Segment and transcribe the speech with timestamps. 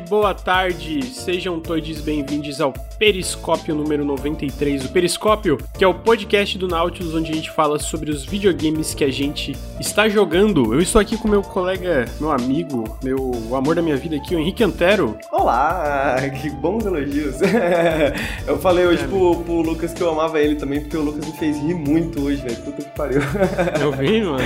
[0.00, 4.84] tarde, boa tarde, sejam todos bem-vindos ao Periscópio número 93.
[4.84, 8.94] O Periscópio, que é o podcast do Nautilus, onde a gente fala sobre os videogames
[8.94, 10.74] que a gente está jogando.
[10.74, 14.34] Eu estou aqui com meu colega, meu amigo, meu o amor da minha vida aqui,
[14.34, 15.18] o Henrique Antero.
[15.32, 17.36] Olá, que bons elogios.
[18.46, 21.26] eu falei hoje é, pro, pro, Lucas que eu amava ele também, porque o Lucas
[21.26, 22.56] me fez rir muito hoje, velho.
[22.56, 23.22] Puta que pariu.
[23.80, 24.38] Eu vi, mano.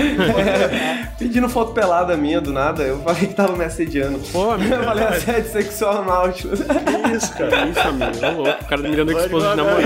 [1.19, 4.21] pedindo foto pelada minha do nada, eu falei que tava me assediando.
[4.33, 4.75] Pô, amigo.
[4.75, 6.61] Eu falei assédio sexual Nautilus.
[6.61, 7.67] Que isso, cara?
[7.69, 9.79] Isso, amigo louco, o cara me dando exposed na moral.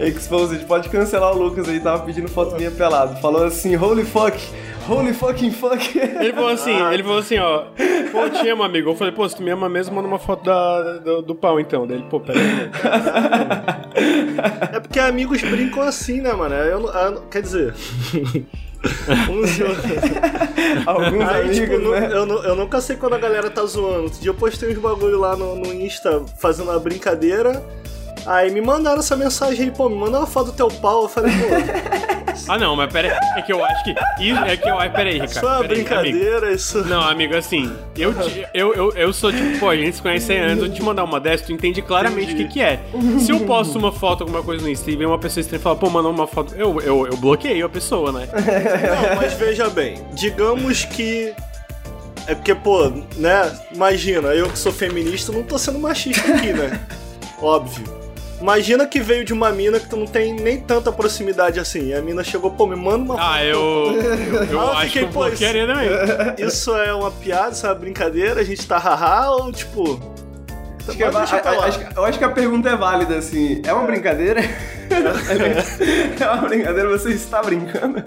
[0.00, 3.20] Exposed, pode cancelar o Lucas aí, tava pedindo foto minha pelado.
[3.20, 4.38] Falou assim, holy fuck,
[4.88, 5.98] holy fucking fuck.
[5.98, 7.64] Ele falou assim, ele falou assim, ó,
[8.12, 8.90] pô, eu te amo, amigo.
[8.90, 11.58] Eu falei, pô, se tu me ama mesmo, manda uma foto da, do, do pau
[11.58, 11.86] então.
[11.86, 12.70] Daí ele, pô, peraí.
[14.72, 16.54] É porque amigos brincam assim, né, mano?
[16.54, 17.74] Eu, eu, quer dizer...
[20.86, 22.08] Alguns Aí, amigos, tipo, né?
[22.12, 24.04] eu, eu, nunca sei quando a galera tá zoando.
[24.04, 27.62] Outro dia eu postei uns bagulho lá no, no Insta fazendo uma brincadeira.
[28.26, 31.04] Aí me mandaram essa mensagem aí, pô, me manda uma foto do teu pau.
[31.04, 32.16] Eu falei, pô.
[32.48, 33.38] Ah, não, mas pera aí.
[33.38, 33.94] É que eu acho que.
[34.20, 34.76] Isso, é que eu.
[34.76, 35.26] Pera aí, Ricardo.
[35.26, 36.54] Isso é brincadeira, amigo.
[36.54, 36.84] isso.
[36.84, 37.72] Não, amigo, assim.
[37.96, 38.14] Eu,
[38.52, 41.18] eu, eu, eu sou tipo, pô, a gente se conhece antes, eu te mandar uma
[41.18, 42.80] dessa, tu entende claramente o que, que é.
[43.20, 45.62] Se eu posto uma foto, alguma coisa no Insta e vem uma pessoa estranha e
[45.62, 46.54] fala, pô, manda uma foto.
[46.54, 48.28] Eu, eu, eu bloqueio a pessoa, né?
[48.36, 50.04] Não, mas veja bem.
[50.12, 51.34] Digamos que
[52.26, 53.58] é porque, pô, né?
[53.72, 56.80] Imagina, eu que sou feminista não tô sendo machista aqui, né?
[57.40, 57.95] Óbvio.
[58.46, 61.88] Imagina que veio de uma mina que tu não tem nem tanta proximidade assim.
[61.88, 63.58] E a mina chegou, pô, me manda uma Ah, eu.
[63.58, 65.42] Eu, eu ah, acho fiquei, que eu pô, isso,
[66.46, 70.00] isso é uma piada, isso é uma brincadeira, a gente tá haha ou tipo.
[70.88, 73.60] Acho que é, a, a, acho, eu acho que a pergunta é válida, assim.
[73.64, 74.40] É uma brincadeira?
[76.20, 78.02] é uma brincadeira, você está brincando?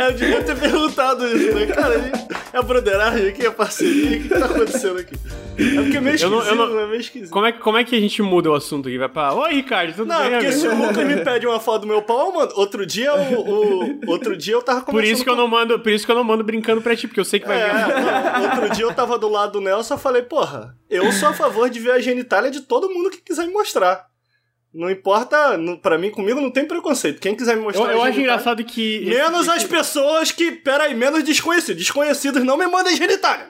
[0.00, 1.66] eu devia ter perguntado isso, né?
[1.66, 2.10] Cara,
[2.52, 5.14] é a broderagem aqui, a parceria, o que tá acontecendo aqui?
[5.58, 7.30] É porque é meio esquisito, eu não, eu não, é meio esquisito.
[7.30, 8.96] Como é, como é que a gente muda o assunto aqui?
[8.96, 9.34] Vai pra.
[9.34, 10.30] Oi, Ricardo, tudo não, bem?
[10.30, 13.12] Não, porque se o Lucas me pede uma foto do meu pau, mano, outro dia
[13.14, 16.12] o, o, outro dia eu tava Por isso que eu não mando, por isso que
[16.12, 17.94] eu não mando brincando pra ti, porque eu sei que vai é, vir.
[17.94, 21.32] Não, outro dia eu tava do lado do Nelson e falei, porra, eu sou a
[21.32, 24.06] favor de ver a genitália de todo mundo que quiser me mostrar.
[24.72, 27.20] Não importa, para mim, comigo não tem preconceito.
[27.20, 27.86] Quem quiser me mostrar.
[27.86, 29.00] Eu, eu acho engraçado que.
[29.06, 29.56] Menos esse...
[29.56, 30.52] as pessoas que.
[30.52, 31.82] Peraí, menos desconhecidos.
[31.82, 33.48] Desconhecidos não me mandem genitália.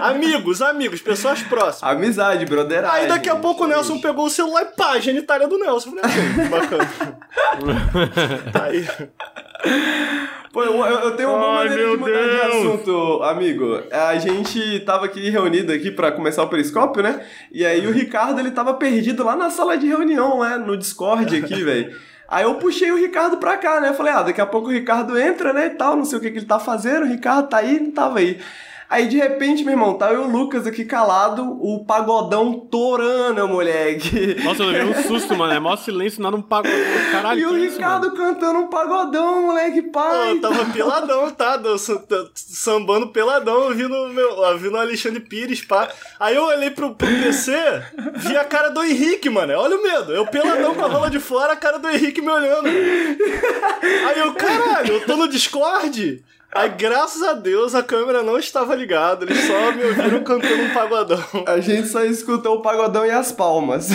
[0.00, 1.82] Amigos, amigos, pessoas próximas.
[1.82, 3.02] Amizade, brotheragem.
[3.02, 5.90] Aí daqui a pouco o Nelson pegou o celular e pá, genitália do Nelson.
[5.90, 6.90] Falei, ah, bacana.
[8.62, 8.86] Aí.
[10.52, 12.30] Pô, eu, eu tenho uma Ai, maneira de mudar Deus.
[12.30, 13.82] de assunto, amigo.
[13.90, 17.26] A gente tava aqui reunido aqui para começar o periscópio, né?
[17.50, 20.56] E aí o Ricardo, ele tava perdido lá na sala de reunião, né?
[20.56, 21.96] No Discord aqui, velho.
[22.28, 23.92] Aí eu puxei o Ricardo pra cá, né?
[23.94, 25.66] Falei, ah, daqui a pouco o Ricardo entra, né?
[25.66, 27.02] E tal, não sei o que, que ele tá fazendo.
[27.04, 28.38] O Ricardo tá aí, não tava aí.
[28.94, 33.48] Aí de repente, meu irmão, tá eu e o Lucas aqui calado, o pagodão torando,
[33.48, 34.36] moleque.
[34.44, 35.52] Nossa, eu levei um susto, mano.
[35.52, 36.78] É mó silêncio, nada um pagodão.
[37.10, 40.30] Caralho, E o Ricardo isso, cantando um pagodão, moleque, pai.
[40.30, 41.60] Eu tava peladão, tá?
[42.34, 45.88] Sambando peladão, ouvindo, meu, ouvindo o Alexandre Pires, pá.
[46.20, 47.52] Aí eu olhei pro, pro PC,
[48.14, 49.54] vi a cara do Henrique, mano.
[49.54, 50.12] Olha o medo.
[50.12, 52.68] Eu peladão com a rola de fora, a cara do Henrique me olhando.
[52.68, 56.22] Aí eu, caralho, eu tô no Discord.
[56.54, 60.72] Aí, graças a Deus, a câmera não estava ligada, eles só me ouviram cantando um
[60.72, 61.18] pagodão.
[61.46, 63.90] A gente só escutou o pagodão e as palmas.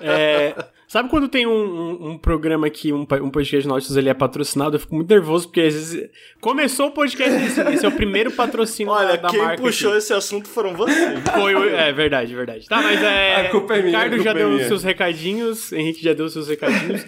[0.00, 0.54] É,
[0.86, 4.76] sabe quando tem um, um, um programa que um, um podcast nossos ele é patrocinado?
[4.76, 6.10] Eu fico muito nervoso, porque às vezes.
[6.40, 9.56] Começou o podcast, esse, esse é o primeiro patrocínio Olha, da, da quem marca.
[9.56, 9.98] Quem puxou aqui.
[9.98, 11.20] esse assunto foram vocês.
[11.34, 12.68] Foi, é verdade, verdade.
[12.68, 13.36] Tá, mas é.
[13.36, 13.98] A culpa é minha.
[13.98, 17.06] Ricardo já é deu os seus recadinhos, Henrique já deu os seus recadinhos.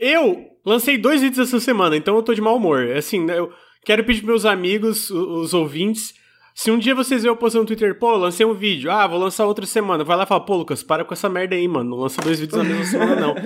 [0.00, 2.90] eu lancei dois vídeos essa semana, então eu tô de mau humor.
[2.96, 3.52] Assim, eu
[3.84, 6.14] Quero pedir pros meus amigos, os ouvintes,
[6.54, 9.18] se um dia vocês verem eu postando no Twitter, pô, lancei um vídeo, ah, vou
[9.18, 11.90] lançar outra semana, vai lá e fala, pô, Lucas, para com essa merda aí, mano,
[11.90, 13.34] não lança dois vídeos na mesma semana, não.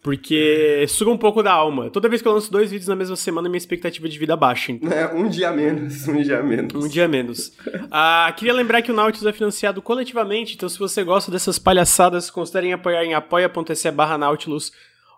[0.00, 1.90] Porque suga um pouco da alma.
[1.90, 4.72] Toda vez que eu lanço dois vídeos na mesma semana, minha expectativa de vida baixa.
[4.72, 4.90] Então.
[4.90, 6.84] É, um dia menos, um dia menos.
[6.84, 7.52] Um dia menos.
[7.90, 12.30] ah, queria lembrar que o Nautilus é financiado coletivamente, então se você gosta dessas palhaçadas,
[12.30, 14.72] considerem apoiar em apoia.se barra Nautilus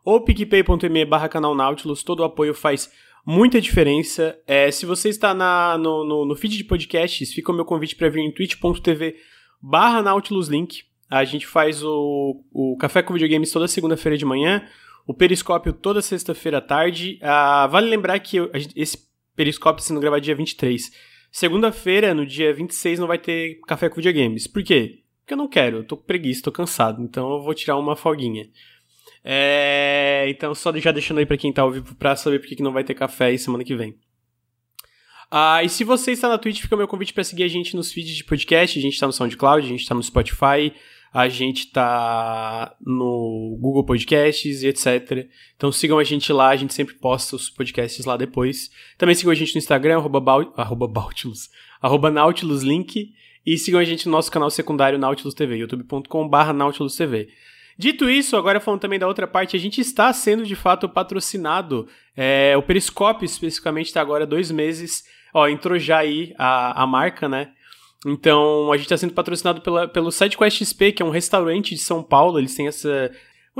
[0.04, 2.02] ou picpay.me barra canal Nautilus.
[2.02, 2.90] Todo o apoio faz
[3.26, 4.38] muita diferença.
[4.46, 7.96] É, se você está na, no, no, no, feed de podcasts, fica o meu convite
[7.96, 9.16] para vir em twitch.tv
[9.60, 10.84] barra Nautilus Link.
[11.08, 14.64] A gente faz o, o Café com Videogames toda segunda-feira de manhã,
[15.06, 17.18] o Periscópio toda sexta-feira à tarde.
[17.20, 20.90] Ah, vale lembrar que eu, esse Periscópio sendo gravado dia 23.
[21.32, 24.46] Segunda-feira, no dia 26, não vai ter Café com Videogames.
[24.46, 25.00] Por quê?
[25.20, 27.94] Porque eu não quero, eu tô com preguiça, tô cansado, então eu vou tirar uma
[27.94, 28.48] folguinha.
[29.22, 32.62] É, então, só já deixando aí pra quem tá ao vivo pra saber por que
[32.62, 33.94] não vai ter café aí semana que vem.
[35.30, 37.76] Ah, e se você está na Twitch, fica o meu convite para seguir a gente
[37.76, 38.78] nos feeds de podcast.
[38.78, 40.72] A gente está no SoundCloud, a gente está no Spotify,
[41.12, 45.28] a gente tá no Google Podcasts e etc.
[45.56, 48.70] Então sigam a gente lá, a gente sempre posta os podcasts lá depois.
[48.98, 50.90] Também sigam a gente no Instagram, arroba, Bau, arroba
[51.80, 53.12] arroba Nautilus Link.
[53.46, 57.28] E sigam a gente no nosso canal secundário Nautilus TV, youtube.com.br Nautilus TV.
[57.80, 61.88] Dito isso, agora falando também da outra parte, a gente está sendo de fato patrocinado.
[62.14, 65.02] É, o Periscope, especificamente, está agora dois meses.
[65.32, 67.52] Ó, entrou já aí a, a marca, né?
[68.04, 71.80] Então, a gente está sendo patrocinado pela, pelo SideQuest XP, que é um restaurante de
[71.80, 72.38] São Paulo.
[72.38, 73.10] Eles têm essa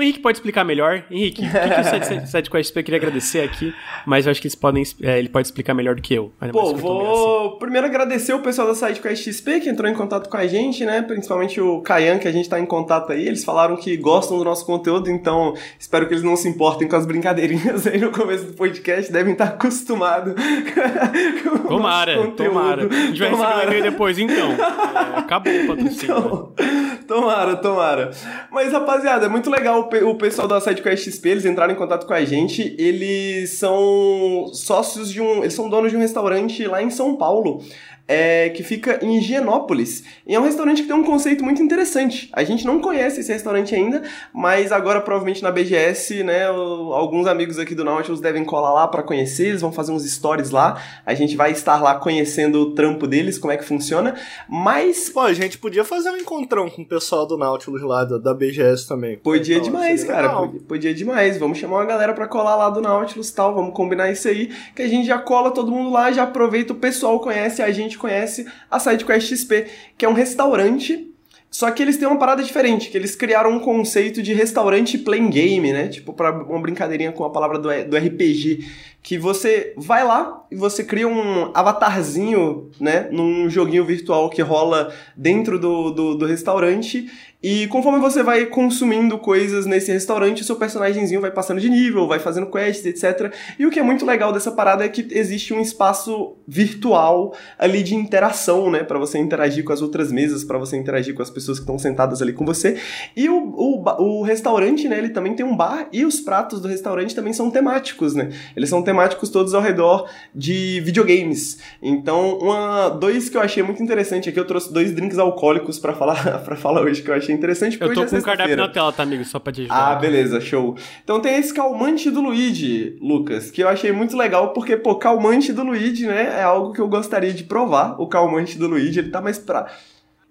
[0.00, 1.04] o Henrique pode explicar melhor.
[1.10, 3.74] Henrique, o que, que o SideQuest eu queria agradecer aqui,
[4.06, 6.32] mas eu acho que eles podem, é, ele pode explicar melhor do que eu.
[6.50, 7.58] Pô, vou assim.
[7.58, 11.02] primeiro agradecer o pessoal da SideQuest XP que entrou em contato com a gente, né?
[11.02, 13.26] Principalmente o Kayan, que a gente tá em contato aí.
[13.26, 16.96] Eles falaram que gostam do nosso conteúdo, então espero que eles não se importem com
[16.96, 19.12] as brincadeirinhas aí no começo do podcast.
[19.12, 20.34] Devem estar acostumados
[21.42, 22.86] com tomara, o tomara.
[22.86, 23.58] A gente vai tomara.
[23.60, 24.52] receber um depois, então.
[24.52, 26.04] É, acabou o patrocínio.
[26.04, 26.89] Então, né?
[27.10, 28.12] Tomara, tomara.
[28.52, 32.14] Mas, rapaziada, é muito legal o, pessoal da SideQuest XP, eles entraram em contato com
[32.14, 32.72] a gente.
[32.78, 35.38] Eles são sócios de um.
[35.38, 37.64] Eles são donos de um restaurante lá em São Paulo
[38.10, 40.02] é, que fica em Higienópolis.
[40.26, 42.28] E é um restaurante que tem um conceito muito interessante.
[42.32, 44.02] A gente não conhece esse restaurante ainda,
[44.34, 48.88] mas agora provavelmente na BGS, né, o, alguns amigos aqui do Nautilus devem colar lá
[48.88, 50.82] para conhecer, eles vão fazer uns stories lá.
[51.06, 54.16] A gente vai estar lá conhecendo o trampo deles, como é que funciona.
[54.48, 58.18] Mas pô, a gente podia fazer um encontrão com o pessoal do Nautilus lá da,
[58.18, 59.18] da BGS também.
[59.18, 60.30] Podia então, demais, cara.
[60.30, 61.38] Podia, podia, demais.
[61.38, 64.82] Vamos chamar uma galera para colar lá do Nautilus, tal, vamos combinar isso aí, que
[64.82, 68.46] a gente já cola todo mundo lá, já aproveita o pessoal conhece a gente conhece
[68.70, 69.66] a SideQuest XP,
[69.96, 71.10] que é um restaurante
[71.50, 75.30] só que eles têm uma parada diferente, que eles criaram um conceito de restaurante playing
[75.30, 75.88] game, né?
[75.88, 78.64] Tipo, para uma brincadeirinha com a palavra do, do RPG.
[79.02, 83.08] Que você vai lá e você cria um avatarzinho, né?
[83.10, 87.08] Num joguinho virtual que rola dentro do, do, do restaurante
[87.42, 92.18] e conforme você vai consumindo coisas nesse restaurante, seu personagemzinho vai passando de nível, vai
[92.18, 93.32] fazendo quests, etc.
[93.58, 97.82] E o que é muito legal dessa parada é que existe um espaço virtual ali
[97.82, 98.84] de interação, né?
[98.84, 101.78] para você interagir com as outras mesas, para você interagir com as pessoas que estão
[101.78, 102.76] sentadas ali com você.
[103.16, 104.98] E o, o, o restaurante, né?
[104.98, 108.28] Ele também tem um bar e os pratos do restaurante também são temáticos, né?
[108.54, 111.58] Eles são temáticos todos ao redor de videogames.
[111.80, 115.92] Então, uma, dois que eu achei muito interessante aqui, eu trouxe dois drinks alcoólicos para
[115.92, 118.68] falar, pra falar hoje que eu achei interessante Eu tô é com o cardápio na
[118.68, 119.24] tela, tá, amigo?
[119.24, 119.92] Só pra te ajudar.
[119.92, 120.76] Ah, beleza, show.
[121.04, 125.52] Então tem esse calmante do Luigi, Lucas, que eu achei muito legal porque, pô, calmante
[125.52, 128.00] do Luigi, né, é algo que eu gostaria de provar.
[128.00, 129.66] O calmante do Luigi, ele tá mais pra.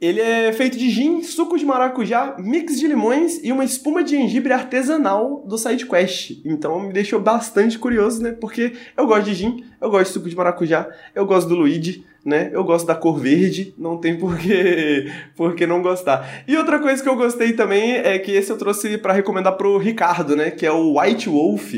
[0.01, 4.11] Ele é feito de gin, suco de maracujá, mix de limões e uma espuma de
[4.11, 6.41] gengibre artesanal do SideQuest.
[6.45, 8.31] Então me deixou bastante curioso, né?
[8.31, 12.05] Porque eu gosto de gin, eu gosto de suco de maracujá, eu gosto do Luigi
[12.23, 12.49] né?
[12.53, 16.43] Eu gosto da cor verde, não tem por que, por que não gostar.
[16.47, 19.77] E outra coisa que eu gostei também é que esse eu trouxe para recomendar pro
[19.77, 20.51] Ricardo, né?
[20.51, 21.73] Que é o White Wolf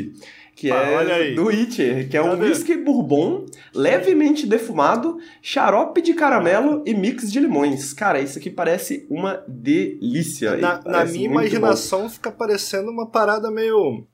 [0.61, 6.83] que ah, é do Witcher, que é um whisky bourbon levemente defumado, xarope de caramelo
[6.85, 7.93] e mix de limões.
[7.93, 10.55] Cara, isso aqui parece uma delícia.
[10.57, 12.09] Na, na minha imaginação bom.
[12.09, 14.05] fica parecendo uma parada meio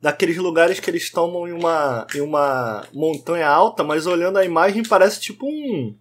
[0.00, 4.84] daqueles lugares que eles tomam em uma, em uma montanha alta, mas olhando a imagem
[4.84, 5.96] parece tipo um.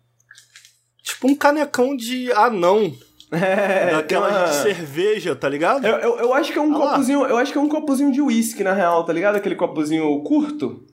[1.02, 2.96] Tipo um canecão de anão.
[3.32, 4.44] É, daquela uma...
[4.46, 5.86] de cerveja, tá ligado?
[5.86, 7.26] Eu, eu, eu, acho que é um ah copozinho.
[7.26, 9.36] Eu acho que é um copozinho de uísque, na real, tá ligado?
[9.36, 10.84] Aquele copozinho curto.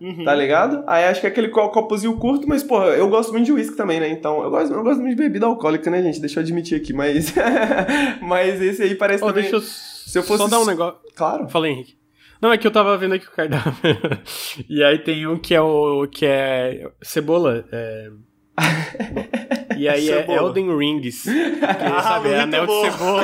[0.00, 0.24] Uhum.
[0.24, 0.84] Tá ligado?
[0.86, 3.98] Aí acho que é aquele copozinho curto, mas, porra, eu gosto muito de uísque também,
[3.98, 4.08] né?
[4.10, 6.20] Então, eu gosto, eu gosto muito de bebida alcoólica, né, gente?
[6.20, 7.32] Deixa eu admitir aqui, mas.
[8.20, 9.42] mas esse aí parece oh, também.
[9.44, 10.42] Deixa eu se eu fosse.
[10.42, 10.98] Só dar um negócio.
[11.14, 11.48] Claro.
[11.48, 11.96] Falei, Henrique.
[12.40, 13.72] Não, é que eu tava vendo aqui o cardápio.
[14.68, 16.06] e aí tem um que é o.
[16.06, 16.90] que é.
[17.02, 17.64] Cebola.
[17.72, 18.10] É...
[19.76, 21.24] E aí é Elden Rings.
[21.66, 22.82] Que, ah, sabe, é anel bom.
[22.82, 23.22] de cebola.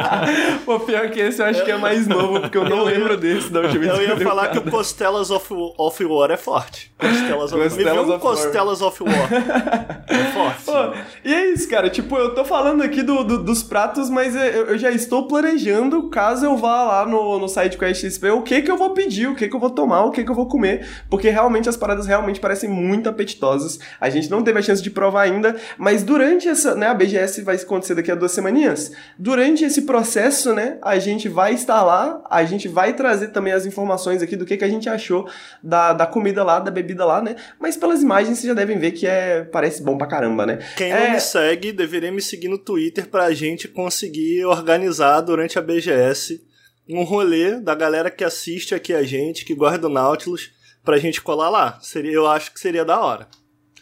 [0.64, 3.16] Pô, pior que esse eu acho que é mais novo, porque eu não eu lembro
[3.16, 3.98] desse da última vez.
[3.98, 5.46] Eu ia falar que o Costelas of,
[5.76, 6.92] of War é forte.
[6.98, 8.88] Costelas of, Costelas of Costelas War.
[8.88, 10.04] of War.
[10.06, 10.64] É forte.
[10.64, 10.72] Pô,
[11.24, 11.88] e é isso, cara.
[11.88, 16.08] Tipo, eu tô falando aqui do, do dos pratos, mas eu, eu, já estou planejando,
[16.08, 19.28] caso eu vá lá no, no site a XP, o que que eu vou pedir,
[19.28, 20.86] o que que eu vou tomar, o que que eu vou comer.
[21.08, 23.78] Porque realmente as paradas realmente parecem muito apetitosas.
[24.00, 27.42] A gente não teve a chance de provar ainda, mas durante essa, né, a BGS
[27.42, 28.90] vai acontecer daqui a duas semaninhas.
[29.18, 33.66] Durante esse processo, né, a gente vai estar lá, a gente vai trazer também as
[33.66, 35.28] informações aqui do que, que a gente achou
[35.62, 37.36] da, da comida lá, da bebida lá, né?
[37.60, 40.58] Mas pelas imagens vocês já devem ver que é parece bom pra caramba, né?
[40.74, 41.04] Quem é...
[41.04, 46.42] não me segue deveria me seguir no Twitter pra gente conseguir organizar durante a BGS
[46.88, 50.50] um rolê da galera que assiste aqui a gente, que gosta do Nautilus,
[50.82, 51.78] pra gente colar lá.
[51.82, 53.28] Seria, eu acho que seria da hora.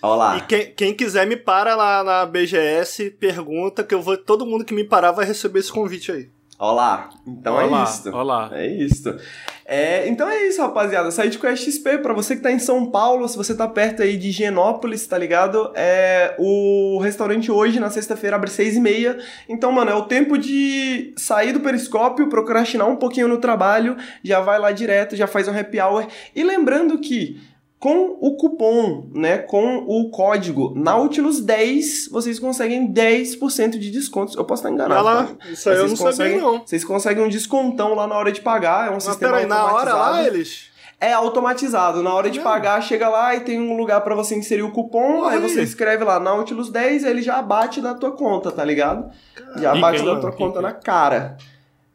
[0.02, 0.36] Olá.
[0.36, 4.16] E quem, quem quiser me para lá na BGS, pergunta que eu vou.
[4.18, 6.28] Todo mundo que me parar vai receber esse convite aí.
[6.58, 7.10] Olá.
[7.26, 8.10] Então Olá, é isso.
[8.10, 8.50] olá.
[8.52, 9.16] É isso.
[9.64, 11.10] É, então é isso, rapaziada.
[11.10, 14.28] SideQuest XP, pra você que tá em São Paulo, se você tá perto aí de
[14.28, 15.72] Higienópolis, tá ligado?
[15.74, 19.18] É, o restaurante hoje, na sexta-feira, abre seis e meia.
[19.48, 24.40] Então, mano, é o tempo de sair do periscópio, procrastinar um pouquinho no trabalho, já
[24.40, 26.06] vai lá direto, já faz um happy hour.
[26.34, 27.40] E lembrando que
[27.82, 34.38] com o cupom, né, com o código Nautilus10, vocês conseguem 10% de desconto.
[34.38, 35.02] Eu posso estar enganado.
[35.02, 35.50] Vai lá, tá?
[35.50, 36.62] isso aí eu não sabia, não.
[36.64, 39.64] Vocês conseguem um descontão lá na hora de pagar, é um Mas sistema peraí, na
[39.64, 40.70] hora lá eles.
[41.00, 42.00] É automatizado.
[42.04, 42.42] Na hora de É.
[42.42, 45.58] pagar, chega lá e tem um lugar pra você inserir o cupom, aí Olha você
[45.58, 45.64] aí.
[45.64, 49.10] escreve lá Nautilus 10, aí ele já bate na tua conta, tá ligado?
[49.56, 50.38] Já Rica, bate hein, na tua Rica.
[50.44, 51.36] conta na cara.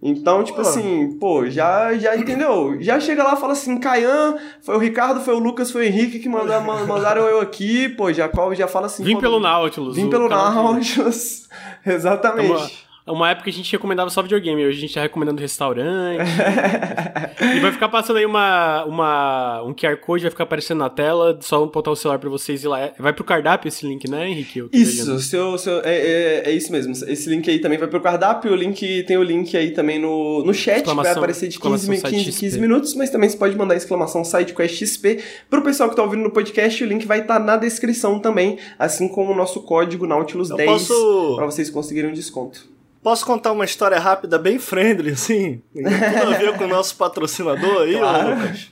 [0.01, 2.77] Então, tipo assim, pô, já, já entendeu?
[2.79, 5.87] Já chega lá e fala assim, Caian, foi o Ricardo, foi o Lucas, foi o
[5.87, 9.03] Henrique que manda- man- mandaram eu aqui, pô, já, já fala assim...
[9.03, 9.95] Vim pelo Nautilus.
[9.95, 11.49] Vim pelo de- Nautilus.
[11.85, 12.51] Exatamente.
[12.51, 16.21] Uma- Uma época a gente recomendava só videogame, hoje a gente tá recomendando restaurante.
[17.55, 21.37] e vai ficar passando aí uma, uma, um QR Code, vai ficar aparecendo na tela,
[21.41, 22.91] só botar o celular pra vocês ir lá.
[22.99, 24.67] Vai pro cardápio esse link, né, Henrique?
[24.73, 26.91] Isso, seu, seu, é, é, é isso mesmo.
[26.91, 28.51] Esse link aí também vai pro cardápio.
[28.51, 31.75] O link tem o link aí também no, no chat, que vai aparecer de 15,
[31.75, 32.39] exclamação mi- site 15, XP.
[32.41, 35.19] 15 minutos, mas também você pode mandar exclamação SideQuest XP.
[35.49, 39.07] Pro pessoal que tá ouvindo no podcast, o link vai estar na descrição também, assim
[39.07, 42.75] como o nosso código Nautilus Eu 10 posso- pra vocês conseguirem um desconto.
[43.07, 45.61] Posso contar uma história rápida, bem friendly, assim?
[45.73, 48.35] Tem tudo a ver com o nosso patrocinador aí, Claro.
[48.35, 48.69] Lucas?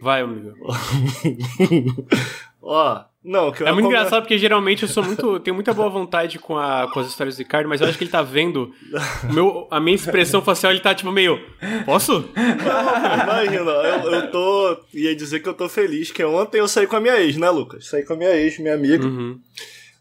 [0.00, 0.54] Vai, amigo.
[2.62, 5.40] Ó, não, que eu É muito engraçado porque geralmente eu sou muito.
[5.40, 8.04] tenho muita boa vontade com, a, com as histórias do Ricardo, mas eu acho que
[8.04, 8.72] ele tá vendo.
[9.32, 11.36] meu, a minha expressão facial, ele tá tipo meio.
[11.84, 12.30] Posso?
[12.36, 14.76] Não, imagina, eu, eu tô.
[14.94, 17.50] ia dizer que eu tô feliz, que ontem eu saí com a minha ex, né,
[17.50, 17.88] Lucas?
[17.88, 19.04] Saí com a minha ex, minha amiga.
[19.04, 19.40] Uhum.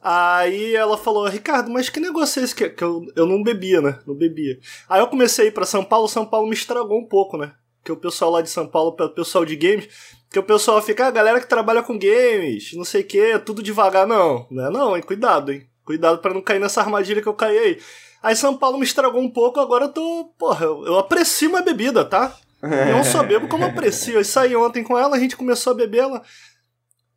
[0.07, 3.81] Aí ela falou, Ricardo, mas que negócio é esse que, que eu, eu não bebia,
[3.81, 3.97] né?
[4.05, 4.59] Não bebia.
[4.87, 7.53] Aí eu comecei a ir pra São Paulo, São Paulo me estragou um pouco, né?
[7.83, 9.89] Que o pessoal lá de São Paulo, o pessoal de games,
[10.29, 13.63] que o pessoal fica, ah, galera que trabalha com games, não sei o que, tudo
[13.63, 14.45] devagar, não.
[14.51, 15.01] Não é não, hein?
[15.01, 15.65] Cuidado, hein?
[15.83, 17.79] Cuidado pra não cair nessa armadilha que eu caí aí.
[18.21, 20.25] Aí São Paulo me estragou um pouco, agora eu tô.
[20.37, 22.37] Porra, eu, eu aprecio uma bebida, tá?
[22.61, 24.19] Eu não só bebo como aprecio.
[24.19, 26.21] Eu saí ontem com ela, a gente começou a beber ela.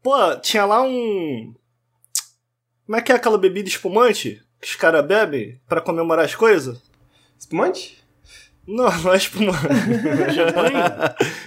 [0.02, 1.54] Pô, tinha lá um.
[2.88, 6.80] Como é que é aquela bebida espumante que os caras bebem pra comemorar as coisas?
[7.38, 8.02] Espumante?
[8.66, 9.61] Não, não é espumante.
[10.35, 10.80] Champanhe?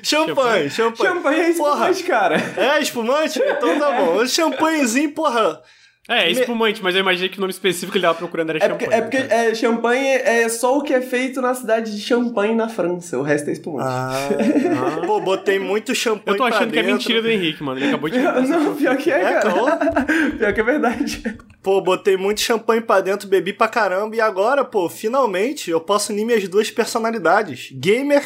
[0.04, 1.14] champanhe, champanhe.
[1.14, 1.90] Champanhe é Porra.
[1.90, 2.36] espumante, cara.
[2.56, 3.40] É espumante?
[3.44, 4.24] Então tá bom.
[4.28, 5.64] Champanhezinho, porra.
[6.12, 8.64] É, é espumante, mas eu imaginei que o nome específico que ele tava procurando era
[8.64, 9.00] É porque, champanhe.
[9.00, 12.68] é porque é, champanhe é só o que é feito na cidade de Champagne, na
[12.68, 13.18] França.
[13.18, 13.88] O resto é espumante.
[13.88, 15.02] Ah.
[15.06, 17.80] Pô, botei muito champanhe Eu tô achando pra que é mentira do Henrique, mano.
[17.80, 18.20] Ele acabou de.
[18.20, 19.52] Não, pior que é, É, cara.
[20.38, 21.24] Pior que é verdade.
[21.62, 24.16] Pô, botei muito champanhe pra dentro, bebi pra caramba.
[24.16, 28.24] E agora, pô, finalmente eu posso unir minhas duas personalidades: gamer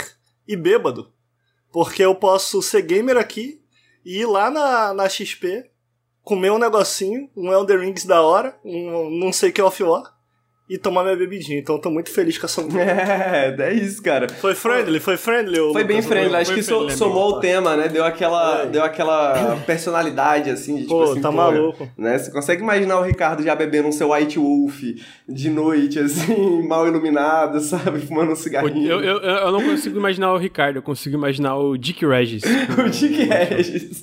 [0.48, 1.12] e bêbado.
[1.72, 3.60] Porque eu posso ser gamer aqui
[4.06, 5.66] e ir lá na, na XP,
[6.26, 10.15] comer um negocinho, um Elder Rings da hora, um não sei que off war,
[10.68, 11.60] e tomar minha bebidinha.
[11.60, 12.62] Então eu tô muito feliz com essa.
[12.76, 14.28] É, é isso, cara.
[14.30, 15.00] Foi friendly?
[15.00, 15.58] Foi friendly?
[15.74, 16.06] Foi bem Lucas?
[16.12, 17.38] friendly, acho foi que so- friendly, somou amigo.
[17.38, 17.88] o tema, né?
[17.88, 18.66] Deu aquela, É.
[18.66, 21.88] deu aquela personalidade, assim, de tipo Pô, assim, tá pô, maluco.
[21.98, 22.18] Né?
[22.18, 24.82] Você consegue imaginar o Ricardo já bebendo um seu White Wolf
[25.30, 28.00] de noite, assim, mal iluminado, sabe?
[28.00, 28.88] Fumando um cigarrinho.
[28.90, 32.44] Eu, eu, eu não consigo imaginar o Ricardo, eu consigo imaginar o Dick Regis.
[32.78, 34.02] O Dick Regis.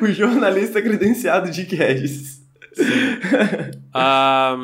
[0.00, 2.40] o jornalista credenciado Dick Regis.
[3.92, 4.56] Ah,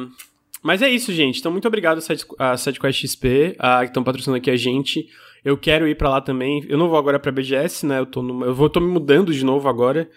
[0.63, 1.39] mas é isso, gente.
[1.41, 2.01] Então, muito obrigado
[2.39, 5.07] a SideQuest XP, ah, que estão patrocinando aqui a gente.
[5.45, 6.65] Eu quero ir pra lá também.
[6.69, 7.99] Eu não vou agora pra BGS, né?
[8.01, 10.09] Eu tô, numa- eu vou, tô me mudando de novo agora.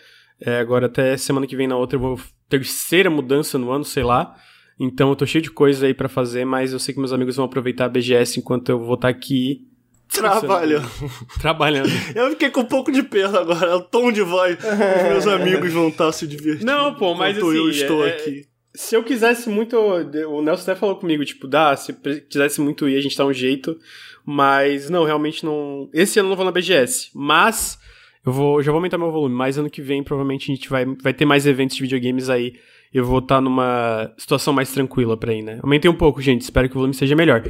[0.41, 4.03] É, agora até semana que vem na outra eu vou terceira mudança no ano, sei
[4.03, 4.36] lá.
[4.79, 7.36] Então eu tô cheio de coisa aí pra fazer, mas eu sei que meus amigos
[7.36, 9.67] vão aproveitar a BGS enquanto eu vou estar aqui
[10.11, 10.81] Trabalho.
[11.39, 11.89] trabalhando.
[12.15, 14.57] Eu fiquei com um pouco de pena agora, o tom de voz.
[14.57, 16.65] Os meus amigos vão estar se divertindo.
[16.65, 18.45] Não, pô, mas enquanto eu assim, estou é- aqui.
[18.73, 19.77] Se eu quisesse muito.
[19.77, 21.93] O Nelson até falou comigo, tipo, dá, se
[22.29, 23.77] quisesse muito ir, a gente dá um jeito.
[24.25, 25.89] Mas não, realmente não.
[25.93, 27.09] Esse ano eu não vou na BGS.
[27.13, 27.79] Mas
[28.25, 28.61] eu vou.
[28.61, 29.33] Já vou aumentar meu volume.
[29.35, 32.53] Mas ano que vem, provavelmente, a gente vai, vai ter mais eventos de videogames aí.
[32.93, 35.59] Eu vou estar numa situação mais tranquila pra ir, né?
[35.61, 36.41] Aumentei um pouco, gente.
[36.41, 37.43] Espero que o volume seja melhor.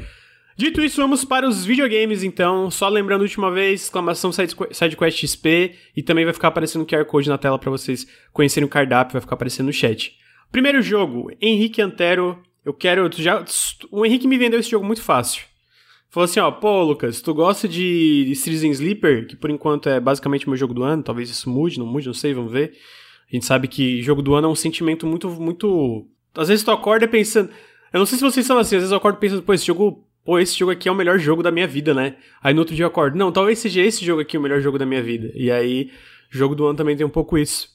[0.59, 2.69] Dito isso, vamos para os videogames, então.
[2.69, 5.73] Só lembrando última vez, exclamação Sidequ- SideQuest XP.
[5.95, 9.13] E também vai ficar aparecendo o QR Code na tela para vocês conhecerem o cardápio,
[9.13, 10.17] vai ficar aparecendo no chat.
[10.51, 12.43] Primeiro jogo, Henrique Antero.
[12.65, 13.09] Eu quero.
[13.15, 13.45] Já,
[13.89, 15.43] o Henrique me vendeu esse jogo muito fácil.
[16.09, 20.45] falou assim, ó, pô, Lucas, tu gosta de Citizen Sleeper, que por enquanto é basicamente
[20.45, 22.73] o meu jogo do ano, talvez isso mude, não mude, não sei, vamos ver.
[23.31, 26.05] A gente sabe que jogo do ano é um sentimento muito, muito...
[26.35, 27.49] Às vezes tu acorda pensando...
[27.93, 30.05] Eu não sei se vocês são assim, às vezes eu acordo pensando, pô, esse jogo...
[30.23, 32.15] Pô, esse jogo aqui é o melhor jogo da minha vida, né?
[32.41, 34.77] Aí no outro dia eu acordo, não, talvez seja esse jogo aqui o melhor jogo
[34.77, 35.31] da minha vida.
[35.33, 35.91] E aí,
[36.29, 37.69] jogo do ano também tem um pouco isso.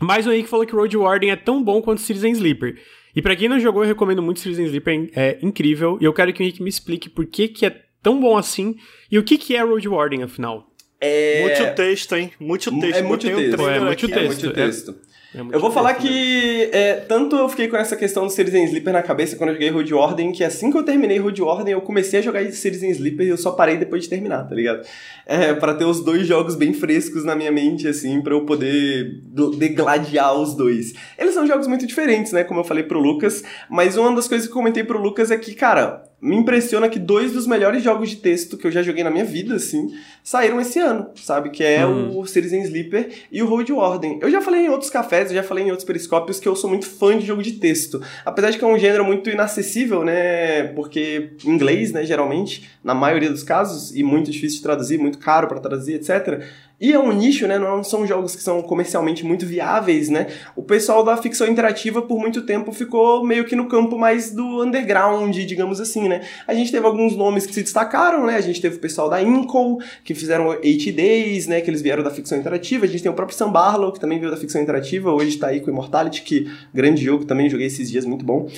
[0.00, 2.80] Mais um aí que falou que Road Warden é tão bom quanto Citizen Sleeper.
[3.14, 5.98] E para quem não jogou, eu recomendo muito Citizen Sleeper, é incrível.
[6.00, 8.76] E eu quero que o Henrique me explique por que, que é tão bom assim
[9.10, 10.70] e o que, que é Road Warden, afinal.
[11.00, 11.42] É...
[11.42, 12.32] Muito texto, hein?
[12.40, 12.98] Muito texto.
[12.98, 13.60] É muito texto.
[13.60, 14.18] Um é muito texto.
[14.18, 14.94] É muito texto.
[15.34, 16.10] É eu vou falar texto, né?
[16.10, 19.54] que é, tanto eu fiquei com essa questão do Citizen Sleeper na cabeça quando eu
[19.54, 22.90] joguei Road Warden, que assim que eu terminei Road Warden, eu comecei a jogar Citizen
[22.90, 24.86] Sleeper e eu só parei depois de terminar, tá ligado?
[25.26, 29.22] É, para ter os dois jogos bem frescos na minha mente, assim, para eu poder
[29.58, 30.92] degladiar os dois.
[31.18, 34.46] Eles são jogos muito diferentes, né, como eu falei pro Lucas, mas uma das coisas
[34.46, 38.08] que eu comentei pro Lucas é que, cara, me impressiona que dois dos melhores jogos
[38.08, 41.50] de texto que eu já joguei na minha vida, assim, saíram esse ano, sabe?
[41.50, 42.18] Que é Hum.
[42.18, 44.18] o Citizen Sleeper e o Road Warden.
[44.22, 46.70] Eu já falei em outros cafés, eu já falei em outros periscópios que eu sou
[46.70, 48.00] muito fã de jogo de texto.
[48.24, 50.64] Apesar de que é um gênero muito inacessível, né?
[50.68, 55.18] Porque em inglês, né, geralmente, na maioria dos casos, e muito difícil de traduzir, muito
[55.18, 56.42] caro pra traduzir, etc.
[56.80, 57.58] E é um nicho, né?
[57.58, 60.26] Não são jogos que são comercialmente muito viáveis, né?
[60.56, 64.62] O pessoal da ficção interativa, por muito tempo, ficou meio que no campo mais do
[64.62, 66.22] underground, digamos assim, né?
[66.46, 68.36] A gente teve alguns nomes que se destacaram, né?
[68.36, 71.60] A gente teve o pessoal da Inco, que fizeram 8 Days, né?
[71.60, 72.84] Que eles vieram da ficção interativa.
[72.84, 75.12] A gente tem o próprio Sam Barlow, que também veio da ficção interativa.
[75.12, 78.48] Hoje tá aí com Immortality, que grande jogo também, joguei esses dias, muito bom.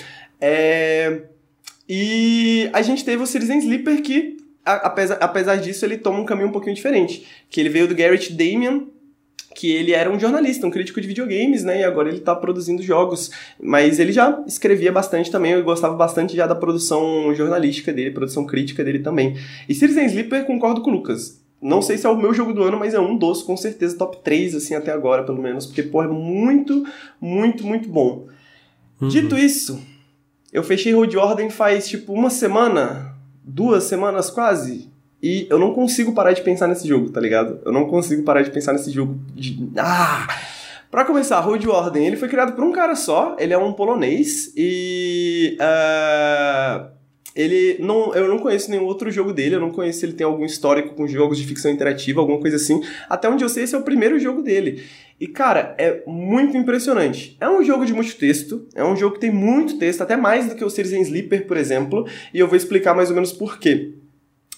[0.40, 1.20] É...
[1.88, 4.35] E a gente teve o Citizen Sleeper, que,
[4.66, 7.26] apesar, apesar disso, ele toma um caminho um pouquinho diferente.
[7.48, 8.84] Que ele veio do Garrett Damian,
[9.54, 11.80] que ele era um jornalista, um crítico de videogames, né?
[11.80, 13.30] E agora ele tá produzindo jogos.
[13.58, 18.44] Mas ele já escrevia bastante também, eu gostava bastante já da produção jornalística dele, produção
[18.44, 19.36] crítica dele também.
[19.68, 21.40] E Citizen Sleeper, concordo com o Lucas.
[21.60, 23.96] Não sei se é o meu jogo do ano, mas é um dos, com certeza,
[23.96, 25.64] top 3, assim, até agora, pelo menos.
[25.64, 26.84] Porque, pô, é muito,
[27.18, 28.26] muito, muito bom.
[29.00, 29.08] Uhum.
[29.08, 29.80] Dito isso,
[30.52, 33.15] eu fechei Road Warden faz, tipo, uma semana,
[33.46, 34.90] duas semanas quase,
[35.22, 37.60] e eu não consigo parar de pensar nesse jogo, tá ligado?
[37.64, 39.70] Eu não consigo parar de pensar nesse jogo de...
[39.78, 40.26] Ah!
[40.90, 44.52] Pra começar, Road Warden, ele foi criado por um cara só, ele é um polonês,
[44.56, 45.56] e...
[45.60, 46.90] ah,
[47.36, 50.26] ele não, eu não conheço nenhum outro jogo dele, eu não conheço se ele tem
[50.26, 52.82] algum histórico com jogos de ficção interativa, alguma coisa assim.
[53.10, 54.82] Até onde eu sei, esse é o primeiro jogo dele.
[55.20, 57.36] E, cara, é muito impressionante.
[57.38, 60.54] É um jogo de multitexto, é um jogo que tem muito texto, até mais do
[60.54, 63.92] que o Citizen Sleeper, por exemplo, e eu vou explicar mais ou menos por quê.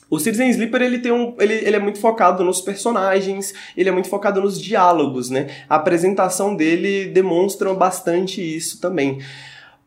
[0.08, 3.92] O Citizen Sleeper, ele, tem um, ele, ele é muito focado nos personagens, ele é
[3.92, 5.48] muito focado nos diálogos, né?
[5.68, 9.18] A apresentação dele demonstra bastante isso também.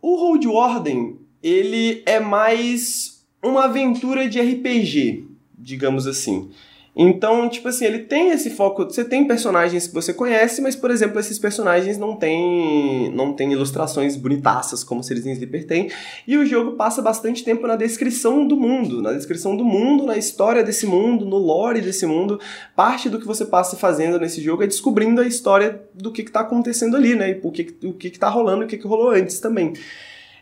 [0.02, 5.26] O Road Warden, ele é mais uma aventura de RPG,
[5.58, 6.50] digamos assim.
[6.94, 8.84] Então, tipo assim, ele tem esse foco.
[8.84, 13.54] Você tem personagens que você conhece, mas, por exemplo, esses personagens não têm não tem
[13.54, 15.90] ilustrações bonitaças como Citizen Sleeper tem.
[16.28, 20.18] E o jogo passa bastante tempo na descrição do mundo, na descrição do mundo, na
[20.18, 22.40] história desse mundo, no lore desse mundo.
[22.76, 26.42] Parte do que você passa fazendo nesse jogo é descobrindo a história do que, está
[26.42, 27.32] acontecendo ali, né?
[27.32, 29.74] E o que, o que, que tá rolando e o que, que rolou antes também.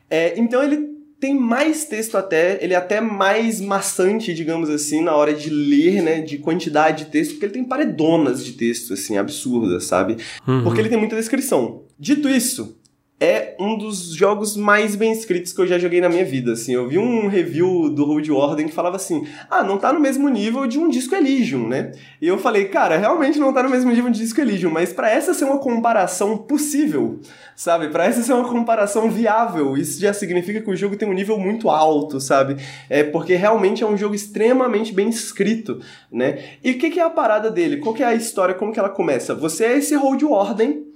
[0.10, 5.14] É, então ele tem mais texto até, ele é até mais maçante, digamos assim, na
[5.16, 9.18] hora de ler, né, de quantidade de texto, porque ele tem paredonas de texto, assim,
[9.18, 10.18] absurdas, sabe?
[10.48, 10.64] Uhum.
[10.64, 11.84] Porque ele tem muita descrição.
[12.00, 12.79] Dito isso,
[13.20, 16.74] é um dos jogos mais bem escritos que eu já joguei na minha vida, assim.
[16.74, 20.30] Eu vi um review do Road Warden que falava assim, ah, não tá no mesmo
[20.30, 21.92] nível de um Disco Elysium, né?
[22.22, 25.12] E eu falei, cara, realmente não tá no mesmo nível de Disco Elysium, mas para
[25.12, 27.20] essa ser uma comparação possível,
[27.56, 27.90] sabe?
[27.90, 31.38] Para essa ser uma comparação viável, isso já significa que o jogo tem um nível
[31.38, 32.56] muito alto, sabe?
[32.90, 36.40] É porque realmente é um jogo extremamente bem escrito, né?
[36.64, 37.78] E o que, que é a parada dele?
[37.78, 38.56] Qual que é a história?
[38.56, 39.36] Como que ela começa?
[39.36, 40.89] Você é esse Road Warden,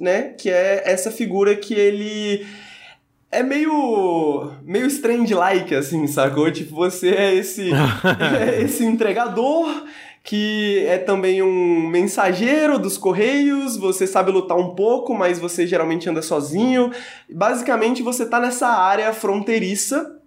[0.00, 0.34] né?
[0.36, 2.46] Que é essa figura que ele
[3.30, 6.50] é meio meio strange-like, assim, sacou?
[6.50, 7.70] Tipo, você é esse,
[8.40, 9.68] é esse entregador
[10.22, 16.08] que é também um mensageiro dos correios, você sabe lutar um pouco, mas você geralmente
[16.08, 16.90] anda sozinho.
[17.28, 20.19] Basicamente, você tá nessa área fronteiriça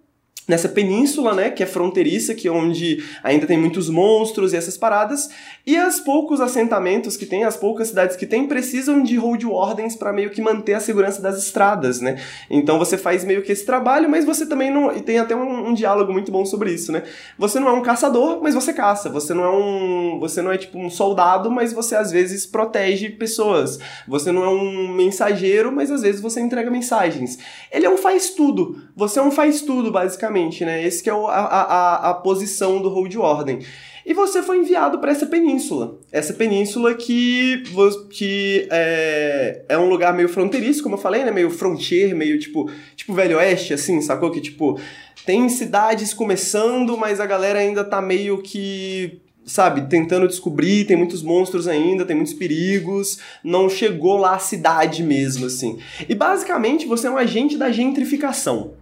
[0.46, 4.76] nessa península, né, que é fronteiriça, que é onde ainda tem muitos monstros e essas
[4.76, 5.30] paradas,
[5.66, 9.96] e as poucos assentamentos que tem, as poucas cidades que tem, precisam de hold wardens
[9.96, 12.20] para meio que manter a segurança das estradas, né?
[12.50, 15.68] Então você faz meio que esse trabalho, mas você também não, e tem até um,
[15.68, 17.04] um diálogo muito bom sobre isso, né?
[17.38, 19.08] Você não é um caçador, mas você caça.
[19.08, 23.08] Você não é um, você não é tipo um soldado, mas você às vezes protege
[23.08, 23.78] pessoas.
[24.06, 27.38] Você não é um mensageiro, mas às vezes você entrega mensagens.
[27.72, 28.82] Ele é um faz tudo.
[28.94, 30.84] Você é um faz tudo, basicamente basicamente, né?
[30.84, 33.60] Esse que é o, a, a, a posição do Hold Ordem.
[34.04, 35.98] E você foi enviado para essa península.
[36.12, 37.62] Essa península que,
[38.10, 41.30] que é, é um lugar meio fronteiriço, como eu falei, né?
[41.30, 44.30] Meio frontier, meio tipo, tipo Velho Oeste, assim, sacou?
[44.30, 44.78] Que tipo,
[45.24, 51.22] tem cidades começando, mas a galera ainda tá meio que sabe, tentando descobrir, tem muitos
[51.22, 55.78] monstros ainda, tem muitos perigos, não chegou lá a cidade mesmo, assim.
[56.08, 58.72] E basicamente você é um agente da gentrificação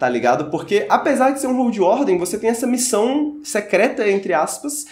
[0.00, 0.50] tá ligado?
[0.50, 4.86] Porque apesar de ser um hold ordem, você tem essa missão secreta, entre aspas,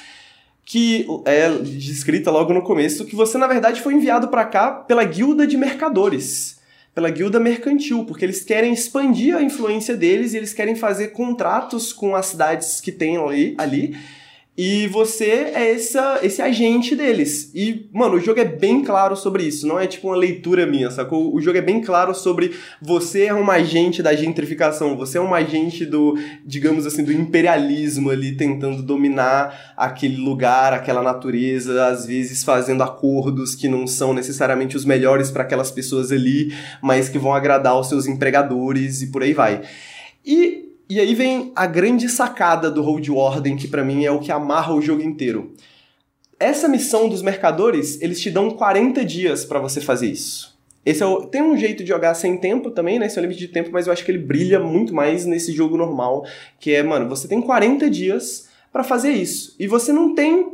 [0.66, 5.02] que é descrita logo no começo, que você na verdade foi enviado para cá pela
[5.02, 6.60] guilda de mercadores,
[6.94, 11.90] pela guilda mercantil, porque eles querem expandir a influência deles e eles querem fazer contratos
[11.90, 13.96] com as cidades que tem ali, ali
[14.60, 17.52] e você é essa, esse agente deles.
[17.54, 19.68] E, mano, o jogo é bem claro sobre isso.
[19.68, 21.32] Não é tipo uma leitura minha, sacou?
[21.32, 24.96] O jogo é bem claro sobre você é um agente da gentrificação.
[24.96, 31.02] Você é um agente do, digamos assim, do imperialismo ali, tentando dominar aquele lugar, aquela
[31.04, 36.52] natureza, às vezes fazendo acordos que não são necessariamente os melhores para aquelas pessoas ali,
[36.82, 39.62] mas que vão agradar os seus empregadores e por aí vai.
[40.26, 44.20] E e aí vem a grande sacada do Hold Warden, que para mim é o
[44.20, 45.52] que amarra o jogo inteiro.
[46.40, 50.56] Essa missão dos mercadores, eles te dão 40 dias para você fazer isso.
[50.86, 53.06] Esse é o, tem um jeito de jogar sem tempo também, né?
[53.06, 55.52] Esse é o limite de tempo, mas eu acho que ele brilha muito mais nesse
[55.52, 56.24] jogo normal,
[56.58, 59.54] que é, mano, você tem 40 dias para fazer isso.
[59.58, 60.48] E você não tem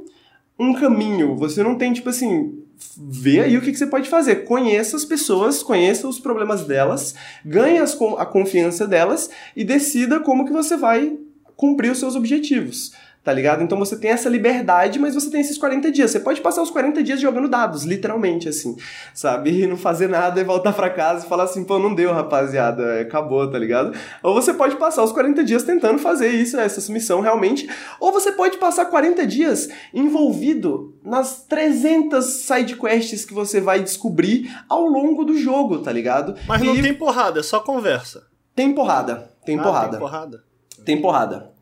[0.58, 2.63] um caminho, você não tem tipo assim,
[2.96, 4.44] vê aí o que, que, você pode fazer.
[4.44, 10.44] Conheça as pessoas, conheça os problemas delas, ganhe as, a confiança delas e decida como
[10.44, 11.16] que você vai
[11.56, 12.92] cumprir os seus objetivos
[13.24, 13.62] tá ligado?
[13.62, 16.10] Então você tem essa liberdade, mas você tem esses 40 dias.
[16.10, 18.76] Você pode passar os 40 dias jogando dados, literalmente, assim,
[19.14, 19.62] sabe?
[19.62, 22.82] E não fazer nada e voltar para casa e falar assim, pô, não deu, rapaziada,
[22.96, 23.96] é, acabou, tá ligado?
[24.22, 27.66] Ou você pode passar os 40 dias tentando fazer isso, essa missão realmente,
[27.98, 34.54] ou você pode passar 40 dias envolvido nas 300 side quests que você vai descobrir
[34.68, 36.34] ao longo do jogo, tá ligado?
[36.46, 36.66] Mas e...
[36.66, 38.26] não tem porrada, é só conversa.
[38.54, 39.90] Tem porrada, tem ah, porrada.
[39.90, 40.44] Tem porrada.
[40.84, 41.53] Tem porrada.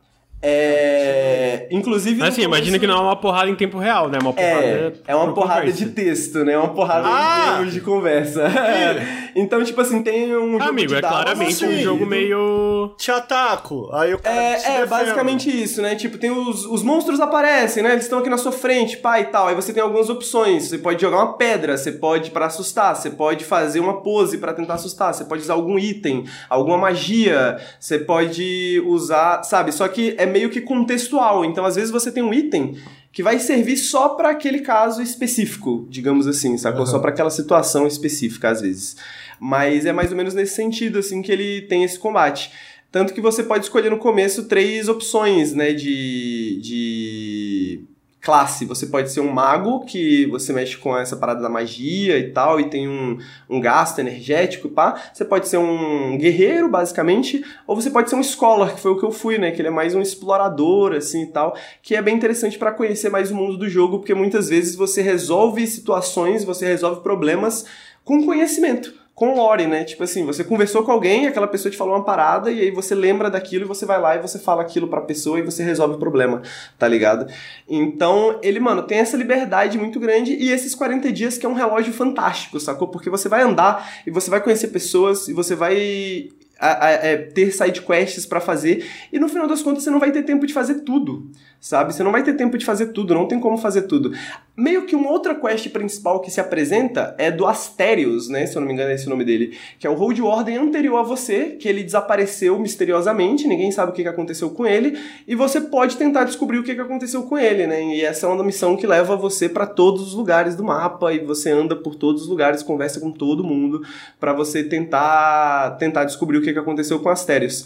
[0.44, 2.18] É, inclusive.
[2.18, 4.18] Mas assim, imagina que não é uma porrada em tempo real, né?
[4.20, 5.85] Uma porrada é, é uma porrada conversa.
[5.85, 6.59] de texto, né?
[6.59, 7.64] Uma porrada ah!
[7.64, 8.50] de conversa.
[9.37, 10.64] então, tipo assim, tem um jogo.
[10.64, 12.92] Amigo, é claramente um jogo meio.
[12.98, 13.88] Te ataco.
[13.92, 14.37] Aí o cara.
[14.37, 15.94] É, é basicamente isso, né?
[15.94, 17.92] Tipo, tem os, os monstros aparecem, né?
[17.92, 19.46] Eles estão aqui na sua frente, pá e tal.
[19.46, 20.68] Aí você tem algumas opções.
[20.68, 24.52] Você pode jogar uma pedra, você pode para assustar, você pode fazer uma pose para
[24.52, 29.70] tentar assustar, você pode usar algum item, alguma magia, você pode usar, sabe?
[29.70, 31.44] Só que é meio que contextual.
[31.44, 32.76] Então, às vezes, você tem um item
[33.12, 36.80] que vai servir só para aquele caso específico, digamos assim, sacou?
[36.80, 36.86] Uhum.
[36.86, 38.96] Só para aquela situação específica, às vezes.
[39.38, 42.50] Mas é mais ou menos nesse sentido, assim, que ele tem esse combate.
[42.90, 47.84] Tanto que você pode escolher no começo três opções, né, de, de
[48.22, 48.64] classe.
[48.64, 52.61] Você pode ser um mago, que você mexe com essa parada da magia e tal,
[52.61, 53.18] e tem um,
[53.50, 55.02] um gasto energético, pá.
[55.12, 58.98] Você pode ser um guerreiro, basicamente, ou você pode ser um scholar, que foi o
[58.98, 59.50] que eu fui, né?
[59.50, 63.11] Que ele é mais um explorador, assim, e tal, que é bem interessante para conhecer
[63.11, 67.66] mais o mundo do jogo, porque muitas vezes você resolve situações, você resolve problemas
[68.04, 69.85] com conhecimento com lore, né?
[69.85, 72.94] Tipo assim, você conversou com alguém, aquela pessoa te falou uma parada e aí você
[72.94, 75.96] lembra daquilo e você vai lá e você fala aquilo pra pessoa e você resolve
[75.96, 76.42] o problema,
[76.79, 77.31] tá ligado?
[77.68, 81.55] Então, ele, mano, tem essa liberdade muito grande e esses 40 dias que é um
[81.55, 82.88] relógio fantástico, sacou?
[82.88, 86.90] Porque você vai andar e você vai conhecer pessoas e você vai a, a, a,
[86.90, 90.22] é, ter side quests para fazer e no final das contas você não vai ter
[90.22, 91.31] tempo de fazer tudo
[91.62, 91.94] sabe?
[91.94, 94.12] Você não vai ter tempo de fazer tudo, não tem como fazer tudo.
[94.57, 98.44] Meio que uma outra quest principal que se apresenta é do Asterios, né?
[98.46, 99.57] Se eu não me engano é esse o nome dele.
[99.79, 103.94] Que é o Hold Warden anterior a você, que ele desapareceu misteriosamente, ninguém sabe o
[103.94, 107.81] que aconteceu com ele, e você pode tentar descobrir o que aconteceu com ele, né?
[107.81, 111.20] E essa é uma missão que leva você para todos os lugares do mapa, e
[111.20, 113.87] você anda por todos os lugares, conversa com todo mundo,
[114.18, 117.64] para você tentar, tentar descobrir o que aconteceu com Asterios.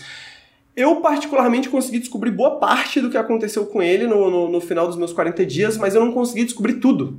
[0.77, 4.87] Eu, particularmente, consegui descobrir boa parte do que aconteceu com ele no, no, no final
[4.87, 7.19] dos meus 40 dias, mas eu não consegui descobrir tudo.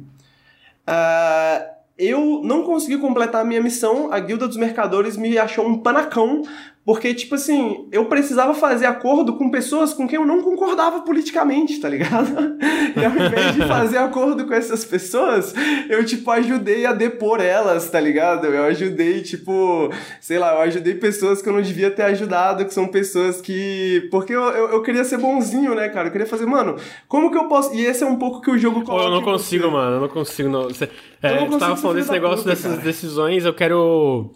[0.87, 5.79] Uh, eu não consegui completar a minha missão, a Guilda dos Mercadores me achou um
[5.79, 6.43] panacão,
[6.87, 11.81] porque, tipo assim, eu precisava fazer acordo com pessoas com quem eu não concordava politicamente,
[11.81, 12.55] tá ligado?
[12.95, 15.53] E ao invés de fazer acordo com essas pessoas,
[15.89, 18.47] eu, tipo, ajudei a depor elas, tá ligado?
[18.47, 22.73] Eu ajudei, tipo, sei lá, eu ajudei pessoas que eu não devia ter ajudado, que
[22.73, 24.07] são pessoas que.
[24.09, 26.07] Porque eu, eu, eu queria ser bonzinho, né, cara?
[26.07, 27.75] Eu queria fazer, mano, como que eu posso.
[27.75, 29.05] E esse é um pouco que o jogo coloca.
[29.05, 29.71] eu não consigo, você.
[29.71, 30.49] mano, eu não consigo.
[30.49, 30.63] Não.
[30.63, 30.89] Você,
[31.21, 32.83] é, eu não consigo tava falando desse negócio puta, dessas cara.
[32.83, 34.31] decisões, eu quero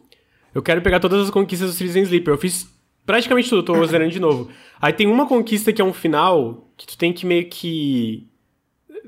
[0.54, 2.34] eu quero pegar todas as conquistas do Citizen Sleeper.
[2.34, 2.68] Eu fiz
[3.06, 4.50] Praticamente tudo, tô zerando de novo.
[4.80, 8.28] Aí tem uma conquista que é um final que tu tem que meio que.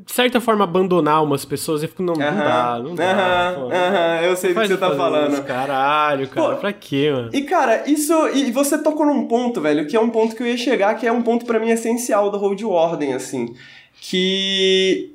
[0.06, 1.84] De certa forma, abandonar umas pessoas.
[1.84, 3.12] Eu fico, não, não dá, não dá.
[3.12, 5.34] Aham, aham, eu sei do que você tá falando.
[5.34, 7.30] Isso, caralho, cara, Pô, pra quê, mano?
[7.32, 8.12] E cara, isso.
[8.30, 11.06] E você tocou num ponto, velho, que é um ponto que eu ia chegar, que
[11.06, 13.54] é um ponto pra mim essencial do Hold Warden, assim.
[14.02, 15.13] Que.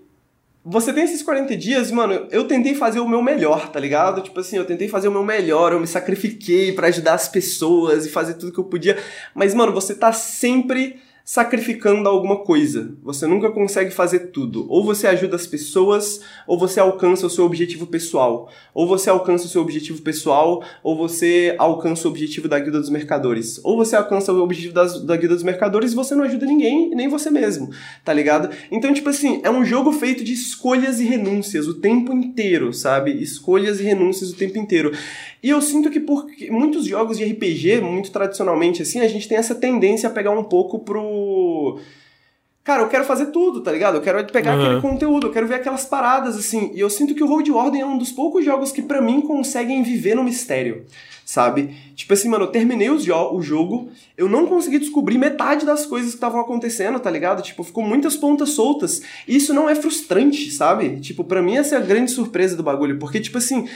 [0.70, 4.20] Você tem esses 40 dias, mano, eu tentei fazer o meu melhor, tá ligado?
[4.20, 8.04] Tipo assim, eu tentei fazer o meu melhor, eu me sacrifiquei pra ajudar as pessoas
[8.04, 8.98] e fazer tudo que eu podia.
[9.34, 12.96] Mas, mano, você tá sempre sacrificando alguma coisa.
[13.02, 14.64] Você nunca consegue fazer tudo.
[14.66, 18.50] Ou você ajuda as pessoas, ou você alcança o seu objetivo pessoal.
[18.72, 22.88] Ou você alcança o seu objetivo pessoal, ou você alcança o objetivo da guilda dos
[22.88, 23.60] mercadores.
[23.62, 26.94] Ou você alcança o objetivo das, da guilda dos mercadores e você não ajuda ninguém,
[26.94, 27.68] nem você mesmo,
[28.02, 28.48] tá ligado?
[28.70, 33.10] Então, tipo assim, é um jogo feito de escolhas e renúncias o tempo inteiro, sabe?
[33.22, 34.92] Escolhas e renúncias o tempo inteiro.
[35.42, 39.38] E eu sinto que por muitos jogos de RPG, muito tradicionalmente assim, a gente tem
[39.38, 41.78] essa tendência a pegar um pouco pro.
[42.64, 43.94] Cara, eu quero fazer tudo, tá ligado?
[43.96, 44.62] Eu quero pegar Uhum.
[44.66, 46.70] aquele conteúdo, eu quero ver aquelas paradas, assim.
[46.74, 49.22] E eu sinto que o Road Warden é um dos poucos jogos que, pra mim,
[49.22, 50.84] conseguem viver no mistério,
[51.24, 51.70] sabe?
[51.96, 56.10] Tipo assim, mano, eu terminei jo- o jogo, eu não consegui descobrir metade das coisas
[56.10, 57.42] que estavam acontecendo, tá ligado?
[57.42, 59.00] Tipo, ficou muitas pontas soltas.
[59.26, 61.00] E isso não é frustrante, sabe?
[61.00, 63.66] Tipo, pra mim essa é a grande surpresa do bagulho, porque, tipo assim.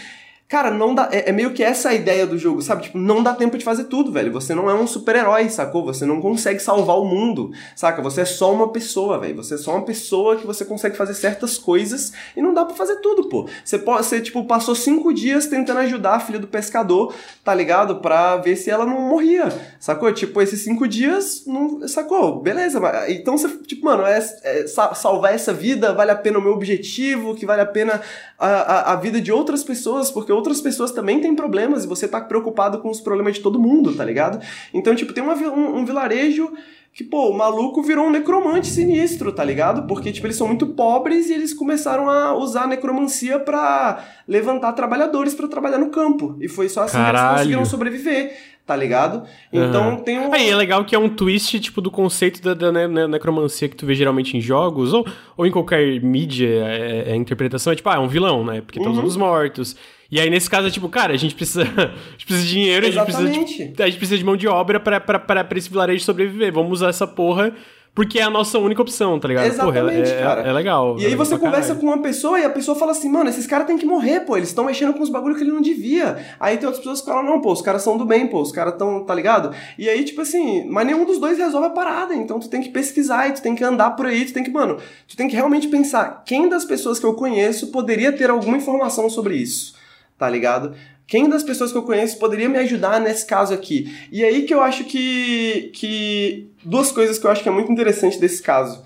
[0.48, 1.08] Cara, não dá.
[1.10, 2.82] É, é meio que essa a ideia do jogo, sabe?
[2.82, 4.30] Tipo, não dá tempo de fazer tudo, velho.
[4.32, 5.82] Você não é um super-herói, sacou?
[5.86, 8.02] Você não consegue salvar o mundo, saca?
[8.02, 9.36] Você é só uma pessoa, velho.
[9.36, 12.74] Você é só uma pessoa que você consegue fazer certas coisas e não dá pra
[12.76, 13.48] fazer tudo, pô.
[13.64, 14.04] Você pode.
[14.04, 17.96] Você, tipo, passou cinco dias tentando ajudar a filha do pescador, tá ligado?
[18.02, 19.48] Pra ver se ela não morria,
[19.80, 20.12] sacou?
[20.12, 22.42] Tipo, esses cinco dias, não, sacou?
[22.42, 26.38] Beleza, mas, então você, tipo, mano, é, é sa- salvar essa vida vale a pena
[26.38, 28.02] o meu objetivo, que vale a pena
[28.38, 32.08] a, a, a vida de outras pessoas, porque outras pessoas também têm problemas e você
[32.08, 34.40] tá preocupado com os problemas de todo mundo, tá ligado?
[34.74, 36.50] Então, tipo, tem uma um, um vilarejo
[36.94, 39.86] que, pô, o maluco virou um necromante sinistro, tá ligado?
[39.86, 44.72] Porque, tipo, eles são muito pobres e eles começaram a usar a necromancia pra levantar
[44.72, 46.36] trabalhadores pra trabalhar no campo.
[46.38, 47.36] E foi só assim que eles Caralho.
[47.38, 49.22] conseguiram sobreviver, tá ligado?
[49.50, 49.96] Então Aham.
[50.02, 50.34] tem um.
[50.34, 53.70] Aí é legal que é um twist, tipo, do conceito da, da ne- ne- necromancia
[53.70, 57.72] que tu vê geralmente em jogos, ou, ou em qualquer mídia, é, é a interpretação,
[57.72, 58.60] é tipo, ah, é um vilão, né?
[58.60, 58.92] Porque tá Uhum.
[58.92, 59.74] usando os mortos.
[60.12, 62.86] E aí, nesse caso, é tipo, cara, a gente precisa, a gente precisa de dinheiro,
[62.86, 63.82] a gente precisa de, Exatamente.
[63.82, 66.52] a gente precisa de mão de obra pra esse vilarejo sobreviver.
[66.52, 67.50] Vamos usar essa porra,
[67.94, 69.44] porque é a nossa única opção, tá ligado?
[69.56, 70.42] porra, é- Exatamente, é, cara.
[70.42, 70.98] é legal.
[70.98, 71.80] E aí é você conversa caralho.
[71.80, 74.36] com uma pessoa e a pessoa fala assim, mano, esses caras têm que morrer, pô,
[74.36, 76.18] eles estão mexendo com os bagulho que ele não devia.
[76.38, 78.52] Aí tem outras pessoas que falam, não, pô, os caras são do bem, pô, os
[78.52, 79.54] caras tão, tá ligado?
[79.78, 82.68] E aí, tipo assim, mas nenhum dos dois resolve a parada, então tu tem que
[82.68, 84.76] pesquisar e tu tem que andar por aí, tu tem que, mano,
[85.08, 89.08] tu tem que realmente pensar, quem das pessoas que eu conheço poderia ter alguma informação
[89.08, 89.80] sobre isso,
[90.22, 90.72] tá ligado?
[91.04, 93.92] Quem das pessoas que eu conheço poderia me ajudar nesse caso aqui?
[94.12, 97.72] E aí que eu acho que, que duas coisas que eu acho que é muito
[97.72, 98.84] interessante desse caso.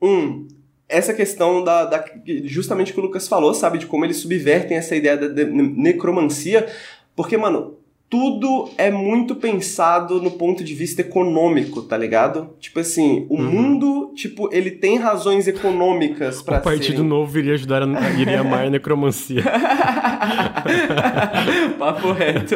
[0.00, 0.46] Um,
[0.88, 2.04] essa questão da, da-
[2.44, 6.68] justamente que o Lucas falou, sabe, de como eles subvertem essa ideia da necromancia,
[7.16, 7.74] porque, mano,
[8.10, 12.54] tudo é muito pensado no ponto de vista econômico, tá ligado?
[12.58, 17.04] Tipo assim, o mundo, tipo, ele tem razões econômicas pra O Partido serem...
[17.04, 19.42] Novo iria ajudar a, iria amar a necromancia.
[21.78, 22.54] Papo reto.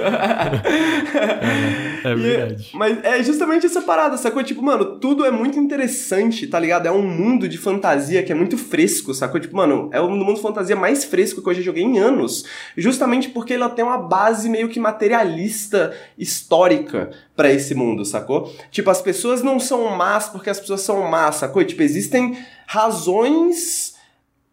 [2.04, 2.70] É E- verdade.
[2.74, 4.42] mas é justamente essa parada, sacou?
[4.42, 6.86] Tipo, mano, tudo é muito interessante, tá ligado?
[6.86, 9.40] É um mundo de fantasia que é muito fresco, sacou?
[9.40, 12.44] Tipo, mano, é o mundo de fantasia mais fresco que eu já joguei em anos.
[12.76, 18.52] Justamente porque ela tem uma base meio que materialista histórica pra esse mundo, sacou?
[18.70, 21.64] Tipo, as pessoas não são más porque as pessoas são más, sacou?
[21.64, 22.36] Tipo, existem
[22.66, 23.91] razões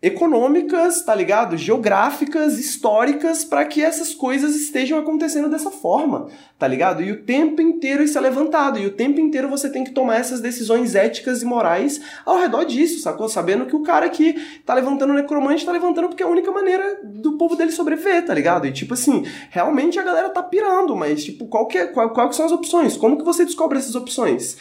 [0.01, 1.57] econômicas, tá ligado?
[1.57, 7.03] Geográficas, históricas, para que essas coisas estejam acontecendo dessa forma, tá ligado?
[7.03, 10.15] E o tempo inteiro isso é levantado, e o tempo inteiro você tem que tomar
[10.15, 13.27] essas decisões éticas e morais ao redor disso, sacou?
[13.27, 14.33] Sabendo que o cara que
[14.65, 18.25] tá levantando o necromante tá levantando porque é a única maneira do povo dele sobreviver,
[18.25, 18.67] tá ligado?
[18.67, 22.29] E tipo assim, realmente a galera tá pirando, mas tipo, qual que, é, qual, qual
[22.29, 22.95] que são as opções?
[22.95, 24.55] Como que você descobre essas opções?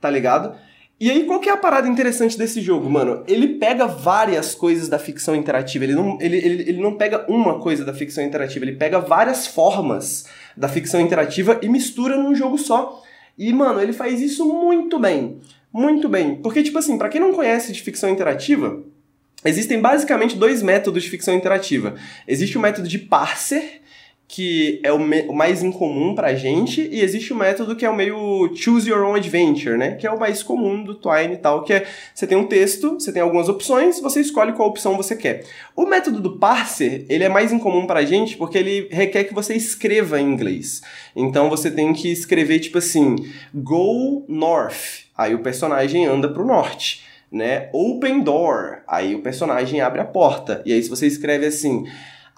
[0.00, 0.56] Tá ligado?
[1.00, 3.24] E aí, qual que é a parada interessante desse jogo, mano?
[3.26, 5.84] Ele pega várias coisas da ficção interativa.
[5.84, 9.46] Ele não, ele, ele, ele não pega uma coisa da ficção interativa, ele pega várias
[9.46, 13.02] formas da ficção interativa e mistura num jogo só.
[13.38, 15.40] E, mano, ele faz isso muito bem.
[15.72, 16.34] Muito bem.
[16.34, 18.82] Porque, tipo assim, pra quem não conhece de ficção interativa,
[19.42, 21.94] existem basicamente dois métodos de ficção interativa.
[22.28, 23.79] Existe o método de parser,
[24.32, 27.96] que é o, o mais incomum pra gente, e existe o método que é o
[27.96, 29.96] meio choose your own adventure, né?
[29.96, 32.94] Que é o mais comum do Twine e tal, que é você tem um texto,
[32.94, 35.44] você tem algumas opções, você escolhe qual opção você quer.
[35.74, 39.56] O método do parser, ele é mais incomum pra gente porque ele requer que você
[39.56, 40.80] escreva em inglês.
[41.16, 43.16] Então você tem que escrever tipo assim,
[43.52, 47.04] go north, aí o personagem anda pro norte.
[47.32, 47.68] Né?
[47.72, 50.62] Open door, aí o personagem abre a porta.
[50.64, 51.84] E aí se você escreve assim,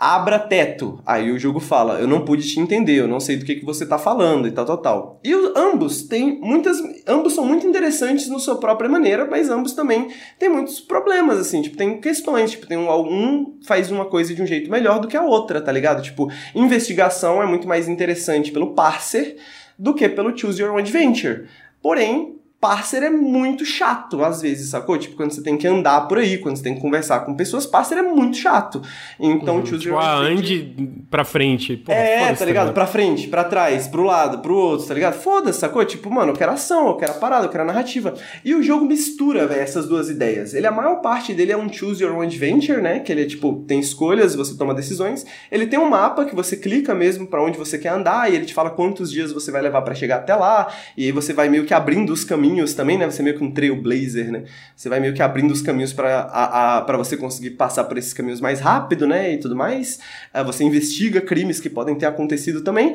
[0.03, 1.01] abra teto.
[1.07, 3.65] Aí o jogo fala, eu não pude te entender, eu não sei do que, que
[3.65, 5.21] você tá falando e tal, tal, tal.
[5.23, 6.77] E os, ambos têm muitas.
[7.07, 10.09] Ambos são muito interessantes na sua própria maneira, mas ambos também
[10.41, 14.43] têm muitos problemas, assim, tipo, tem questões, tipo, tem um, um faz uma coisa de
[14.43, 16.03] um jeito melhor do que a outra, tá ligado?
[16.03, 19.37] Tipo, investigação é muito mais interessante pelo parser
[19.79, 21.47] do que pelo choose your own adventure.
[21.81, 24.96] Porém, parser é muito chato, às vezes, sacou?
[24.96, 27.66] Tipo, quando você tem que andar por aí, quando você tem que conversar com pessoas,
[27.66, 28.81] parser é muito chato.
[29.18, 30.72] Então, Uhum, choose tipo, your own ah, ande
[31.11, 31.77] pra frente.
[31.77, 32.72] Porra, É, tá ligado?
[32.72, 35.14] Pra frente, pra trás, pro lado, pro outro, tá ligado?
[35.14, 35.85] Foda-se, sacou?
[35.85, 38.14] Tipo, mano, eu quero ação, eu quero a parada, eu quero a narrativa.
[38.44, 40.55] E o jogo mistura, velho, essas duas ideias.
[40.55, 43.01] Ele, a maior parte dele é um choose your own adventure, né?
[43.01, 45.27] Que ele é, tipo, tem escolhas, você toma decisões.
[45.51, 48.44] Ele tem um mapa que você clica mesmo pra onde você quer andar e ele
[48.44, 50.72] te fala quantos dias você vai levar pra chegar até lá.
[50.96, 53.11] E aí você vai meio que abrindo os caminhos também, né?
[53.11, 54.45] Você é meio que um trailblazer, né?
[54.77, 57.99] Você vai meio que abrindo os caminhos pra, a, a, pra você conseguir passar por
[57.99, 59.33] esses caminhos mais rápido, né?
[59.33, 59.99] E tudo mais.
[60.33, 62.95] Ah, você investiga crimes que podem ter acontecido também.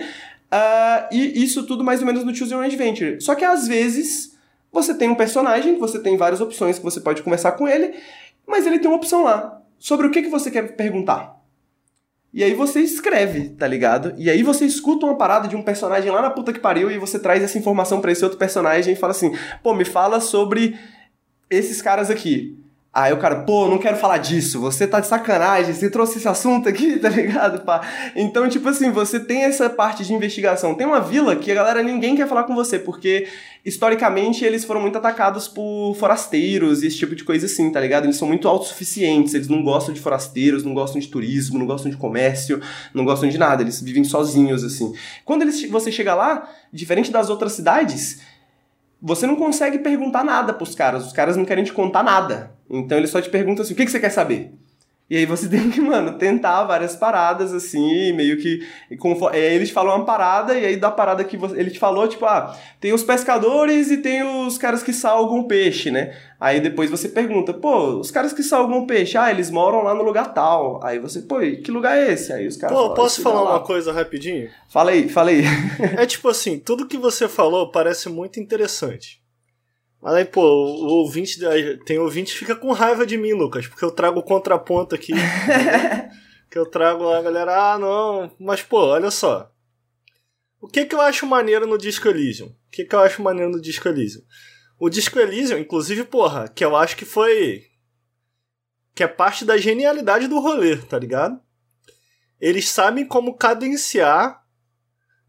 [0.52, 3.22] Ah, e isso tudo mais ou menos no Choose Your Adventure.
[3.22, 4.36] Só que às vezes
[4.72, 7.96] você tem um personagem, você tem várias opções que você pode conversar com ele,
[8.46, 9.62] mas ele tem uma opção lá.
[9.80, 11.37] Sobre o que, que você quer perguntar?
[12.38, 14.14] E aí você escreve, tá ligado?
[14.16, 17.00] E aí você escuta uma parada de um personagem lá na puta que pariu e
[17.00, 20.78] você traz essa informação pra esse outro personagem e fala assim: pô, me fala sobre
[21.50, 22.56] esses caras aqui.
[22.94, 26.28] Aí o cara, pô, não quero falar disso, você tá de sacanagem, você trouxe esse
[26.28, 27.82] assunto aqui, tá ligado, pá?
[28.16, 30.74] Então, tipo assim, você tem essa parte de investigação.
[30.74, 33.28] Tem uma vila que a galera, ninguém quer falar com você, porque
[33.64, 38.06] historicamente eles foram muito atacados por forasteiros e esse tipo de coisa assim, tá ligado?
[38.06, 41.92] Eles são muito autossuficientes, eles não gostam de forasteiros, não gostam de turismo, não gostam
[41.92, 42.60] de comércio,
[42.96, 44.92] não gostam de nada, eles vivem sozinhos, assim.
[45.24, 48.22] Quando eles, você chega lá, diferente das outras cidades,
[49.00, 52.57] você não consegue perguntar nada pros caras, os caras não querem te contar nada.
[52.70, 54.52] Então eles só te perguntam assim, o que, que você quer saber?
[55.10, 58.60] E aí você tem que, mano, tentar várias paradas, assim, meio que.
[58.92, 61.80] e confo- é, eles falam uma parada, e aí da parada que você- ele te
[61.80, 66.14] falou, tipo, ah, tem os pescadores e tem os caras que salgam peixe, né?
[66.38, 70.04] Aí depois você pergunta, pô, os caras que salgam peixe, ah, eles moram lá no
[70.04, 70.84] lugar tal.
[70.84, 72.34] Aí você, pô, e que lugar é esse?
[72.34, 74.50] Aí os caras Pô, falam, posso "Esse falar lugar lá." uma coisa rapidinho?
[74.68, 75.44] Fala aí, fala aí.
[75.98, 79.22] É tipo assim, tudo que você falou parece muito interessante.
[80.02, 81.40] Mas aí, pô, o ouvinte.
[81.86, 85.14] Tem ouvinte que fica com raiva de mim, Lucas, porque eu trago o contraponto aqui.
[86.50, 88.32] que eu trago a galera, ah, não.
[88.40, 89.52] Mas, pô, olha só.
[90.60, 92.48] O que que eu acho maneiro no Disco Elysium?
[92.48, 94.24] O que que eu acho maneiro no Disco Elysium?
[94.80, 97.66] O Disco Elysium, inclusive, porra, que eu acho que foi.
[98.94, 101.40] Que é parte da genialidade do rolê, tá ligado?
[102.40, 104.44] Eles sabem como cadenciar,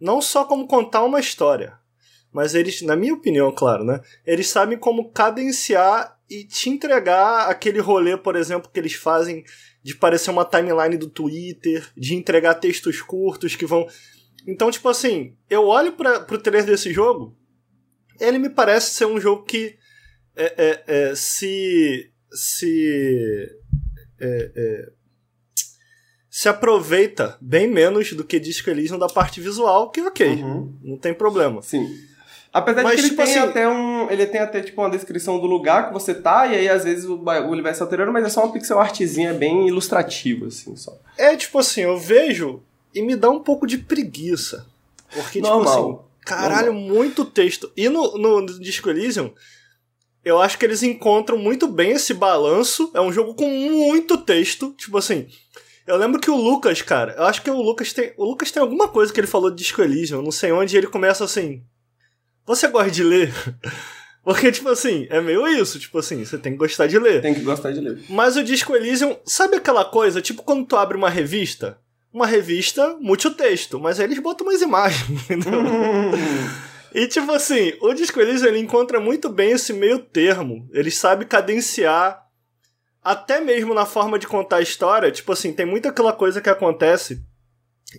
[0.01, 1.78] não só como contar uma história,
[2.39, 4.01] mas eles, na minha opinião, claro, né?
[4.25, 9.43] Eles sabem como cadenciar e te entregar aquele rolê, por exemplo, que eles fazem
[9.83, 13.89] de parecer uma timeline do Twitter, de entregar textos curtos que vão.
[14.47, 17.37] Então, tipo assim, eu olho para pro trailer desse jogo,
[18.21, 19.77] ele me parece ser um jogo que
[20.37, 22.09] é, é, é, se.
[22.31, 23.49] se.
[24.21, 24.93] é, é,
[26.31, 30.79] se aproveita bem menos do que Disco Elysium da parte visual, que ok, Uhum.
[30.85, 31.61] não tem problema.
[31.63, 31.85] Sim.
[32.53, 34.11] Apesar Mas, de que ele tipo tem assim- até um.
[34.11, 37.05] Ele tem até, tipo, uma descrição do lugar que você tá, e aí às vezes
[37.05, 40.97] o bagulho vai se alterando, mas é só uma pixel artzinha bem ilustrativa, assim, só.
[41.17, 42.63] É tipo assim, eu vejo
[42.95, 44.67] e me dá um pouco de preguiça.
[45.13, 45.91] Porque, tipo Normal.
[45.91, 47.71] assim, caralho, muito texto.
[47.77, 49.31] E no, no, no Disco Elysium,
[50.25, 52.91] eu acho que eles encontram muito bem esse balanço.
[52.95, 54.75] É um jogo com muito texto.
[54.77, 55.27] Tipo assim,
[55.87, 58.13] eu lembro que o Lucas, cara, eu acho que o Lucas tem.
[58.17, 60.87] O Lucas tem alguma coisa que ele falou de Disco Elysium, não sei onde, ele
[60.87, 61.63] começa assim.
[62.49, 63.33] Você gosta de ler?
[64.25, 67.23] Porque, tipo assim, é meio isso, tipo assim, você tem que gostar de ler.
[67.23, 68.03] Tem que gostar de ler.
[68.11, 71.79] Mas o Disco Elysium, sabe aquela coisa, tipo quando tu abre uma revista?
[72.13, 75.63] Uma revista, multitexto, mas aí eles botam umas imagens, entendeu?
[76.95, 80.69] E tipo assim, o Disco Elysium ele encontra muito bem esse meio termo.
[80.73, 82.23] Ele sabe cadenciar,
[83.03, 85.11] até mesmo na forma de contar a história.
[85.13, 87.23] Tipo assim, tem muita aquela coisa que acontece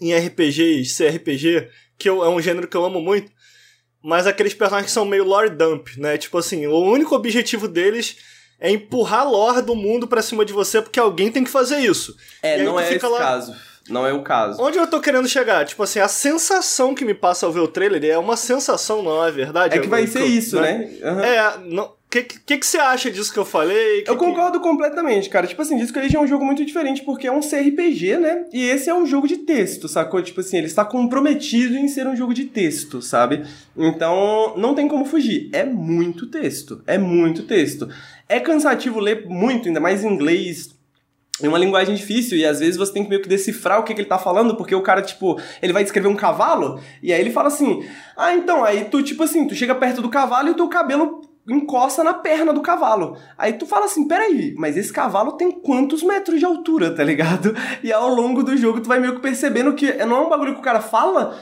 [0.01, 3.31] em RPGs, CRPG, que eu- é um gênero que eu amo muito.
[4.03, 6.17] Mas aqueles personagens que são meio lore dump, né?
[6.17, 8.17] Tipo assim, o único objetivo deles
[8.59, 12.15] é empurrar lore do mundo pra cima de você porque alguém tem que fazer isso.
[12.41, 13.55] É, não é esse lá- caso.
[13.89, 14.61] Não é o caso.
[14.61, 15.65] Onde eu tô querendo chegar?
[15.65, 19.25] Tipo assim, a sensação que me passa ao ver o trailer é uma sensação, não
[19.25, 19.75] é verdade?
[19.75, 20.89] É que vai ser isso, né?
[21.01, 21.19] Uhum.
[21.21, 21.98] É, não.
[22.09, 24.01] O que, que, que, você acha disso que eu falei?
[24.01, 25.45] Que, eu concordo completamente, cara.
[25.45, 28.45] Tipo assim, Disco Elysium é um jogo muito diferente porque é um CRPG, né?
[28.51, 30.19] E esse é um jogo de texto, sacou?
[30.19, 33.45] Tipo assim, ele está comprometido em ser um jogo de texto, sabe?
[33.77, 35.51] Então, não tem como fugir.
[35.53, 36.81] É muito texto.
[36.87, 37.87] É muito texto.
[38.27, 40.69] É cansativo ler muito, ainda mais em inglês,
[41.41, 43.93] é uma linguagem difícil e às vezes você tem que meio que decifrar o que,
[43.93, 47.21] que, ele tá falando, porque o cara, tipo, ele vai descrever um cavalo e aí
[47.21, 47.85] ele fala assim:
[48.17, 51.18] Ah, então, aí tu, tipo assim, tu chega perto do cavalo e o teu cabelo
[51.53, 53.17] encosta na perna do cavalo.
[53.37, 57.55] Aí tu fala assim: peraí, mas esse cavalo tem quantos metros de altura, tá ligado?
[57.83, 60.53] E ao longo do jogo tu vai meio que percebendo que não é um bagulho
[60.53, 61.39] que o cara fala,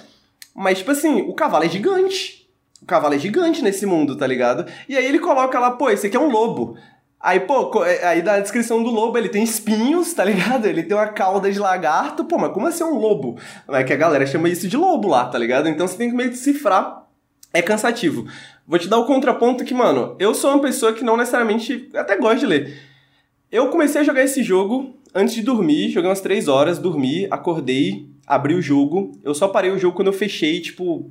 [0.53, 2.47] mas tipo assim, o cavalo é gigante.
[2.81, 4.65] O cavalo é gigante nesse mundo, tá ligado?
[4.87, 6.77] E aí ele coloca lá, pô, esse aqui é um lobo.
[7.19, 10.65] Aí, pô, é, aí na descrição do lobo ele tem espinhos, tá ligado?
[10.65, 12.23] Ele tem uma cauda de lagarto.
[12.25, 13.37] Pô, mas como assim é um lobo?
[13.69, 15.67] É que a galera chama isso de lobo lá, tá ligado?
[15.67, 17.05] Então você tem que meio que decifrar.
[17.51, 18.27] É cansativo.
[18.68, 21.89] Vou te dar o contraponto que, mano, eu sou uma pessoa que não necessariamente.
[21.95, 22.78] Até gosto de ler.
[23.49, 28.09] Eu comecei a jogar esse jogo antes de dormir, joguei umas 3 horas, dormi, acordei,
[28.26, 29.18] abri o jogo.
[29.24, 31.09] Eu só parei o jogo quando eu fechei, tipo,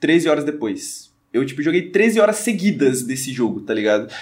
[0.00, 1.12] 13 horas depois.
[1.32, 4.12] Eu, tipo, joguei 13 horas seguidas desse jogo, tá ligado?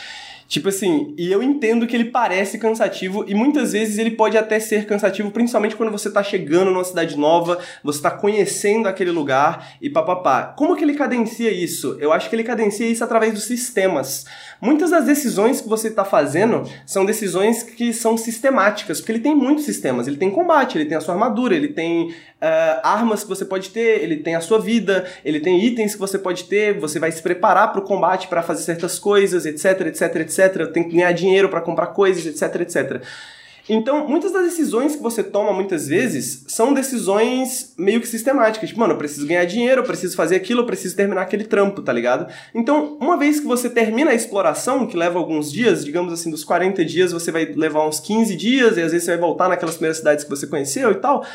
[0.49, 4.61] Tipo assim, e eu entendo que ele parece cansativo e muitas vezes ele pode até
[4.61, 9.77] ser cansativo, principalmente quando você tá chegando numa cidade nova, você tá conhecendo aquele lugar
[9.83, 10.55] e papapá.
[10.57, 11.97] Como que ele cadencia isso?
[12.01, 14.25] Eu acho que ele cadencia isso através dos sistemas.
[14.61, 19.35] Muitas das decisões que você está fazendo são decisões que são sistemáticas, porque ele tem
[19.35, 20.07] muitos sistemas.
[20.07, 23.71] Ele tem combate, ele tem a sua armadura, ele tem uh, armas que você pode
[23.71, 27.13] ter, ele tem a sua vida, ele tem itens que você pode ter, você vai
[27.13, 30.36] se preparar para o combate para fazer certas coisas, etc, etc, etc.
[30.73, 33.03] Tem que ganhar dinheiro para comprar coisas, etc, etc.
[33.69, 38.69] Então, muitas das decisões que você toma muitas vezes são decisões meio que sistemáticas.
[38.69, 41.83] Tipo, mano, eu preciso ganhar dinheiro, eu preciso fazer aquilo, eu preciso terminar aquele trampo,
[41.83, 42.33] tá ligado?
[42.55, 46.45] Então, uma vez que você termina a exploração, que leva alguns dias, digamos assim, dos
[46.45, 49.75] 40 dias, você vai levar uns 15 dias, e às vezes você vai voltar naquelas
[49.75, 51.27] primeiras cidades que você conheceu e tal.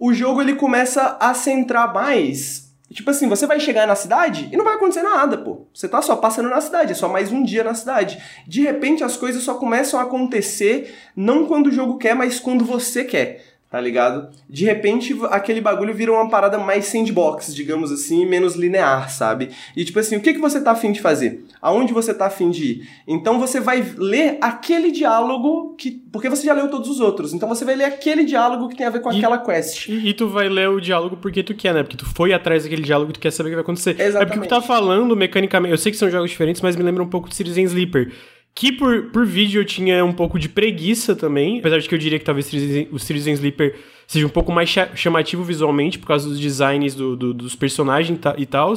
[0.00, 4.56] O jogo ele começa a centrar mais Tipo assim, você vai chegar na cidade e
[4.56, 5.66] não vai acontecer nada, pô.
[5.72, 8.22] Você tá só passando na cidade, é só mais um dia na cidade.
[8.46, 12.64] De repente as coisas só começam a acontecer não quando o jogo quer, mas quando
[12.64, 14.28] você quer tá ligado?
[14.50, 19.48] De repente, aquele bagulho vira uma parada mais sandbox, digamos assim, menos linear, sabe?
[19.74, 21.42] E tipo assim, o que, que você tá afim de fazer?
[21.58, 22.88] Aonde você tá afim de ir?
[23.08, 25.90] Então você vai ler aquele diálogo que.
[26.12, 27.32] Porque você já leu todos os outros.
[27.32, 29.88] Então você vai ler aquele diálogo que tem a ver com e, aquela quest.
[29.88, 31.82] E, e, tu vai ler o diálogo porque tu quer, né?
[31.82, 33.98] Porque tu foi atrás daquele diálogo e tu quer saber o que vai acontecer.
[33.98, 34.16] Exatamente.
[34.16, 35.72] É porque tu tá falando mecanicamente.
[35.72, 38.12] Eu sei que são jogos diferentes, mas me lembra um pouco de Citizen Sleeper
[38.54, 41.98] que por, por vídeo eu tinha um pouco de preguiça também, apesar de que eu
[41.98, 42.50] diria que talvez
[42.90, 43.76] o Citizen Sleeper
[44.06, 48.46] seja um pouco mais chamativo visualmente por causa dos designs do, do, dos personagens e
[48.46, 48.74] tal.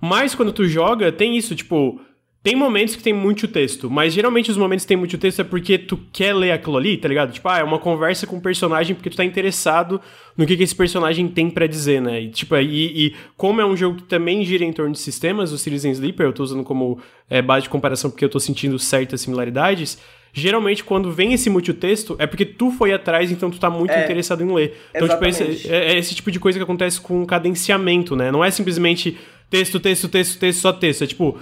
[0.00, 2.00] Mas quando tu joga, tem isso, tipo,
[2.44, 5.44] tem momentos que tem muito texto, mas geralmente os momentos que tem muito texto é
[5.44, 7.32] porque tu quer ler aquilo ali, tá ligado?
[7.32, 9.98] Tipo, ah, é uma conversa com o personagem porque tu tá interessado
[10.36, 12.20] no que, que esse personagem tem para dizer, né?
[12.20, 15.52] E, tipo, e, e, como é um jogo que também gira em torno de sistemas,
[15.52, 16.98] o Citizen Sleeper, eu tô usando como
[17.30, 19.98] é, base de comparação porque eu tô sentindo certas similaridades,
[20.30, 24.04] geralmente quando vem esse multitexto é porque tu foi atrás, então tu tá muito é,
[24.04, 24.78] interessado em ler.
[24.90, 25.38] Então, exatamente.
[25.38, 28.30] tipo, esse, é, é esse tipo de coisa que acontece com cadenciamento, né?
[28.30, 29.16] Não é simplesmente
[29.48, 31.04] texto, texto, texto, texto, só texto.
[31.04, 31.38] É tipo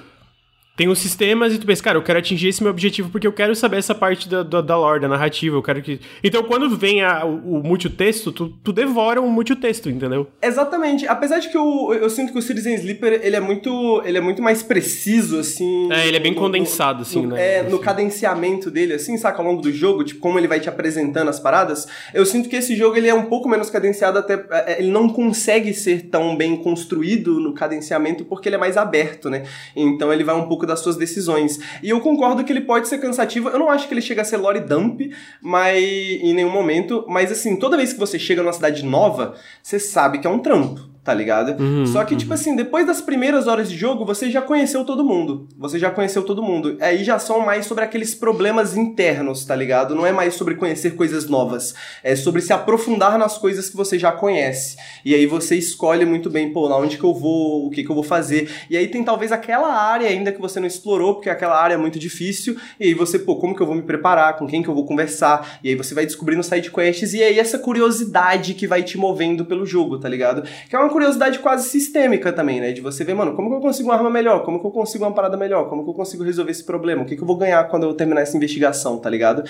[0.74, 3.32] tem os sistemas e tu pensa, cara, eu quero atingir esse meu objetivo porque eu
[3.32, 6.00] quero saber essa parte da, da, da lore, da narrativa, eu quero que...
[6.24, 10.28] Então, quando vem a, o, o multitexto, tu, tu devora o multitexto, entendeu?
[10.40, 11.06] Exatamente.
[11.06, 14.20] Apesar de que eu, eu sinto que o Citizen Sleeper, ele é muito, ele é
[14.20, 15.92] muito mais preciso, assim...
[15.92, 17.58] É, ele é bem no, condensado, no, assim, no, né?
[17.58, 20.70] É, no cadenciamento dele, assim, saca, ao longo do jogo, tipo, como ele vai te
[20.70, 21.86] apresentando as paradas.
[22.14, 24.42] Eu sinto que esse jogo, ele é um pouco menos cadenciado, até...
[24.50, 29.28] É, ele não consegue ser tão bem construído no cadenciamento porque ele é mais aberto,
[29.28, 29.44] né?
[29.76, 31.58] Então, ele vai um pouco pouco das suas decisões.
[31.82, 33.48] E eu concordo que ele pode ser cansativo.
[33.48, 37.04] Eu não acho que ele chega a ser lore dump, mas em nenhum momento.
[37.08, 40.38] Mas assim, toda vez que você chega numa cidade nova, você sabe que é um
[40.38, 41.60] trampo tá ligado?
[41.60, 42.32] Uhum, Só que, tipo uhum.
[42.32, 45.48] tipo assim, depois das primeiras horas de jogo, você já conheceu todo mundo.
[45.58, 46.76] Você já conheceu todo mundo.
[46.80, 49.94] Aí já são mais sobre aqueles problemas internos, tá ligado?
[49.94, 51.74] Não é mais sobre conhecer coisas novas.
[52.04, 54.76] É sobre se aprofundar nas coisas que você já conhece.
[55.04, 57.90] E aí você escolhe muito bem, pô, lá onde que eu vou, o que que
[57.90, 58.48] eu vou fazer.
[58.70, 61.78] E aí tem talvez aquela área ainda que você não explorou, porque aquela área é
[61.78, 62.56] muito difícil.
[62.78, 64.36] E aí você, pô, como que eu vou me preparar?
[64.36, 65.58] Com quem que eu vou conversar?
[65.64, 67.12] E aí você vai descobrindo side quests.
[67.12, 70.42] E aí essa curiosidade que vai te movendo pelo jogo, tá ligado?
[70.68, 72.72] Que é uma curiosidade quase sistêmica também, né?
[72.72, 74.44] De você ver, mano, como que eu consigo uma arma melhor?
[74.44, 75.68] Como que eu consigo uma parada melhor?
[75.68, 77.02] Como que eu consigo resolver esse problema?
[77.02, 79.42] O que, que eu vou ganhar quando eu terminar essa investigação, tá ligado?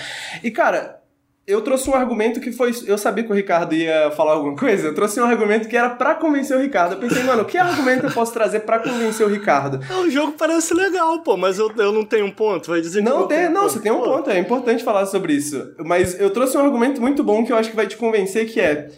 [0.42, 1.02] E, cara,
[1.44, 2.72] eu trouxe um argumento que foi.
[2.86, 4.88] Eu sabia que o Ricardo ia falar alguma coisa.
[4.88, 6.92] Eu trouxe um argumento que era para convencer o Ricardo.
[6.92, 9.80] Eu pensei, mano, que argumento eu posso trazer para convencer o Ricardo?
[10.02, 12.70] O jogo parece legal, pô, mas eu, eu não tenho um ponto.
[12.70, 14.30] Vai dizer que Não, eu tem, não, você tem um Pô, ponto.
[14.30, 15.74] É importante falar sobre isso.
[15.84, 18.60] Mas eu trouxe um argumento muito bom que eu acho que vai te convencer, que
[18.60, 18.88] é.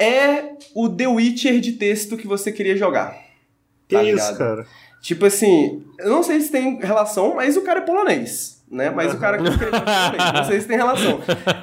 [0.00, 3.16] É o The Witcher de texto que você queria jogar.
[3.86, 4.38] Que tá isso, ligado?
[4.38, 4.66] cara?
[5.02, 8.59] Tipo assim, eu não sei se tem relação, mas o cara é polonês.
[8.70, 8.88] Né?
[8.88, 10.32] Mas o cara que escreveu polonês.
[10.32, 11.20] Não sei se tem relação.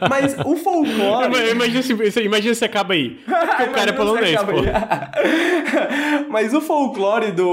[0.09, 1.25] Mas o folclore.
[1.27, 3.17] Ima- Imagina se, imagina se acaba aí.
[3.25, 4.51] Porque o cara é polonês, pô.
[6.29, 7.47] Mas o folclore do.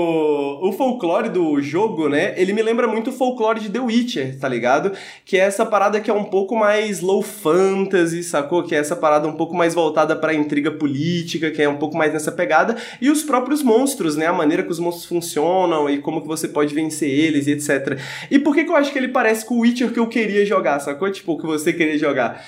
[0.63, 2.35] O folclore do jogo, né?
[2.37, 4.93] Ele me lembra muito o folclore de The Witcher, tá ligado?
[5.25, 8.63] Que é essa parada que é um pouco mais low fantasy, sacou?
[8.63, 11.97] Que é essa parada um pouco mais voltada pra intriga política, que é um pouco
[11.97, 12.77] mais nessa pegada.
[13.01, 14.27] E os próprios monstros, né?
[14.27, 17.99] A maneira que os monstros funcionam e como que você pode vencer eles e etc.
[18.31, 20.45] E por que, que eu acho que ele parece com o Witcher que eu queria
[20.45, 21.11] jogar, sacou?
[21.11, 22.45] Tipo, que você queria jogar.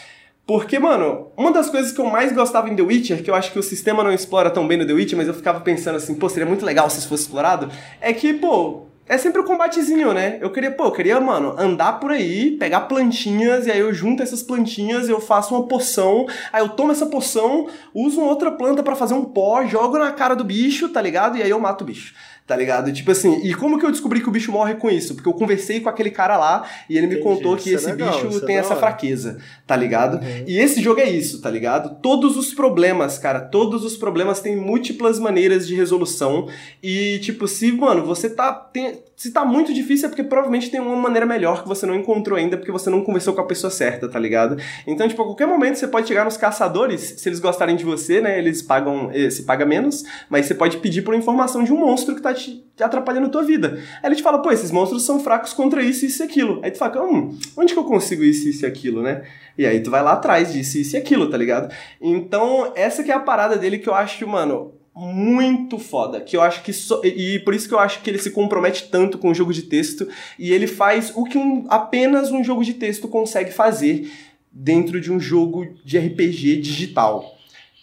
[0.47, 3.53] Porque, mano, uma das coisas que eu mais gostava em The Witcher, que eu acho
[3.53, 6.15] que o sistema não explora tão bem no The Witcher, mas eu ficava pensando assim,
[6.15, 7.69] pô, seria muito legal se isso fosse explorado,
[8.01, 10.39] é que, pô, é sempre o combatezinho, né?
[10.41, 14.23] Eu queria, pô, eu queria, mano, andar por aí, pegar plantinhas, e aí eu junto
[14.23, 18.83] essas plantinhas, eu faço uma poção, aí eu tomo essa poção, uso uma outra planta
[18.83, 21.39] pra fazer um pó, jogo na cara do bicho, tá ligado?
[21.39, 22.15] E aí eu mato o bicho.
[22.47, 22.93] Tá ligado?
[22.93, 25.17] Tipo assim, e como que eu descobri que o bicho morre com isso?
[25.17, 27.87] Porque eu conversei com aquele cara lá e ele me Entendi, contou que é esse
[27.87, 30.21] legal, bicho é tem da essa fraqueza, tá ligado?
[30.47, 32.01] E esse jogo é isso, tá ligado?
[32.01, 36.49] Todos os problemas, cara, todos os problemas têm múltiplas maneiras de resolução.
[36.81, 38.53] E, tipo, se, mano, você tá.
[38.53, 41.95] tem- se tá muito difícil é porque provavelmente tem uma maneira melhor que você não
[41.95, 44.57] encontrou ainda, porque você não conversou com a pessoa certa, tá ligado?
[44.87, 48.21] Então, tipo, a qualquer momento você pode chegar nos caçadores, se eles gostarem de você,
[48.21, 48.39] né?
[48.39, 49.11] Eles pagam.
[49.12, 52.35] eh, Se paga menos, mas você pode pedir por informação de um monstro que tá
[52.35, 53.79] te, atrapalhando a tua vida.
[54.03, 56.61] Aí ele te fala, pô, esses monstros são fracos contra isso, isso e aquilo.
[56.62, 59.23] Aí tu fala, hum, onde que eu consigo isso, isso e aquilo, né?
[59.57, 61.73] E aí tu vai lá atrás disso, isso e aquilo, tá ligado?
[62.01, 66.21] Então, essa que é a parada dele que eu acho, mano, muito foda.
[66.21, 66.73] Que eu acho que.
[67.05, 69.53] e e por isso que eu acho que ele se compromete tanto com o jogo
[69.53, 70.09] de texto.
[70.39, 74.11] E ele faz o que um- apenas um jogo de texto consegue fazer
[74.51, 77.36] dentro de um jogo de RPG digital.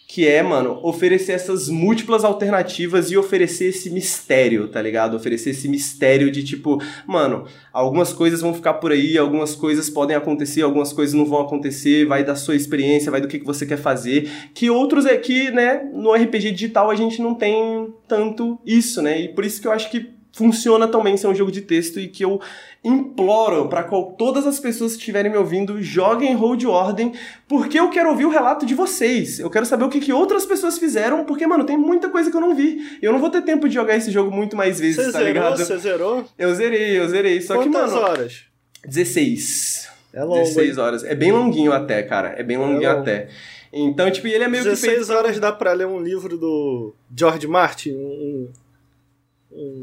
[0.06, 5.16] Que é, mano, oferecer essas múltiplas alternativas e oferecer esse mistério, tá ligado?
[5.16, 10.14] Oferecer esse mistério de tipo, mano, algumas coisas vão ficar por aí, algumas coisas podem
[10.14, 13.66] acontecer, algumas coisas não vão acontecer, vai da sua experiência, vai do que, que você
[13.66, 14.30] quer fazer.
[14.54, 19.20] Que outros é que, né, no RPG digital a gente não tem tanto isso, né?
[19.20, 22.08] E por isso que eu acho que funciona também ser um jogo de texto e
[22.08, 22.40] que eu
[22.82, 23.84] imploro para
[24.18, 27.12] todas as pessoas que estiverem me ouvindo joguem Road Ordem,
[27.48, 29.38] porque eu quero ouvir o relato de vocês.
[29.38, 32.36] Eu quero saber o que, que outras pessoas fizeram, porque, mano, tem muita coisa que
[32.36, 32.98] eu não vi.
[33.00, 35.26] Eu não vou ter tempo de jogar esse jogo muito mais vezes, Você tá zerou?
[35.32, 35.56] ligado?
[35.56, 36.24] Você zerou?
[36.38, 37.40] Eu zerei, eu zerei.
[37.40, 38.42] Só que, Quantas mano, horas?
[38.86, 39.88] 16.
[40.12, 40.40] É longo.
[40.42, 40.82] 16 hein?
[40.82, 41.04] horas.
[41.04, 42.34] É bem longuinho até, cara.
[42.36, 43.00] É bem longuinho longo.
[43.00, 43.28] até.
[43.72, 45.12] Então, tipo, ele é meio que 16 feito...
[45.18, 47.92] horas dá pra ler um livro do George Martin?
[47.92, 48.48] Um-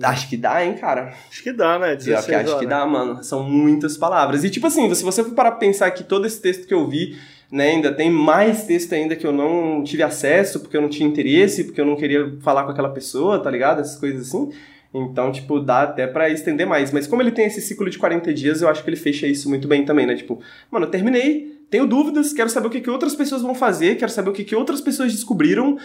[0.03, 1.13] Acho que dá, hein, cara.
[1.29, 1.95] Acho que dá, né?
[1.95, 3.23] Pior 16 que acho que dá, mano.
[3.23, 4.43] São muitas palavras.
[4.43, 6.87] E tipo assim, se você for parar pra pensar que todo esse texto que eu
[6.87, 7.17] vi,
[7.51, 11.07] né, ainda tem mais texto ainda que eu não tive acesso, porque eu não tinha
[11.07, 13.79] interesse, porque eu não queria falar com aquela pessoa, tá ligado?
[13.79, 14.51] Essas coisas assim.
[14.93, 16.91] Então, tipo, dá até pra estender mais.
[16.91, 19.47] Mas como ele tem esse ciclo de 40 dias, eu acho que ele fecha isso
[19.47, 20.15] muito bem também, né?
[20.15, 23.95] Tipo, mano, eu terminei, tenho dúvidas, quero saber o que, que outras pessoas vão fazer,
[23.95, 25.77] quero saber o que, que outras pessoas descobriram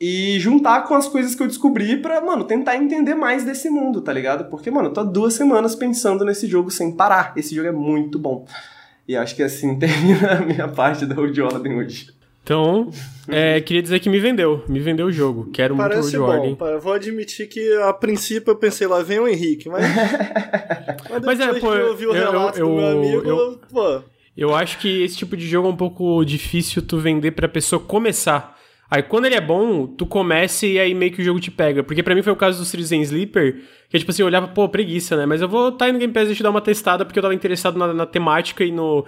[0.00, 4.00] e juntar com as coisas que eu descobri pra, mano, tentar entender mais desse mundo,
[4.00, 4.50] tá ligado?
[4.50, 7.32] Porque, mano, eu tô há duas semanas pensando nesse jogo sem parar.
[7.36, 8.44] Esse jogo é muito bom.
[9.06, 12.08] E acho que assim termina a minha parte da Road Ordem hoje.
[12.44, 12.90] Então,
[13.28, 14.64] é, queria dizer que me vendeu.
[14.68, 15.48] Me vendeu o jogo.
[15.52, 16.38] Quero muito Parece Road bom.
[16.40, 16.54] Ordem.
[16.56, 19.84] pa- Vou admitir que a princípio eu pensei, lá vem o Henrique, mas.
[21.08, 23.28] mas Mas é, depois pô, que eu ouvi o eu- relato eu- do meu amigo,
[23.28, 24.02] eu- pô.
[24.36, 27.78] Eu acho que esse tipo de jogo é um pouco difícil tu vender pra pessoa
[27.78, 28.58] começar.
[28.92, 31.82] Aí quando ele é bom, tu começa e aí meio que o jogo te pega.
[31.82, 34.68] Porque pra mim foi o caso do Citizen Sleeper, que tipo assim, eu olhava, pô,
[34.68, 35.24] preguiça, né?
[35.24, 37.22] Mas eu vou estar tá no Game Pass e te dar uma testada porque eu
[37.22, 39.06] tava interessado na, na temática e no.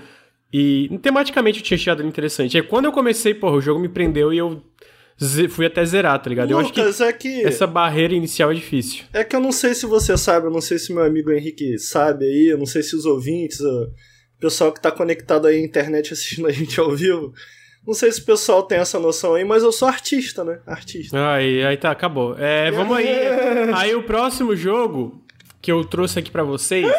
[0.51, 2.57] E tematicamente eu tinha achado ele interessante.
[2.57, 4.63] Aí quando eu comecei, pô, o jogo me prendeu e eu
[5.51, 6.51] fui até zerar, tá ligado?
[6.51, 7.45] eu acho que Lucas, é que.
[7.45, 9.05] essa barreira inicial é difícil.
[9.13, 11.79] É que eu não sei se você sabe, eu não sei se meu amigo Henrique
[11.79, 13.93] sabe aí, eu não sei se os ouvintes, o
[14.41, 17.35] pessoal que tá conectado aí à internet assistindo a gente ao vivo,
[17.87, 20.61] não sei se o pessoal tem essa noção aí, mas eu sou artista, né?
[20.67, 21.35] Artista.
[21.35, 22.35] Aí, aí tá, acabou.
[22.39, 23.09] É, vamos aí.
[23.75, 25.23] Aí o próximo jogo
[25.61, 26.91] que eu trouxe aqui pra vocês,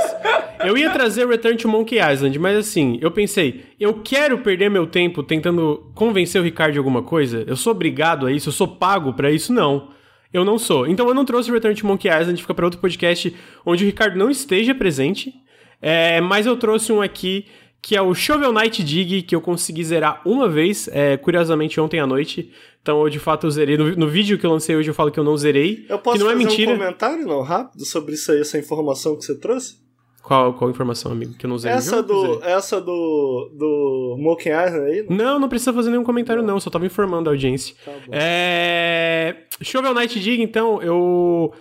[0.63, 4.87] eu ia trazer Return to Monkey Island, mas assim, eu pensei, eu quero perder meu
[4.87, 7.43] tempo tentando convencer o Ricardo de alguma coisa?
[7.47, 8.49] Eu sou obrigado a isso?
[8.49, 9.53] Eu sou pago pra isso?
[9.53, 9.89] Não.
[10.33, 10.85] Eu não sou.
[10.87, 14.17] Então eu não trouxe Return to Monkey Island, fica pra outro podcast onde o Ricardo
[14.17, 15.33] não esteja presente.
[15.81, 17.45] É, mas eu trouxe um aqui
[17.81, 21.99] que é o Shovel Knight Dig, que eu consegui zerar uma vez, é, curiosamente ontem
[21.99, 22.51] à noite.
[22.81, 23.77] Então, eu de fato zerei.
[23.77, 25.85] No, no, vídeo que eu lancei hoje eu falo que eu não zerei.
[25.89, 26.71] Eu posso que não fazer é mentira.
[26.71, 29.77] um comentário, não, rápido, sobre isso aí, essa informação que você trouxe?
[30.21, 31.33] Qual, qual informação, amigo?
[31.33, 35.05] Que eu não zerei Essa do, essa do, do Moken Island aí?
[35.07, 37.75] Não, não precisa fazer nenhum comentário não, só tava informando a audiência.
[37.85, 38.11] Tá bom.
[38.11, 39.35] É...
[39.61, 41.53] Shovel Knight Dig, então, eu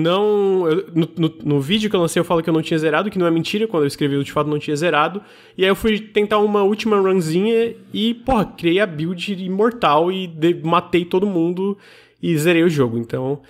[0.00, 0.68] não.
[0.68, 3.10] eu- no, no- no vídeo que eu lancei, eu falo que eu não tinha zerado,
[3.10, 5.22] que não é mentira, quando eu escrevi, eu de fato não tinha zerado.
[5.56, 10.26] E aí eu fui tentar uma última runzinha e, porra, criei a build imortal e
[10.26, 11.76] de- matei todo mundo
[12.22, 12.98] e zerei o jogo.
[12.98, 13.40] Então.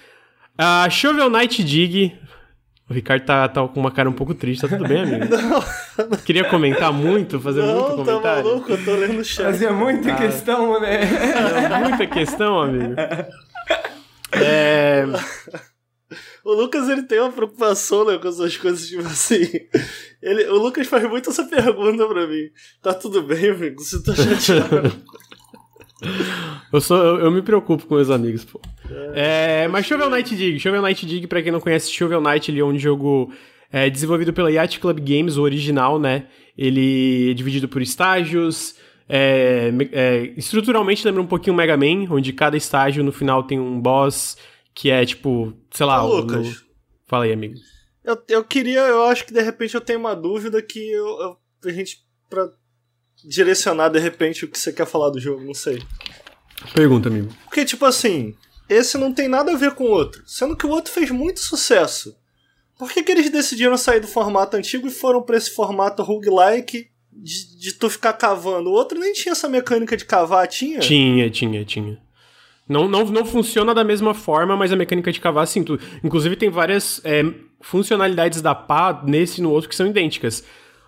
[0.59, 2.15] A Shovel Knight Dig.
[2.89, 5.27] O Ricardo tá, tá com uma cara um pouco triste, tá tudo bem, amigo?
[6.25, 8.45] Queria comentar muito, fazer muito Não, tá comentário.
[8.45, 9.45] maluco, eu tô lendo o chat.
[9.45, 10.17] Fazia muita Ah.
[10.17, 11.01] questão, né?
[11.03, 12.95] É muita questão, amigo.
[14.33, 15.05] É.
[16.47, 19.43] O Lucas, ele tem uma preocupação, né, com essas coisas, tipo assim...
[20.23, 22.49] Ele, o Lucas faz muito essa pergunta pra mim.
[22.81, 23.83] Tá tudo bem, amigo?
[23.83, 24.93] Você tá chateado?
[26.73, 28.61] Eu, sou, eu, eu me preocupo com meus amigos, pô.
[29.15, 30.61] É, mas Shovel Knight Dig.
[30.61, 33.33] Shovel Knight Dig, pra quem não conhece, Shovel Knight ele é um jogo
[33.73, 36.27] é, desenvolvido pela Yacht Club Games, o original, né?
[36.57, 38.77] Ele é dividido por estágios.
[39.09, 43.81] é, é, estruturalmente lembra um pouquinho Mega Man, onde cada estágio no final tem um
[43.81, 44.37] boss
[44.77, 46.05] que é tipo, sei lá.
[46.05, 46.47] Ô, o- Lucas.
[46.47, 46.67] no-
[47.07, 47.55] Fala aí, amigo.
[48.05, 51.37] Eu, eu queria, eu acho que de repente eu tenho uma dúvida que eu, eu-
[51.65, 52.49] a gente, pra
[53.25, 55.83] direcionar de repente o que você quer falar do jogo, não sei.
[56.75, 57.29] Pergunta, amigo.
[57.45, 58.35] Porque, tipo assim,
[58.69, 61.41] esse não tem nada a ver com o outro, sendo que o outro fez muito
[61.41, 62.15] sucesso.
[62.79, 66.89] Por que, que eles decidiram sair do formato antigo e foram pra esse formato roguelike
[67.11, 68.69] de, de tu ficar cavando?
[68.69, 70.81] O outro nem tinha essa mecânica de cavar, tinha?
[70.81, 71.99] Tinha, tinha, tinha.
[72.69, 75.63] Não, não, não funciona da mesma forma, mas a mecânica de cavar, sim.
[75.63, 77.25] tu- inclusive, tem várias é,
[77.61, 80.45] funcionalidades da pá nesse e no outro que são idênticas.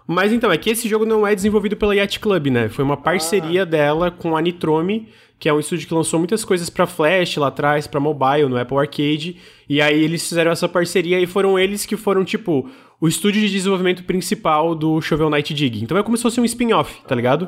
[0.06, 2.68] Mas então, é que esse jogo não é desenvolvido pela Yacht Club, né?
[2.68, 5.06] Foi uma parceria dela com a Nitrome,
[5.38, 8.58] que é um estúdio que lançou muitas coisas pra Flash lá atrás, pra mobile, no
[8.58, 9.36] Apple Arcade.
[9.68, 12.68] E aí eles fizeram essa parceria e foram eles que foram, tipo,
[13.00, 15.82] o estúdio de desenvolvimento principal do Shovel Knight Dig.
[15.84, 17.46] Então é como se fosse um spin-off, tá ligado?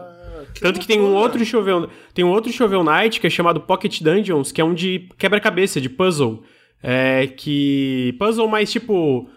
[0.61, 4.01] Tanto que tem um outro Shovel, tem um outro Shovel Knight que é chamado Pocket
[4.01, 6.42] Dungeons, que é um de quebra-cabeça, de puzzle.
[6.82, 9.28] É que puzzle mais tipo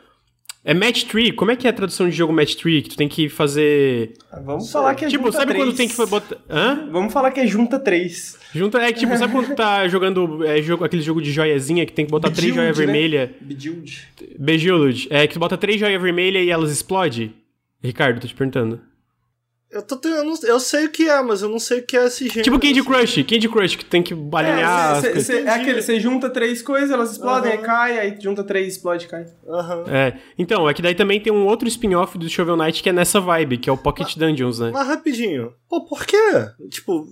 [0.66, 1.34] é match tree.
[1.34, 4.14] Como é que é a tradução de jogo match tree que tu tem que fazer
[4.46, 5.78] Vamos falar que é Tipo, junta sabe quando três.
[5.78, 6.88] tem que botar Hã?
[6.90, 8.40] Vamos falar que é junta três.
[8.56, 11.92] Junta é que tipo, sabe quando tá jogando é, jogo, aquele jogo de joiazinha que
[11.92, 12.86] tem que botar três Bejeweled, joias né?
[12.86, 13.30] vermelhas.
[13.42, 14.08] Bejeweled.
[14.40, 15.08] Bejeweled.
[15.10, 17.34] É que tu bota três joias vermelhas e elas explodem.
[17.84, 18.80] Ricardo, tô te perguntando.
[19.74, 22.06] Eu tô tendo, eu sei o que é, mas eu não sei o que é
[22.06, 22.44] esse gênero.
[22.44, 22.90] Tipo Candy assim.
[22.90, 25.26] Crush, Candy Crush, que tem que alinhar as É, cê- coisas.
[25.28, 27.60] cê- é aquele, você junta três coisas, elas explodem, Aham.
[27.60, 29.26] aí cai, aí junta três, explode, cai.
[29.48, 29.84] Aham.
[29.88, 32.94] É, então, é que daí também tem um outro spin-off do Shovel Knight que é
[32.94, 34.70] nessa vibe, que é o Pocket Dungeons, né?
[34.74, 35.54] Mas rapidinho.
[35.68, 36.18] Pô, por quê?
[36.70, 37.06] Tipo,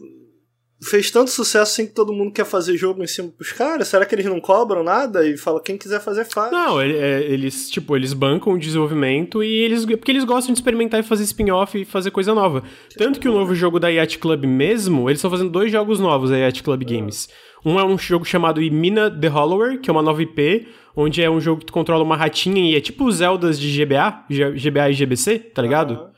[0.84, 3.88] fez tanto sucesso assim que todo mundo quer fazer jogo em cima pros caras?
[3.88, 6.51] Será que eles não cobram nada e falam quem quiser fazer faz?
[6.51, 9.86] Não, é, eles, tipo, eles bancam o desenvolvimento e eles.
[9.86, 12.63] Porque eles gostam de experimentar e fazer spin-off e fazer coisa nova.
[12.97, 16.29] Tanto que o novo jogo da Yacht Club mesmo, eles estão fazendo dois jogos novos
[16.29, 17.29] da Yacht Club Games.
[17.63, 21.29] Um é um jogo chamado Mina the Hollower, que é uma nova IP, onde é
[21.29, 24.89] um jogo que tu controla uma ratinha e é tipo os Zeldas de GBA, GBA
[24.89, 25.93] e GBC, tá ligado?
[25.93, 26.11] Aham.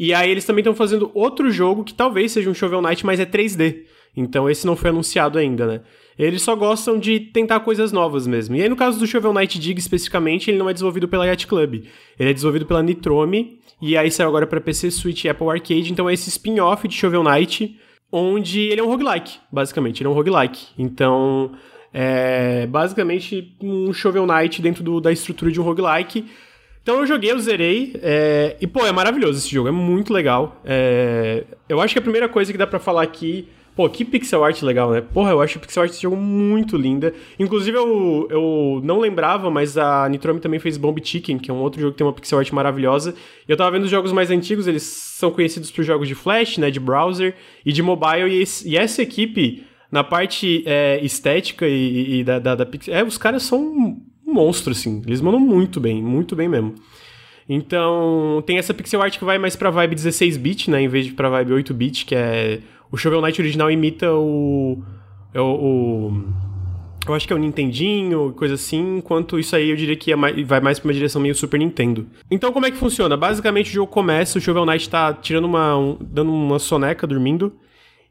[0.00, 3.20] E aí eles também estão fazendo outro jogo que talvez seja um Shovel Knight, mas
[3.20, 3.82] é 3D.
[4.16, 5.80] Então esse não foi anunciado ainda, né?
[6.18, 8.54] Eles só gostam de tentar coisas novas mesmo.
[8.56, 11.46] E aí no caso do Shovel Knight Dig especificamente, ele não é desenvolvido pela Yacht
[11.46, 11.84] Club.
[12.18, 15.90] Ele é desenvolvido pela Nitrome e aí saiu agora para PC, Switch e Apple Arcade.
[15.92, 17.74] Então é esse spin-off de Shovel Knight,
[18.12, 20.02] onde ele é um roguelike, basicamente.
[20.02, 20.66] Ele é um roguelike.
[20.76, 21.52] Então
[21.92, 26.26] é basicamente um Shovel Knight dentro do- da estrutura de um roguelike.
[26.82, 30.60] Então eu joguei, eu zerei, é, e pô, é maravilhoso esse jogo, é muito legal.
[30.64, 34.44] É, eu acho que a primeira coisa que dá pra falar aqui, pô, que pixel
[34.44, 35.00] art legal, né?
[35.00, 37.14] Porra, eu acho o pixel art desse jogo muito linda.
[37.38, 41.58] Inclusive eu, eu não lembrava, mas a Nitrome também fez Bomb Chicken, que é um
[41.60, 43.14] outro jogo que tem uma pixel art maravilhosa.
[43.48, 46.58] E eu tava vendo os jogos mais antigos, eles são conhecidos por jogos de flash,
[46.58, 51.66] né, de browser e de mobile, e, esse- e essa equipe, na parte é, estética
[51.66, 55.02] e, e da, da, da pixel, é, os caras são um monstro, assim.
[55.06, 56.74] Eles mandam muito bem, muito bem mesmo.
[57.48, 60.82] Então, tem essa pixel art que vai mais pra vibe 16-bit, né?
[60.82, 62.60] Em vez de pra vibe 8-bit, que é...
[62.92, 64.82] O Shovel Knight original imita o...
[65.32, 66.24] é o, o-
[67.08, 70.16] eu acho que é o Nintendinho, coisa assim, enquanto isso aí eu diria que é
[70.16, 72.06] mais- vai mais pra uma direção meio Super Nintendo.
[72.30, 73.16] Então, como é que funciona?
[73.16, 75.76] Basicamente, o jogo começa, o Shovel Knight tá tirando uma...
[75.78, 77.52] um- dando uma soneca, dormindo,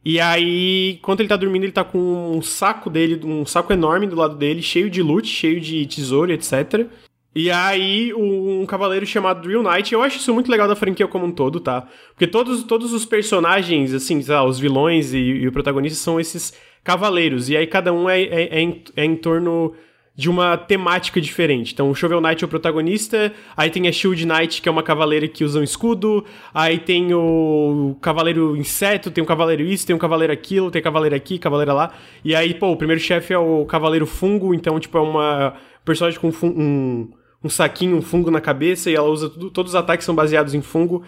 [0.03, 1.99] e aí, enquanto ele tá dormindo, ele tá com
[2.35, 6.31] um saco dele, um saco enorme do lado dele, cheio de loot, cheio de tesouro,
[6.31, 6.87] etc.
[7.33, 11.25] E aí, um cavaleiro chamado Drill Knight, eu acho isso muito legal da franquia como
[11.25, 11.87] um todo, tá?
[12.09, 16.53] Porque todos, todos os personagens, assim, lá, os vilões e, e o protagonista são esses
[16.83, 17.47] cavaleiros.
[17.49, 19.73] E aí cada um é, é, é, em, é em torno
[20.15, 21.71] de uma temática diferente.
[21.71, 24.83] Então, o Shovel Knight é o protagonista, aí tem a Shield Knight, que é uma
[24.83, 29.95] cavaleira que usa um escudo, aí tem o Cavaleiro Inseto, tem o Cavaleiro isso, tem
[29.95, 31.93] o Cavaleiro aquilo, tem Cavaleiro aqui, Cavaleira lá.
[32.25, 35.53] E aí, pô, o primeiro chefe é o Cavaleiro Fungo, então, tipo, é uma
[35.85, 37.09] personagem com um,
[37.43, 40.53] um saquinho, um fungo na cabeça, e ela usa tudo, todos os ataques são baseados
[40.53, 41.03] em fungo.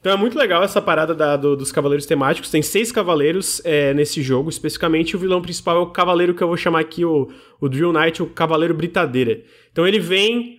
[0.00, 2.50] Então é muito legal essa parada da, do, dos cavaleiros temáticos.
[2.50, 5.16] Tem seis cavaleiros é, nesse jogo, especificamente.
[5.16, 7.28] O vilão principal é o cavaleiro que eu vou chamar aqui o,
[7.60, 9.42] o Drill Knight, o cavaleiro britadeira.
[9.72, 10.58] Então ele vem,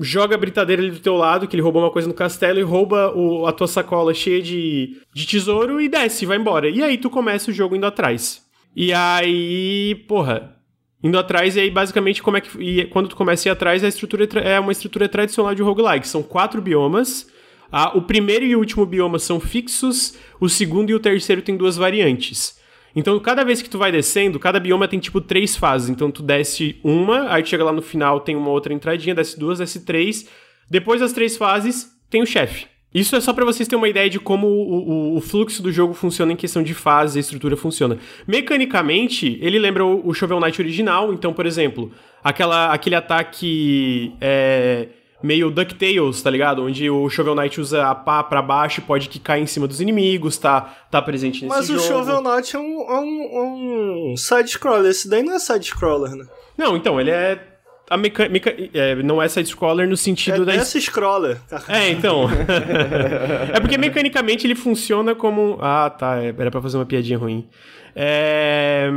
[0.00, 2.62] joga a britadeira ali do teu lado, que ele roubou uma coisa no castelo, e
[2.62, 6.68] rouba o, a tua sacola cheia de, de tesouro e desce, vai embora.
[6.68, 8.42] E aí tu começa o jogo indo atrás.
[8.76, 10.57] E aí, porra,
[11.02, 12.58] indo atrás, e aí basicamente como é que.
[12.58, 16.06] E quando tu começa a ir atrás, a estrutura é uma estrutura tradicional de roguelike.
[16.06, 17.26] São quatro biomas
[17.70, 21.56] ah, o primeiro e o último bioma são fixos, o segundo e o terceiro tem
[21.56, 22.58] duas variantes.
[22.96, 25.90] Então, cada vez que tu vai descendo, cada bioma tem tipo três fases.
[25.90, 29.58] Então, tu desce uma, aí chega lá no final, tem uma outra entradinha, desce duas,
[29.58, 30.26] desce três.
[30.70, 32.66] Depois das três fases, tem o chefe.
[32.98, 35.70] Isso é só para vocês terem uma ideia de como o, o, o, fluxo do
[35.70, 37.98] jogo funciona em questão de fase, a estrutura funciona.
[38.26, 41.12] Mecanicamente, ele lembra o, o Shovel Knight original.
[41.12, 41.92] Então, por exemplo,
[42.22, 44.12] aquela, aquele ataque.
[44.20, 44.88] É,
[45.22, 46.64] meio DuckTales, tá ligado?
[46.64, 49.80] Onde o Shovel Knight usa a pá pra baixo e pode quicar em cima dos
[49.80, 51.80] inimigos, tá, tá presente nesse Mas jogo.
[51.80, 56.14] Mas o Shovel Knight é um, é um, um side-scroller, esse daí não é side-scroller,
[56.14, 56.24] né?
[56.56, 57.57] Não, então, ele é
[57.88, 57.96] a.
[57.96, 58.28] Meca...
[58.74, 60.54] É, não é side-scroller no sentido é da.
[60.54, 61.38] É scroller.
[61.68, 62.28] É, então.
[63.52, 65.58] é porque mecanicamente ele funciona como.
[65.60, 66.16] Ah, tá.
[66.22, 67.48] Era pra fazer uma piadinha ruim.
[67.94, 68.88] É.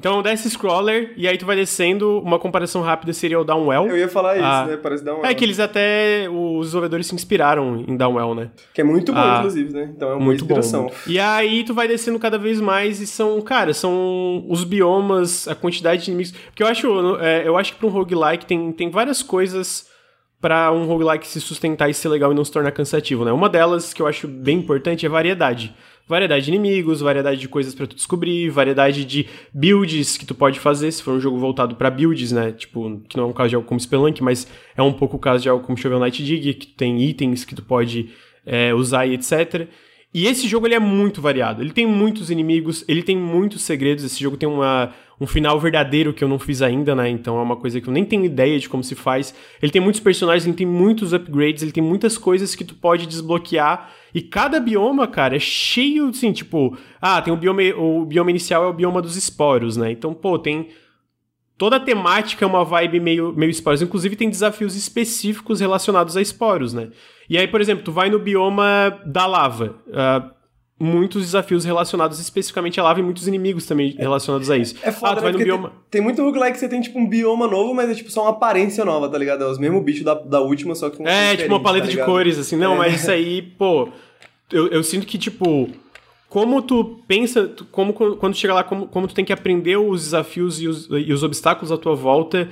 [0.00, 3.86] Então desce scroller e aí tu vai descendo, uma comparação rápida seria o Downwell.
[3.86, 4.76] Eu ia falar isso, ah, né?
[4.78, 5.26] Parece Downwell.
[5.26, 8.50] É que eles até, os desenvolvedores se inspiraram em Downwell, né?
[8.72, 9.92] Que é muito bom, ah, inclusive, né?
[9.94, 10.84] Então é uma muito inspiração.
[10.84, 10.92] Bom.
[11.06, 15.54] E aí tu vai descendo cada vez mais e são, cara, são os biomas, a
[15.54, 16.32] quantidade de inimigos.
[16.46, 19.86] Porque eu acho, é, eu acho que pra um roguelike tem, tem várias coisas
[20.40, 23.32] para um roguelike se sustentar e ser legal e não se tornar cansativo, né?
[23.32, 25.74] Uma delas que eu acho bem importante é variedade
[26.10, 30.58] variedade de inimigos, variedade de coisas para tu descobrir, variedade de builds que tu pode
[30.58, 32.50] fazer, se for um jogo voltado para builds, né?
[32.50, 35.20] Tipo, que não é um caso de algo como Spelunk, mas é um pouco o
[35.20, 38.10] caso de algo como Shovel Knight Dig, que tem itens que tu pode
[38.44, 39.68] é, usar e etc.
[40.12, 41.62] E esse jogo ele é muito variado.
[41.62, 44.02] Ele tem muitos inimigos, ele tem muitos segredos.
[44.02, 47.10] Esse jogo tem uma, um final verdadeiro que eu não fiz ainda, né?
[47.10, 49.34] Então é uma coisa que eu nem tenho ideia de como se faz.
[49.60, 53.06] Ele tem muitos personagens, ele tem muitos upgrades, ele tem muitas coisas que tu pode
[53.06, 53.90] desbloquear.
[54.14, 56.76] E cada bioma, cara, é cheio, assim, tipo...
[57.00, 57.60] Ah, tem o bioma...
[57.76, 59.92] O bioma inicial é o bioma dos esporos, né?
[59.92, 60.68] Então, pô, tem...
[61.58, 63.82] Toda a temática é uma vibe meio, meio esporos.
[63.82, 66.88] Inclusive, tem desafios específicos relacionados a esporos, né?
[67.28, 69.76] E aí, por exemplo, tu vai no bioma da lava.
[69.86, 70.39] Uh,
[70.80, 74.74] muitos desafios relacionados especificamente à lava e muitos inimigos também relacionados a isso.
[74.82, 75.38] É foda, ah, tu vai né?
[75.38, 75.68] no bioma...
[75.68, 78.22] tem, tem muito roguelike que você tem tipo um bioma novo, mas é tipo só
[78.22, 79.44] uma aparência nova, tá ligado?
[79.44, 81.92] É os mesmos bichos da, da última, só que com É, tipo uma paleta tá
[81.92, 82.56] de cores, assim.
[82.56, 82.78] Não, é.
[82.78, 83.88] mas isso aí, pô...
[84.50, 85.68] Eu, eu sinto que, tipo
[86.30, 90.62] como tu pensa, como quando chega lá, como, como tu tem que aprender os desafios
[90.62, 92.48] e os, e os obstáculos à tua volta,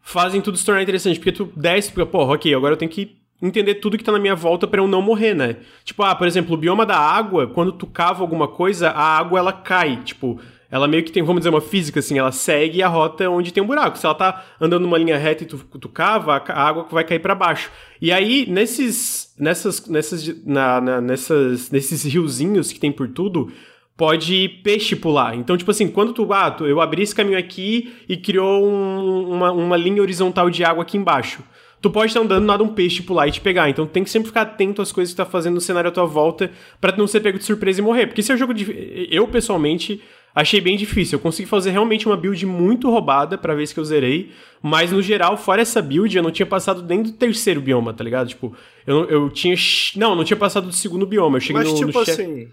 [0.00, 1.18] fazem tudo se tornar interessante.
[1.18, 4.18] Porque tu desce, porque, porra, ok, agora eu tenho que entender tudo que tá na
[4.18, 5.56] minha volta para eu não morrer, né?
[5.84, 9.38] Tipo, ah, por exemplo, o bioma da água, quando tu cava alguma coisa, a água
[9.38, 10.40] ela cai, tipo,
[10.70, 13.62] ela meio que tem, vamos dizer, uma física assim, ela segue a rota onde tem
[13.62, 13.98] um buraco.
[13.98, 17.18] Se ela tá andando numa linha reta e tu, tu cava, a água vai cair
[17.18, 17.70] para baixo.
[18.00, 23.52] E aí, nesses, nessas, nessas, na, na, nessas, nesses riozinhos que tem por tudo,
[23.96, 25.34] pode peixe pular.
[25.34, 29.52] Então, tipo assim, quando tu, ah, eu abri esse caminho aqui e criou um, uma,
[29.52, 31.42] uma linha horizontal de água aqui embaixo
[31.82, 33.68] tu pode estar andando, nada um peixe pular e te pegar.
[33.68, 36.06] Então tem que sempre ficar atento às coisas que tá fazendo no cenário à tua
[36.06, 38.06] volta para não ser pego de surpresa e morrer.
[38.06, 39.08] Porque esse é um jogo de.
[39.10, 40.00] Eu, pessoalmente,
[40.32, 41.16] achei bem difícil.
[41.18, 44.30] Eu consegui fazer realmente uma build muito roubada pra vez que eu zerei.
[44.62, 48.04] Mas no geral, fora essa build, eu não tinha passado nem do terceiro bioma, tá
[48.04, 48.28] ligado?
[48.28, 48.56] Tipo,
[48.86, 49.56] eu, eu tinha.
[49.96, 51.38] Não, não tinha passado do segundo bioma.
[51.38, 51.78] Eu cheguei mas, no.
[51.78, 52.48] Tipo no assim,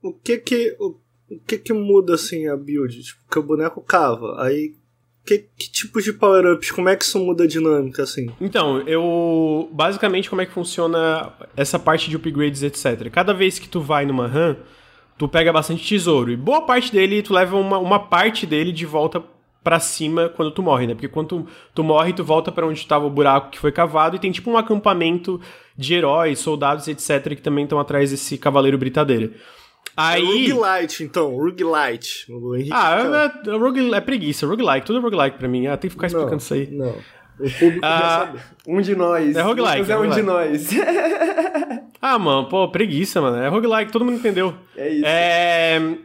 [0.00, 0.76] o que que.
[0.78, 0.96] O,
[1.28, 3.02] o que que muda assim a build?
[3.02, 4.42] Tipo, que o boneco cava.
[4.42, 4.74] Aí
[5.24, 6.70] que, que tipos de power-ups?
[6.70, 8.30] Como é que isso muda a dinâmica, assim?
[8.40, 9.68] Então, eu.
[9.72, 13.10] Basicamente, como é que funciona essa parte de upgrades, etc.
[13.10, 14.56] Cada vez que tu vai numa run,
[15.18, 16.30] tu pega bastante tesouro.
[16.30, 19.22] E boa parte dele, tu leva uma, uma parte dele de volta
[19.62, 20.94] para cima quando tu morre, né?
[20.94, 24.16] Porque quando tu, tu morre, tu volta para onde estava o buraco que foi cavado
[24.16, 25.40] e tem tipo um acampamento
[25.76, 29.30] de heróis, soldados, etc., que também estão atrás desse cavaleiro britadeira.
[29.96, 30.46] Aí...
[30.48, 32.26] É roguelite, então, roguelite.
[32.72, 35.66] ah, é, é, rogue, é preguiça, roguelike, tudo é roguelike pra mim.
[35.66, 36.70] Ah, tem que ficar explicando não, isso aí.
[36.70, 36.94] Não.
[37.38, 38.34] O público Ah,
[38.66, 39.36] Um de nós.
[39.36, 40.22] É roguelike, é é um de roguelike.
[40.22, 40.70] nós.
[42.02, 43.36] Ah, mano, pô, preguiça, mano.
[43.36, 44.54] É roguelike, todo mundo entendeu.
[44.74, 45.04] É isso.
[45.04, 45.98] É...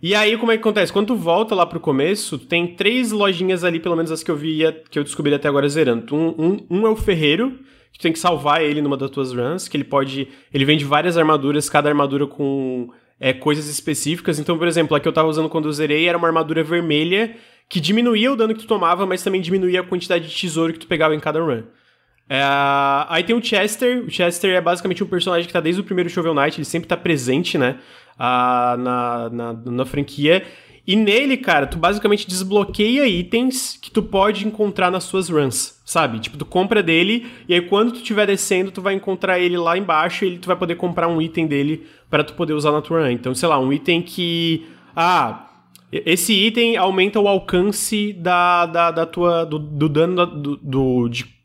[0.00, 0.92] E aí, como é que acontece?
[0.92, 4.36] Quando tu volta lá pro começo, tem três lojinhas ali, pelo menos as que eu
[4.36, 6.14] vi, que eu descobri até agora zerando.
[6.14, 7.58] Um, um, um é o ferreiro,
[7.92, 10.28] que tu tem que salvar ele numa das tuas runs, que ele pode...
[10.52, 14.38] Ele vende várias armaduras, cada armadura com é, coisas específicas.
[14.38, 17.34] Então, por exemplo, a que eu tava usando quando eu zerei era uma armadura vermelha,
[17.68, 20.78] que diminuía o dano que tu tomava, mas também diminuía a quantidade de tesouro que
[20.78, 21.62] tu pegava em cada run.
[22.30, 22.40] É,
[23.08, 24.04] aí tem o Chester.
[24.04, 26.88] O Chester é basicamente um personagem que tá desde o primeiro Shovel Knight, ele sempre
[26.88, 27.78] tá presente, né?
[28.18, 30.44] ah, na, na, na franquia.
[30.88, 36.18] E nele, cara, tu basicamente desbloqueia itens que tu pode encontrar nas suas runs, sabe?
[36.18, 39.76] Tipo, tu compra dele e aí quando tu estiver descendo, tu vai encontrar ele lá
[39.76, 43.02] embaixo e tu vai poder comprar um item dele para tu poder usar na tua
[43.02, 43.10] run.
[43.10, 44.66] Então, sei lá, um item que...
[44.96, 45.50] Ah,
[45.92, 49.44] esse item aumenta o alcance da, da, da tua...
[49.44, 51.37] do, do dano da, do, do, de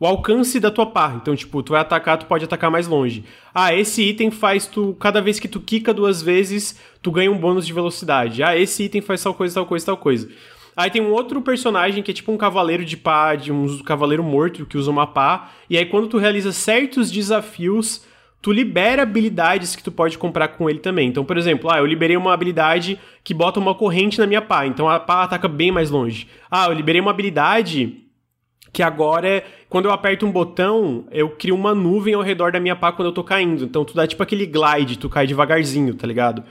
[0.00, 1.14] o alcance da tua pá.
[1.20, 3.24] Então, tipo, tu vai atacar, tu pode atacar mais longe.
[3.54, 4.96] Ah, esse item faz tu.
[5.00, 8.42] Cada vez que tu quica duas vezes, tu ganha um bônus de velocidade.
[8.42, 10.28] Ah, esse item faz tal coisa, tal coisa, tal coisa.
[10.76, 14.22] Aí tem um outro personagem que é tipo um cavaleiro de pá, de um cavaleiro
[14.22, 15.50] morto que usa uma pá.
[15.68, 18.06] E aí, quando tu realiza certos desafios,
[18.40, 21.08] tu libera habilidades que tu pode comprar com ele também.
[21.08, 24.66] Então, por exemplo, ah, eu liberei uma habilidade que bota uma corrente na minha pá,
[24.66, 26.28] então a pá ataca bem mais longe.
[26.48, 28.04] Ah, eu liberei uma habilidade
[28.72, 32.60] que agora é quando eu aperto um botão, eu crio uma nuvem ao redor da
[32.60, 33.64] minha pá quando eu tô caindo.
[33.64, 36.42] Então tu dá tipo aquele glide, tu cai devagarzinho, tá ligado?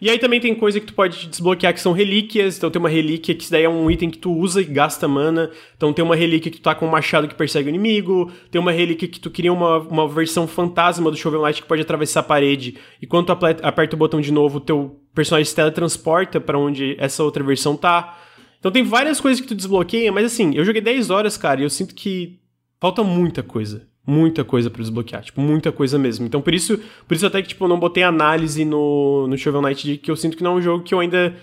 [0.00, 2.56] E aí também tem coisa que tu pode desbloquear que são relíquias.
[2.56, 5.06] Então tem uma relíquia que isso daí é um item que tu usa e gasta
[5.06, 5.50] mana.
[5.76, 8.30] Então tem uma relíquia que tu tá com um machado que persegue o inimigo.
[8.50, 11.82] Tem uma relíquia que tu cria uma, uma versão fantasma do Shovel Knight que pode
[11.82, 12.76] atravessar a parede.
[13.00, 17.22] E quando tu aperta o botão de novo, teu personagem se teletransporta para onde essa
[17.22, 18.18] outra versão tá.
[18.64, 21.64] Então tem várias coisas que tu desbloqueia, mas assim, eu joguei 10 horas, cara, e
[21.64, 22.40] eu sinto que
[22.80, 23.86] falta muita coisa.
[24.06, 26.24] Muita coisa pra desbloquear, tipo, muita coisa mesmo.
[26.24, 29.60] Então por isso, por isso até que, tipo, eu não botei análise no, no Shovel
[29.60, 31.36] Knight, que eu sinto que não é um jogo que eu ainda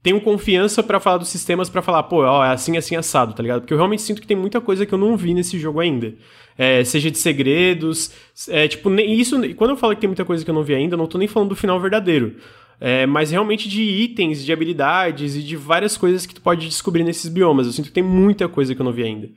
[0.00, 3.42] tenho confiança para falar dos sistemas para falar, pô, ó, é assim, assim, assado, tá
[3.42, 3.62] ligado?
[3.62, 6.14] Porque eu realmente sinto que tem muita coisa que eu não vi nesse jogo ainda.
[6.56, 8.12] É, seja de segredos,
[8.48, 10.94] é, tipo, isso, quando eu falo que tem muita coisa que eu não vi ainda,
[10.94, 12.36] eu não tô nem falando do final verdadeiro.
[12.80, 17.04] É, mas realmente de itens, de habilidades e de várias coisas que tu pode descobrir
[17.04, 17.66] nesses biomas.
[17.66, 19.30] Eu sinto que tem muita coisa que eu não vi ainda.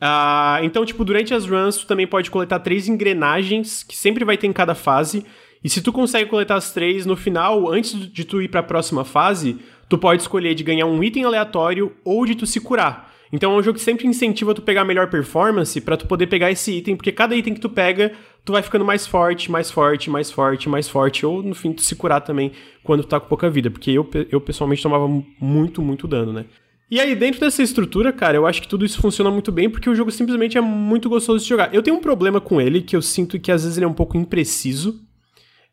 [0.00, 4.36] Ah, então, tipo, durante as runs, tu também pode coletar três engrenagens, que sempre vai
[4.36, 5.24] ter em cada fase.
[5.64, 8.64] E se tu consegue coletar as três, no final, antes de tu ir para a
[8.64, 13.12] próxima fase, tu pode escolher de ganhar um item aleatório ou de tu se curar.
[13.32, 16.52] Então é um jogo que sempre incentiva tu pegar melhor performance para tu poder pegar
[16.52, 18.12] esse item, porque cada item que tu pega,
[18.44, 21.82] tu vai ficando mais forte, mais forte, mais forte, mais forte, ou no fim tu
[21.82, 25.08] se curar também quando tu tá com pouca vida, porque eu, eu pessoalmente tomava
[25.40, 26.44] muito, muito dano, né?
[26.90, 29.88] E aí, dentro dessa estrutura, cara, eu acho que tudo isso funciona muito bem, porque
[29.88, 31.74] o jogo simplesmente é muito gostoso de jogar.
[31.74, 33.94] Eu tenho um problema com ele, que eu sinto que às vezes ele é um
[33.94, 35.00] pouco impreciso.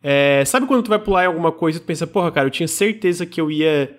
[0.01, 2.51] É, sabe quando tu vai pular em alguma coisa e tu pensa, porra, cara, eu
[2.51, 3.95] tinha certeza que eu ia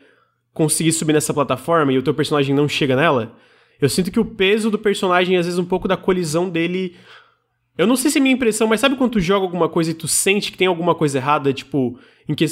[0.54, 3.36] conseguir subir nessa plataforma e o teu personagem não chega nela?
[3.80, 6.96] Eu sinto que o peso do personagem, às vezes, um pouco da colisão dele.
[7.76, 9.94] Eu não sei se é minha impressão, mas sabe quando tu joga alguma coisa e
[9.94, 11.98] tu sente que tem alguma coisa errada, tipo.
[12.36, 12.46] Que...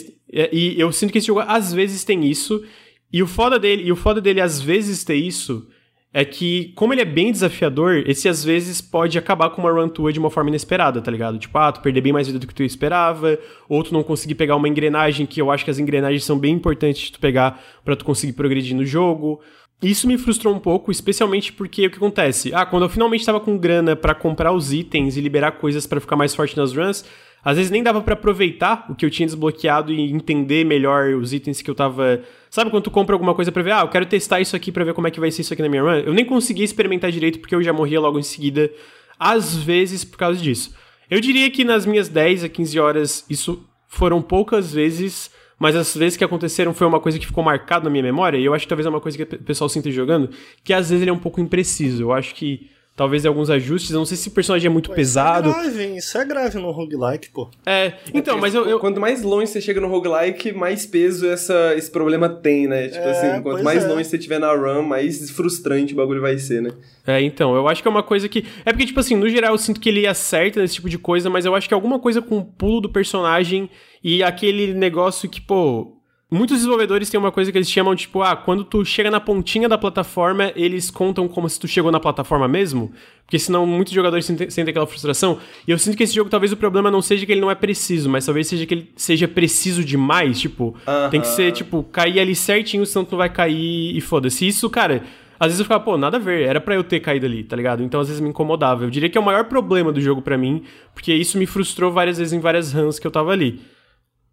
[0.53, 2.65] E eu sinto que esse jogo às vezes tem isso.
[3.13, 5.67] E o foda dele, e o foda dele às vezes ter isso
[6.13, 9.89] é que, como ele é bem desafiador, esse às vezes pode acabar com uma run
[9.89, 11.39] tua de uma forma inesperada, tá ligado?
[11.39, 14.35] Tipo, ah, tu perder bem mais vida do que tu esperava, ou tu não conseguir
[14.35, 17.63] pegar uma engrenagem, que eu acho que as engrenagens são bem importantes de tu pegar
[17.85, 19.41] para tu conseguir progredir no jogo.
[19.83, 22.53] Isso me frustrou um pouco, especialmente porque o que acontece?
[22.55, 26.01] Ah, quando eu finalmente estava com grana para comprar os itens e liberar coisas para
[26.01, 27.03] ficar mais forte nas runs,
[27.43, 31.33] às vezes nem dava para aproveitar o que eu tinha desbloqueado e entender melhor os
[31.33, 32.21] itens que eu tava.
[32.51, 34.85] Sabe quando tu compra alguma coisa para ver, ah, eu quero testar isso aqui para
[34.85, 36.03] ver como é que vai ser isso aqui na minha run?
[36.05, 38.71] Eu nem conseguia experimentar direito porque eu já morria logo em seguida,
[39.19, 40.75] às vezes por causa disso.
[41.11, 45.95] Eu diria que nas minhas 10 a 15 horas isso foram poucas vezes, mas as
[45.95, 48.65] vezes que aconteceram foi uma coisa que ficou marcada na minha memória, e eu acho
[48.65, 50.31] que talvez é uma coisa que o pessoal sinta jogando,
[50.65, 52.05] que às vezes ele é um pouco impreciso.
[52.05, 52.71] Eu acho que
[53.01, 53.91] talvez alguns ajustes.
[53.93, 55.49] Eu não sei se o personagem é muito Pô, pesado.
[55.49, 55.97] Isso é grave, hein?
[55.97, 57.49] Isso é grave no roguelike, pô.
[57.65, 61.73] É, então, mas eu, eu- Quanto mais longe você chega no roguelike, mais peso essa,
[61.75, 62.89] esse problema tem, né?
[62.89, 63.89] Tipo É, assim, quanto mais é.
[63.89, 66.73] longe você tiver na run, mais frustrante o bagulho vai ser, né?
[67.07, 68.45] É, então, eu acho que é uma coisa que.
[68.67, 71.31] É porque, tipo assim, no geral eu sinto que ele acerta nesse tipo de coisa,
[71.31, 73.71] mas eu acho que é alguma coisa com o pulo do personagem
[74.05, 75.97] e aquele negócio que, pô.
[76.33, 79.69] Muitos desenvolvedores têm uma coisa que eles chamam, tipo, ah, quando tu chega na pontinha
[79.69, 82.93] da plataforma, eles contam como se tu chegou na plataforma mesmo.
[83.27, 85.39] Porque senão muitos jogadores sentem, sentem aquela frustração.
[85.67, 87.57] E eu sinto que esse jogo, talvez o problema não seja que ele não é
[87.57, 90.39] preciso, mas talvez seja que ele seja preciso demais.
[90.41, 90.77] Tipo,
[91.11, 94.47] tem que ser, tipo, cair ali certinho, senão tu não vai cair e foda-se.
[94.47, 95.03] Isso, cara.
[95.39, 97.57] às vezes eu ficava, pô, nada a ver, era para eu ter caído ali, tá
[97.57, 97.83] ligado?
[97.83, 98.85] Então às vezes me incomodava.
[98.85, 100.63] Eu diria que é o maior problema do jogo para mim,
[100.95, 103.61] porque isso me frustrou várias vezes em várias runs que eu tava ali.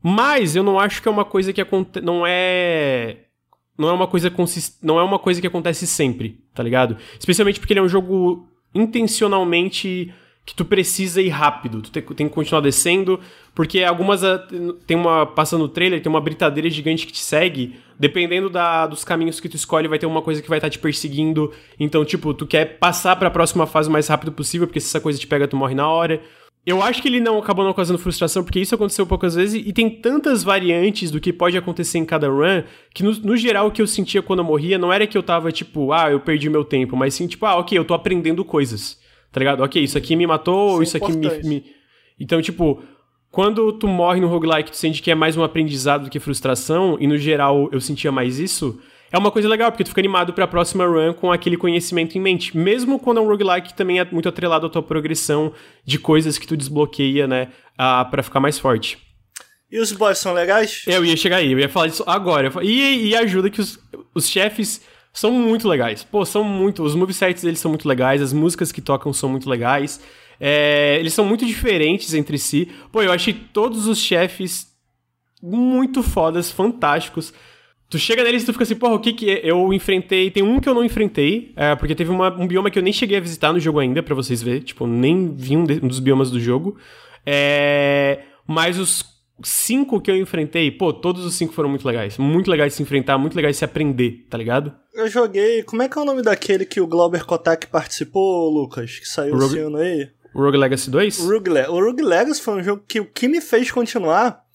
[0.01, 2.05] Mas eu não acho que é uma coisa que acontece.
[2.05, 3.17] Não é.
[3.77, 4.77] Não é uma coisa consist...
[4.81, 6.97] não é uma coisa que acontece sempre, tá ligado?
[7.19, 10.13] Especialmente porque ele é um jogo intencionalmente
[10.47, 13.19] que tu precisa ir rápido, tu tem, que continuar descendo,
[13.53, 14.47] porque algumas ah,
[14.87, 19.03] tem uma passando no trailer, tem uma britadeira gigante que te segue, dependendo da, dos
[19.03, 21.51] caminhos que tu escolhe, vai ter uma coisa que vai estar tá te perseguindo.
[21.77, 24.87] Então, tipo, tu quer passar para a próxima fase o mais rápido possível, porque se
[24.87, 26.21] essa coisa te pega, tu morre na hora.
[26.67, 29.71] Eu acho que ele não acabou não causando frustração, porque isso aconteceu poucas vezes e
[29.71, 32.61] tem tantas variantes do que pode acontecer em cada run,
[32.93, 35.23] que no, no, geral o que eu sentia quando eu morria não era que eu
[35.23, 38.43] tava tipo, ah, eu perdi meu tempo, mas sim tipo, ah, ok, eu tô aprendendo
[38.43, 38.99] coisas,
[39.31, 39.63] tá ligado?
[39.63, 41.65] Ok, isso aqui me matou, isso, isso é aqui me, me.
[42.19, 42.83] Então, tipo,
[43.31, 46.97] quando tu morre no roguelike, tu sente que é mais um aprendizado do que frustração,
[46.99, 48.77] e no geral eu sentia mais isso
[49.11, 52.17] é uma coisa legal, porque tu fica animado para a próxima run com aquele conhecimento
[52.17, 52.55] em mente.
[52.57, 55.53] Mesmo quando é um roguelike também é muito atrelado à tua progressão
[55.85, 58.97] de coisas que tu desbloqueia, né, para ficar mais forte.
[59.69, 60.83] E os boss são legais?
[60.87, 62.51] Eu ia chegar aí, eu ia falar disso agora.
[62.63, 63.77] E, e ajuda que os,
[64.15, 64.81] os chefes
[65.11, 66.03] são muito legais.
[66.03, 66.83] Pô, são muito.
[66.83, 70.01] Os movesets deles são muito legais, as músicas que tocam são muito legais.
[70.39, 72.71] É, eles são muito diferentes entre si.
[72.91, 74.67] Pô, eu achei todos os chefes
[75.41, 77.33] muito fodas, fantásticos.
[77.89, 79.49] Tu chega neles e tu fica assim, porra, o que que é?
[79.49, 80.29] Eu enfrentei...
[80.29, 82.91] Tem um que eu não enfrentei, é, porque teve uma, um bioma que eu nem
[82.91, 84.61] cheguei a visitar no jogo ainda, para vocês verem.
[84.61, 86.77] Tipo, nem vi um, de, um, dos biomas do jogo.
[87.25, 89.05] É, mas os
[89.41, 92.17] cinco que eu enfrentei, pô, todos os cinco foram muito legais.
[92.17, 94.73] Muito legais de se enfrentar, muito legais de se aprender, tá ligado?
[94.93, 95.63] Eu joguei...
[95.63, 98.99] Como é que é o nome daquele que o Glauber Kotak participou, Lucas?
[98.99, 99.45] Que saiu Rogue...
[99.45, 100.09] esse ano aí?
[100.35, 101.19] O Rogue Legacy 2?
[101.19, 101.67] O Rogue, Le...
[101.67, 104.45] o Rogue Legacy foi um jogo que o que me fez continuar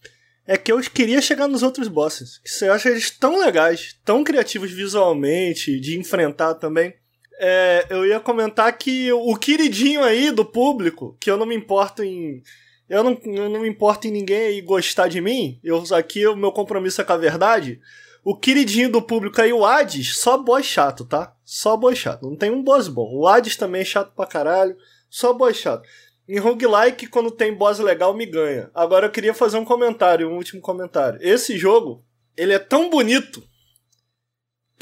[0.53, 2.38] é que eu queria chegar nos outros bosses.
[2.38, 6.92] Que eu acho eles tão legais, tão criativos visualmente, de enfrentar também.
[7.38, 12.05] É, eu ia comentar que o queridinho aí do público, que eu não me importo
[12.05, 12.42] em.
[12.86, 15.59] Eu não, eu não me importo em ninguém aí gostar de mim.
[15.64, 17.80] Eu aqui o meu compromisso é com a verdade.
[18.22, 21.34] O queridinho do público aí, o Hades, só boss chato, tá?
[21.46, 22.28] Só boss chato.
[22.28, 23.11] Não tem um boss bom.
[23.11, 24.76] O Hades também é chato pra caralho.
[25.09, 25.88] Só boss chato.
[26.28, 28.70] Em roguelike, quando tem boss legal, me ganha.
[28.74, 31.18] Agora eu queria fazer um comentário, um último comentário.
[31.20, 32.04] Esse jogo,
[32.36, 33.42] ele é tão bonito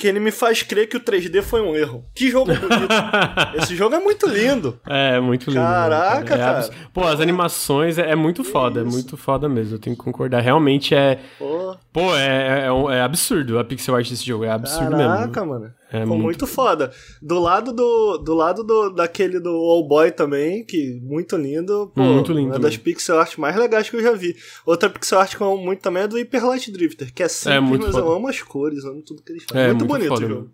[0.01, 2.05] que ele me faz crer que o 3D foi um erro.
[2.15, 2.95] Que jogo bonito.
[3.55, 4.81] Esse jogo é muito lindo.
[4.87, 5.61] É, muito lindo.
[5.61, 6.41] Caraca, cara.
[6.41, 6.71] É abs...
[6.93, 8.89] Pô, as animações é, é muito foda, Isso.
[8.89, 9.75] é muito foda mesmo.
[9.75, 10.41] Eu tenho que concordar.
[10.41, 11.21] Realmente é.
[11.39, 14.45] Pô, Pô é, é, é, absurdo a pixel art desse jogo.
[14.45, 15.15] É absurdo Caraca, mesmo.
[15.15, 15.75] Caraca, mano.
[15.93, 16.23] É muito...
[16.23, 16.93] muito foda.
[17.21, 21.91] Do lado do, do lado do, daquele do All Boy também, que muito lindo.
[21.95, 22.51] Pô, muito lindo.
[22.51, 24.37] Uma das pixel art mais legais que eu já vi.
[24.65, 27.29] Outra pixel art que eu amo muito também é do Hyper Light Drifter, que é
[27.29, 27.99] simples, é mas foda.
[27.99, 29.63] eu amo as cores, amo tudo que eles fazem.
[29.63, 30.51] É, muito, muito bonito o jogo.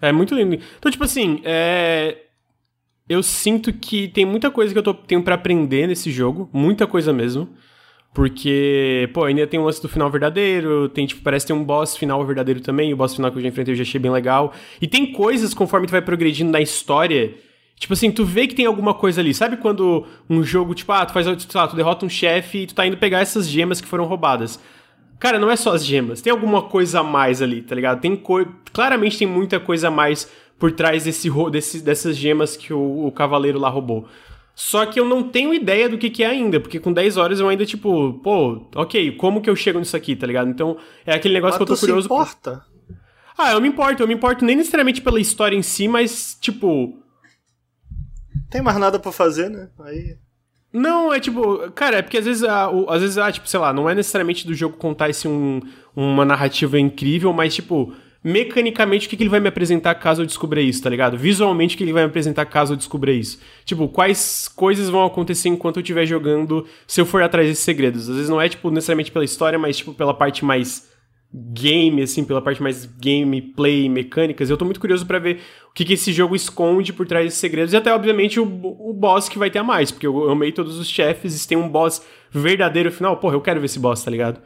[0.00, 0.58] É muito lindo.
[0.78, 2.18] Então, tipo assim, é...
[3.08, 6.88] eu sinto que tem muita coisa que eu tô, tenho para aprender nesse jogo, muita
[6.88, 7.48] coisa mesmo.
[8.14, 11.96] Porque, pô, ainda tem o lance do final verdadeiro, tem, tipo, parece ter um boss
[11.96, 14.52] final verdadeiro também, o boss final que eu já enfrentei eu já achei bem legal.
[14.80, 17.34] E tem coisas, conforme tu vai progredindo na história,
[17.76, 19.32] tipo assim, tu vê que tem alguma coisa ali.
[19.32, 22.66] Sabe quando um jogo, tipo, ah, tu faz, sei lá, tu derrota um chefe e
[22.66, 24.60] tu tá indo pegar essas gemas que foram roubadas.
[25.18, 28.00] Cara, não é só as gemas, tem alguma coisa a mais ali, tá ligado?
[28.00, 28.44] Tem co...
[28.72, 33.12] Claramente tem muita coisa a mais por trás desse, desse, dessas gemas que o, o
[33.12, 34.06] cavaleiro lá roubou.
[34.64, 37.40] Só que eu não tenho ideia do que, que é ainda, porque com 10 horas
[37.40, 40.48] eu ainda, tipo, pô, ok, como que eu chego nisso aqui, tá ligado?
[40.48, 42.06] Então, é aquele negócio mas que eu tô curioso.
[42.06, 42.64] Você importa?
[43.36, 46.96] Ah, eu me importo, eu me importo nem necessariamente pela história em si, mas, tipo.
[48.48, 49.68] Tem mais nada para fazer, né?
[49.80, 50.16] Aí.
[50.72, 53.72] Não, é tipo, cara, é porque às vezes, ah, às vezes, ah, tipo, sei lá,
[53.72, 55.60] não é necessariamente do jogo contar esse um,
[55.94, 57.92] uma narrativa incrível, mas, tipo,
[58.24, 61.18] mecanicamente o que, que ele vai me apresentar caso eu descubra isso, tá ligado?
[61.18, 63.40] Visualmente o que ele vai me apresentar caso eu descubra isso.
[63.64, 68.08] Tipo, quais coisas vão acontecer enquanto eu estiver jogando se eu for atrás desses segredos.
[68.08, 70.92] Às vezes não é, tipo, necessariamente pela história, mas, tipo, pela parte mais
[71.34, 74.50] game, assim, pela parte mais gameplay, mecânicas.
[74.50, 77.40] Eu tô muito curioso para ver o que, que esse jogo esconde por trás desses
[77.40, 80.52] segredos e até, obviamente, o, o boss que vai ter a mais, porque eu, amei
[80.52, 83.78] todos os chefes e se tem um boss verdadeiro final, porra, eu quero ver esse
[83.78, 84.42] boss, tá ligado?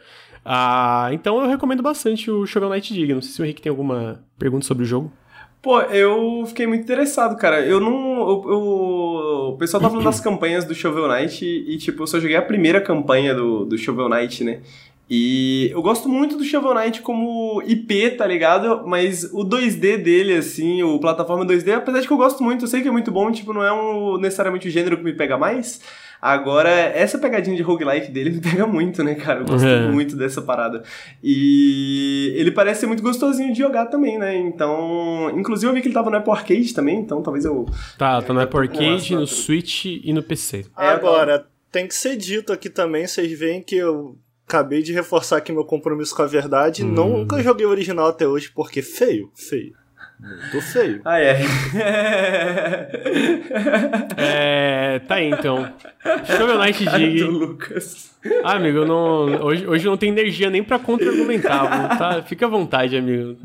[0.49, 3.13] Ah, então eu recomendo bastante o Shovel Knight Dig.
[3.13, 5.13] Não sei se o Henrique tem alguma pergunta sobre o jogo.
[5.61, 7.67] Pô, eu fiquei muito interessado, cara.
[7.67, 8.21] Eu não.
[8.21, 8.61] Eu, eu,
[9.53, 12.43] o pessoal tá falando das campanhas do Shovel Knight e, tipo, eu só joguei a
[12.43, 14.61] primeira campanha do, do Shovel Knight, né?
[15.11, 18.87] E eu gosto muito do Shovel Knight como IP, tá ligado?
[18.87, 22.69] Mas o 2D dele, assim, o plataforma 2D, apesar de que eu gosto muito, eu
[22.69, 25.37] sei que é muito bom, tipo, não é um, necessariamente o gênero que me pega
[25.37, 25.81] mais.
[26.21, 29.41] Agora, essa pegadinha de roguelike dele me pega muito, né, cara?
[29.41, 29.89] Eu gosto É.
[29.91, 30.83] muito dessa parada.
[31.23, 34.37] E ele parece ser muito gostosinho de jogar também, né?
[34.37, 35.31] Então.
[35.37, 37.67] Inclusive eu vi que ele tava no Apple Arcade também, então talvez eu.
[37.99, 39.27] Tá, tá no Apple Arcade, no.
[39.27, 40.65] Switch e no PC.
[40.79, 44.17] É, Agora, tem que ser dito aqui também, vocês veem que eu
[44.49, 46.85] acabei de reforçar aqui meu compromisso com a verdade.
[46.85, 46.89] Hum.
[46.93, 49.75] Nunca joguei o original até hoje, porque feio, feio.
[50.19, 51.01] Muito feio.
[51.05, 51.43] Ah, é.
[54.17, 54.99] É.
[55.01, 55.73] Tá aí então.
[56.25, 57.23] Shovel Knight Dig.
[57.23, 58.11] Lucas.
[58.43, 59.45] Ah, amigo, eu não.
[59.45, 61.99] Hoje, hoje eu não tenho energia nem pra contra-argumentar.
[61.99, 62.23] Tá?
[62.23, 63.37] Fica à vontade, amigo.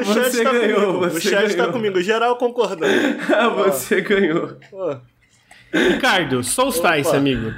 [0.00, 1.06] O chat Você tá ganhou, comigo.
[1.06, 1.72] O você chat tá ganhou.
[1.72, 2.00] comigo.
[2.02, 2.92] Geral concordando.
[3.64, 4.56] Você ganhou.
[4.72, 4.96] Ó.
[5.72, 7.52] Ricardo, Solstice, amigo.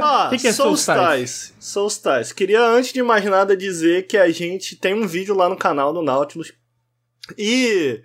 [0.00, 1.52] Ah, Que que é Solstice?
[1.58, 2.32] Solstice.
[2.34, 5.92] Queria, antes de mais nada, dizer que a gente tem um vídeo lá no canal
[5.92, 6.52] do Nautilus.
[7.38, 8.02] E.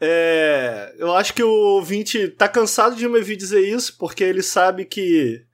[0.00, 4.42] é, eu acho que o ouvinte tá cansado de me ouvir dizer isso, porque ele
[4.42, 5.44] sabe que.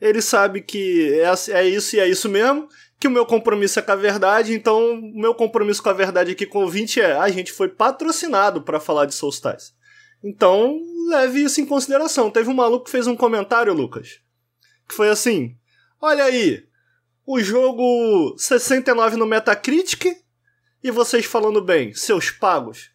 [0.00, 2.68] Ele sabe que é, é isso e é isso mesmo.
[2.98, 6.32] Que o meu compromisso é com a verdade, então o meu compromisso com a verdade
[6.32, 9.72] aqui com o ouvinte é: a gente foi patrocinado pra falar de Solstice.
[10.22, 12.30] Então, leve isso em consideração.
[12.30, 14.20] Teve um maluco que fez um comentário, Lucas,
[14.88, 15.56] que foi assim:
[16.00, 16.64] Olha aí,
[17.26, 20.16] o jogo 69 no Metacritic
[20.86, 22.90] e vocês falando bem, seus pagos.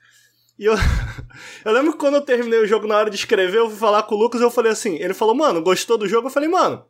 [0.57, 0.73] E eu,
[1.65, 4.03] eu lembro que quando eu terminei o jogo na hora de escrever, eu fui falar
[4.03, 6.27] com o Lucas eu falei assim: Ele falou, mano, gostou do jogo?
[6.27, 6.85] Eu falei, mano,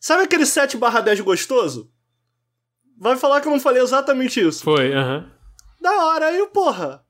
[0.00, 1.90] sabe aquele 7/10 gostoso?
[2.98, 4.62] Vai falar que eu não falei exatamente isso.
[4.62, 5.30] Foi, aham.
[5.80, 7.02] Da hora, aí porra.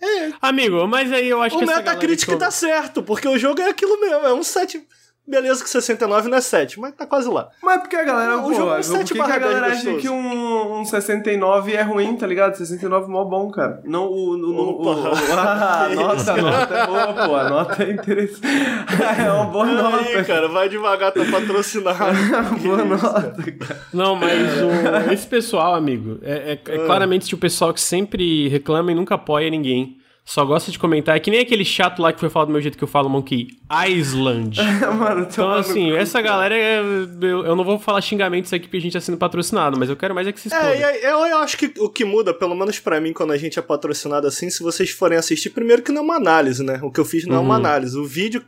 [0.00, 3.36] É, Amigo, mas aí eu acho o que essa Metacritic galera tá certo, porque o
[3.36, 4.86] jogo é aquilo mesmo, é um 7.
[5.28, 7.48] Beleza que 69 não é 7, mas tá quase lá.
[7.62, 9.22] Mas é porque a galera, O pô, jogo é um por 7 que, que a
[9.24, 12.54] barra 10 galera acha que um, um 69 é ruim, tá ligado?
[12.56, 13.80] 69 é mó bom, cara.
[13.84, 14.30] Não, o...
[14.30, 14.90] o, o, o,
[15.36, 17.36] ah, a nota, a nota é boa, pô.
[17.36, 18.46] A nota é interessante.
[19.18, 20.24] É uma boa Aí, nota.
[20.24, 21.98] cara, vai devagar, tá patrocinado.
[22.62, 23.52] boa nota, cara.
[23.52, 23.80] cara.
[23.92, 28.90] Não, mas o- esse pessoal, amigo, é, é- é claramente o pessoal que sempre reclama
[28.92, 29.97] e nunca apoia ninguém.
[30.30, 31.16] Só gosta de comentar.
[31.16, 33.08] É que nem aquele chato lá que foi falar do meu jeito que eu falo,
[33.08, 33.48] Monkey
[33.88, 34.58] Island.
[34.98, 36.34] Mano, Então, assim, cu, essa cara.
[36.34, 39.78] galera, é- eu, eu não vou falar xingamentos aqui porque a gente tá sendo patrocinado,
[39.78, 40.68] mas eu quero mais é que se exploda.
[40.74, 43.58] É, eu, eu acho que o que muda, pelo menos pra mim, quando a gente
[43.58, 46.78] é patrocinado assim, se vocês forem assistir, primeiro que não é uma análise, né?
[46.82, 47.60] O que eu fiz não é uma Uhum.
[47.60, 47.96] análise.
[47.98, 48.44] O vídeo.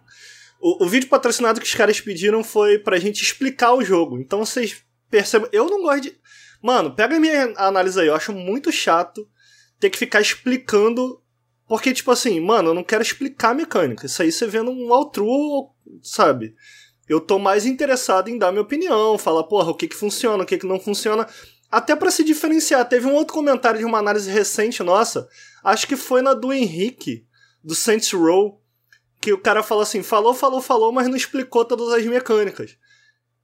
[0.61, 4.19] O, o vídeo patrocinado que os caras pediram foi pra gente explicar o jogo.
[4.19, 4.77] Então vocês
[5.11, 5.49] percebem.
[5.51, 6.13] Eu não gosto de.
[6.63, 8.09] Mano, pega a minha análise aí.
[8.09, 9.27] Eu acho muito chato
[9.81, 11.19] ter que ficar explicando.
[11.71, 14.05] Porque, tipo assim, mano, eu não quero explicar a mecânica.
[14.05, 15.71] Isso aí você vendo um outro,
[16.03, 16.53] sabe?
[17.09, 20.47] Eu tô mais interessado em dar minha opinião, falar, porra, o que que funciona, o
[20.47, 21.29] que que não funciona.
[21.71, 22.89] Até pra se diferenciar.
[22.89, 25.29] Teve um outro comentário de uma análise recente nossa,
[25.63, 27.25] acho que foi na do Henrique,
[27.63, 28.61] do Saints Row,
[29.21, 32.77] que o cara falou assim: falou, falou, falou, mas não explicou todas as mecânicas.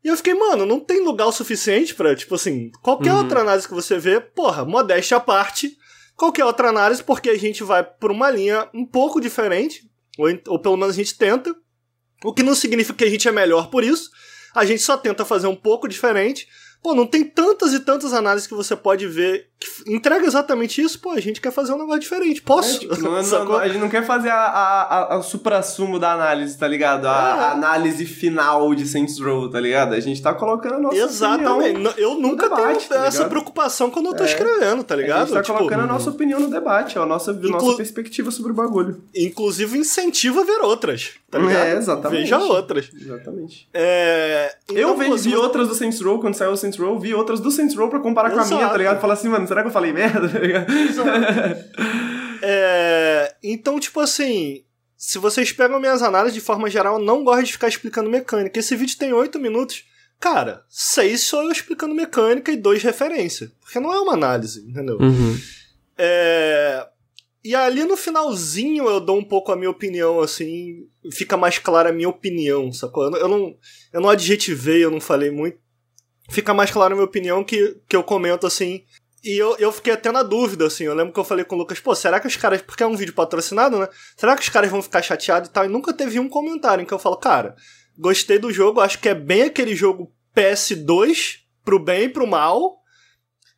[0.03, 3.19] E eu fiquei, mano, não tem lugar o suficiente pra, tipo assim, qualquer Uhum.
[3.19, 5.79] outra análise que você vê, porra, modéstia à parte,
[6.17, 9.89] qualquer outra análise, porque a gente vai por uma linha um pouco diferente,
[10.19, 11.55] ou, ou pelo menos a gente tenta,
[12.25, 14.11] o que não significa que a gente é melhor por isso,
[14.55, 16.49] a gente só tenta fazer um pouco diferente.
[16.83, 19.51] Pô, não tem tantas e tantas análises que você pode ver
[19.87, 22.43] entrega exatamente isso, pô, a gente quer fazer um negócio diferente.
[22.43, 22.77] Posso?
[22.77, 23.47] É, tipo, não- não- Sacou?
[23.53, 27.07] não- a gente não quer fazer a, a, a, a supra-sumo da análise, tá ligado?
[27.07, 27.15] A, É.
[27.45, 29.95] a análise final de Saints Row, tá ligado?
[29.95, 31.71] A gente tá colocando a nossa Exatamente.
[31.71, 31.95] opinião.
[31.97, 34.27] Eu nunca debate, tenho tá essa preocupação quando eu tô É.
[34.27, 35.27] escrevendo, tá A ligado?
[35.29, 38.53] gente tá Tipo, colocando a nossa opinião no debate, a nossa, Inclu- nossa perspectiva sobre
[38.53, 39.03] o bagulho.
[39.15, 41.57] Inclusive incentiva a ver outras, tá ligado?
[41.67, 42.21] É, exatamente.
[42.21, 42.91] Veja outras.
[42.95, 43.69] Exatamente.
[43.73, 44.55] É...
[44.69, 46.99] eu então, vi, se vi você- outras do Saints Row, quando saiu o Saints Row,
[46.99, 48.73] vi outras do Saints Row pra comparar com a minha, Exato.
[48.73, 49.01] tá ligado?
[49.01, 50.29] Falar assim, mano, será que eu falei merda?
[50.97, 51.87] Tá?
[52.43, 54.65] É, então, tipo assim,
[54.97, 58.59] se vocês pegam minhas análises de forma geral, eu não gosto de ficar explicando mecânica.
[58.59, 59.85] Esse vídeo tem 8 minutos.
[60.19, 63.51] Cara, seis sou eu explicando mecânica e dois referência.
[63.61, 64.97] Porque não é uma análise, entendeu?
[64.99, 65.39] Uhum.
[65.99, 66.87] É,
[67.45, 71.91] E ali no finalzinho eu dou um pouco a minha opinião, assim, fica mais clara
[71.91, 73.05] a minha opinião, sacou?
[73.05, 73.57] Eu não, eu não,
[73.93, 75.59] eu não adjetivei, eu não falei muito.
[76.31, 78.83] Fica mais clara a minha opinião que, que eu comento assim.
[79.25, 80.85] E eu, eu fiquei até na dúvida, assim.
[80.85, 82.63] Eu lembro que eu falei com o Lucas, pô, será que os caras.
[82.63, 83.89] Porque é um vídeo patrocinado, né?
[84.17, 85.65] Será que os caras vão ficar chateados e tal?
[85.65, 87.57] E nunca teve um comentário em que eu falo, cara,
[87.99, 92.77] gostei do jogo, acho que é bem aquele jogo PS2, pro bem e pro mal.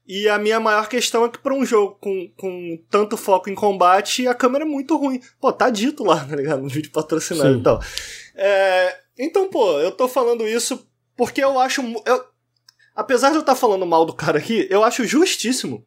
[0.06, 3.55] E a minha maior questão é que pra um jogo com, com tanto foco em
[3.55, 5.20] combate, a câmera é muito ruim.
[5.39, 6.62] Pô, tá dito lá, tá ligado?
[6.62, 7.60] No vídeo patrocinado Sim.
[7.60, 7.82] e tal.
[8.35, 11.82] É, então, pô, eu tô falando isso porque eu acho.
[12.06, 12.24] eu-
[12.99, 15.85] apesar de eu estar falando mal do cara aqui, eu acho justíssimo.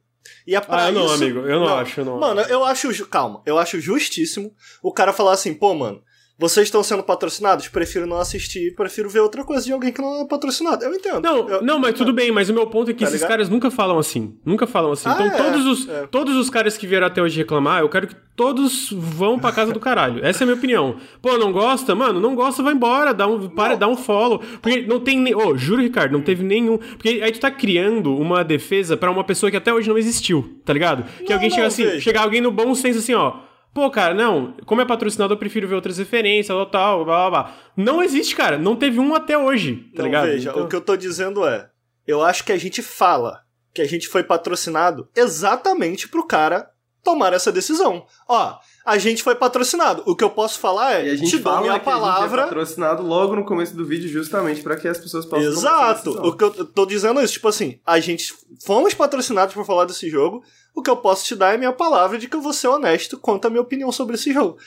[0.48, 3.06] E é pra Ah, não, isso- amigo, eu não, acho, eu não Mano, eu acho.
[3.08, 6.02] Calma, eu acho justíssimo o cara falar assim, pô, mano,
[6.42, 7.68] Vocês estão sendo patrocinados?
[7.68, 10.84] Prefiro não assistir, prefiro ver outra coisa de alguém que não é patrocinado.
[10.84, 11.22] Eu entendo.
[11.22, 13.30] Não, eu, não, mas tudo bem, mas o meu ponto é que Tá esses ligado?
[13.30, 14.36] caras nunca falam assim.
[14.44, 15.08] Nunca falam assim.
[15.08, 16.08] Ah, então é, todos, os, é.
[16.08, 19.72] todos os caras que vieram até hoje reclamar, eu quero que todos vão pra casa
[19.72, 20.26] do caralho.
[20.26, 20.96] Essa é a minha opinião.
[21.22, 21.94] Pô, não gosta?
[21.94, 24.40] Mano, não gosta, vai embora, dá um, para, dá um follow.
[24.64, 25.36] Porque não tem nem.
[25.36, 26.80] Ô, juro, Ricardo, não teve nenhum.
[26.80, 30.60] Porque aí tu tá criando uma defesa pra uma pessoa que até hoje não existiu,
[30.66, 31.04] tá ligado?
[31.20, 32.00] Que Não, alguém chega não, assim, veja.
[32.02, 33.51] chega alguém no bom senso assim, ó.
[33.74, 37.44] Pô, cara, não, como é patrocinado, eu prefiro ver outras referências, tal, tal, blá, blá,
[37.44, 37.56] blá.
[37.78, 38.58] Não existe, cara.
[38.58, 40.26] Não teve um até hoje, tá não, ligado?
[40.26, 41.70] veja, Então- o que eu tô dizendo é,
[42.06, 43.42] eu acho que a gente fala
[43.74, 46.70] que a gente foi patrocinado exatamente pro cara
[47.04, 48.06] tomar essa decisão.
[48.28, 50.04] Ó, a gente foi patrocinado.
[50.06, 51.94] O que eu posso falar é, E a gente te dou fala minha que a
[51.94, 52.44] gente é palavra.
[52.44, 56.28] patrocinado logo no começo do vídeo, justamente pra que as pessoas possam tomar essa Exato.
[56.28, 58.32] O que eu tô dizendo é isso, tipo assim, a gente
[58.64, 60.44] fomos patrocinados por falar desse jogo.
[60.74, 63.18] O que eu posso te dar é minha palavra de que eu vou ser honesto
[63.18, 64.58] quanto à minha opinião sobre esse jogo.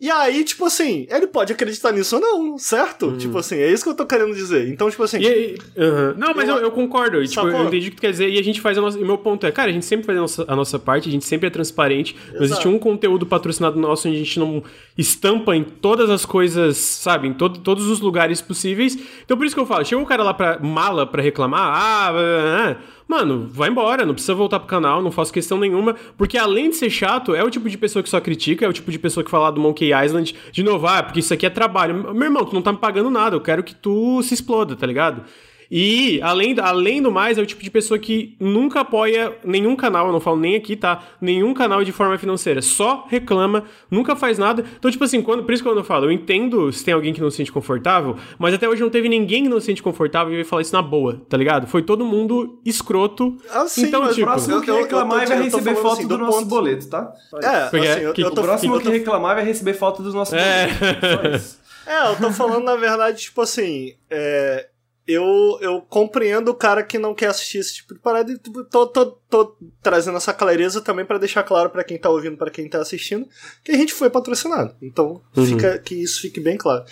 [0.00, 3.16] E aí, tipo assim, ele pode acreditar nisso ou não, certo?
[3.16, 4.68] Tipo assim, é isso que eu tô querendo dizer.
[4.68, 5.56] Então, tipo assim, E.
[6.18, 7.22] Não, mas eu, Eu- concordo.
[7.22, 7.50] Tipo, Sacou?
[7.52, 8.28] eu entendi o que tu quer dizer.
[8.28, 8.98] E a gente faz a nossa.
[8.98, 11.12] O meu ponto é, cara, a gente sempre faz a nossa, a nossa parte, a
[11.12, 12.14] gente sempre é transparente.
[12.32, 12.68] Não existe Exato.
[12.68, 14.62] um conteúdo patrocinado nosso onde a gente não
[14.98, 17.28] estampa em todas as coisas, sabe?
[17.28, 18.98] Em todo, todos os lugares possíveis.
[19.24, 22.12] Então por isso que eu falo, chega o cara lá pra mala pra reclamar, ah,
[22.12, 22.76] blá, blá, blá.
[23.06, 25.94] Mano, vai embora, não precisa voltar pro canal, não faço questão nenhuma.
[26.16, 28.72] Porque além de ser chato, é o tipo de pessoa que só critica, é o
[28.72, 31.50] tipo de pessoa que fala do Monkey Island de novo, ah, porque isso aqui é
[31.50, 32.14] trabalho.
[32.14, 34.86] Meu irmão, tu não tá me pagando nada, eu quero que tu se exploda, tá
[34.86, 35.22] ligado?
[35.76, 40.06] E, além, além do mais, é o tipo de pessoa que nunca apoia nenhum canal,
[40.06, 41.02] eu não falo nem aqui, tá?
[41.20, 42.62] Nenhum canal de forma financeira.
[42.62, 44.64] Só reclama, nunca faz nada.
[44.78, 47.20] Então, tipo assim, quando, por isso que eu falo, eu entendo se tem alguém que
[47.20, 50.32] não se sente confortável, mas até hoje não teve ninguém que não se sente confortável
[50.32, 51.66] e veio falar isso na boa, tá ligado?
[51.66, 53.36] Foi todo mundo escroto.
[53.50, 54.26] Ah, sim, então, mas O tipo.
[54.28, 56.88] próximo que Eu- eu- eu reclamar vai receber foto assim, do, do nosso ponto- boleto,
[56.88, 57.12] tá?
[57.42, 59.44] É, Porque assim, é eu, que eu O tô, próximo eu que tô- reclamar vai
[59.44, 60.68] receber foto dos nossos É.
[60.68, 61.10] boletos.
[61.10, 61.64] Só isso.
[61.86, 64.68] É, eu tô falando, na verdade, tipo assim, é,
[65.06, 68.64] eu, eu compreendo o cara que não quer assistir esse tipo de parada e tipo,
[68.64, 72.50] tô, tô, tô trazendo essa clareza também pra deixar claro pra quem tá ouvindo, pra
[72.50, 73.26] quem tá assistindo,
[73.62, 74.74] que a gente foi patrocinado.
[74.80, 75.46] Então, Uhum.
[75.46, 76.84] fica, que isso fique bem claro.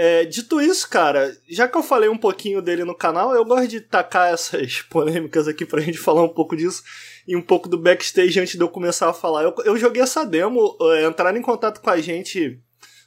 [0.00, 3.66] É, dito isso, cara, já que eu falei um pouquinho dele no canal, eu gosto
[3.66, 6.84] de tacar essas polêmicas aqui pra gente falar um pouco disso
[7.26, 9.42] e um pouco do backstage antes de eu começar a falar.
[9.42, 12.60] Eu, eu joguei essa demo, é, entraram em contato com a gente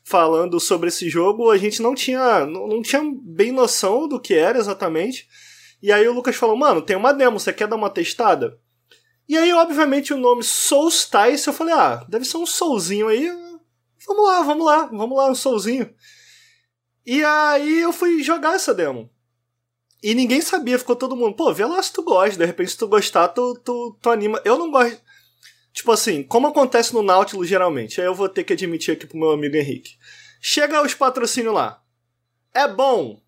[0.04, 4.34] falando sobre esse jogo, a gente não tinha, não, não tinha bem noção do que
[4.34, 5.28] era exatamente.
[5.82, 8.60] E aí o Lucas falou, mano, tem uma demo, você quer dar uma testada?
[9.28, 13.32] E aí, obviamente, o nome Soulstice, eu falei, ah, deve ser um soulzinho aí.
[14.06, 15.94] Vamos lá, vamos lá, vamos lá, um soulzinho.
[17.06, 19.10] E aí eu fui jogar essa demo.
[20.04, 22.78] E ninguém sabia, ficou todo mundo, pô, vê lá se tu gosta, de repente se
[22.78, 24.42] tu gostar, tu, tu, tu anima.
[24.44, 25.00] Eu não gosto.
[25.74, 29.18] Tipo assim, como acontece no Nautilus geralmente, aí eu vou ter que admitir aqui pro
[29.18, 29.96] meu amigo Henrique.
[30.42, 31.82] Chega os patrocínios lá.
[32.54, 33.22] É bom.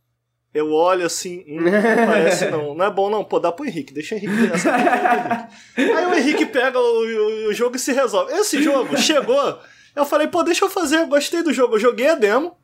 [0.53, 2.75] Eu olho assim, hum, não parece não.
[2.75, 3.23] Não é bom não.
[3.23, 4.83] Pô, dá pro Henrique, deixa o Henrique ver essa aqui
[5.73, 5.97] pro Henrique.
[5.97, 8.33] Aí o Henrique pega o, o- o jogo e se resolve.
[8.33, 9.59] Esse jogo chegou,
[9.95, 11.75] eu falei, pô, deixa eu fazer, eu gostei do jogo.
[11.75, 12.57] Eu joguei a demo.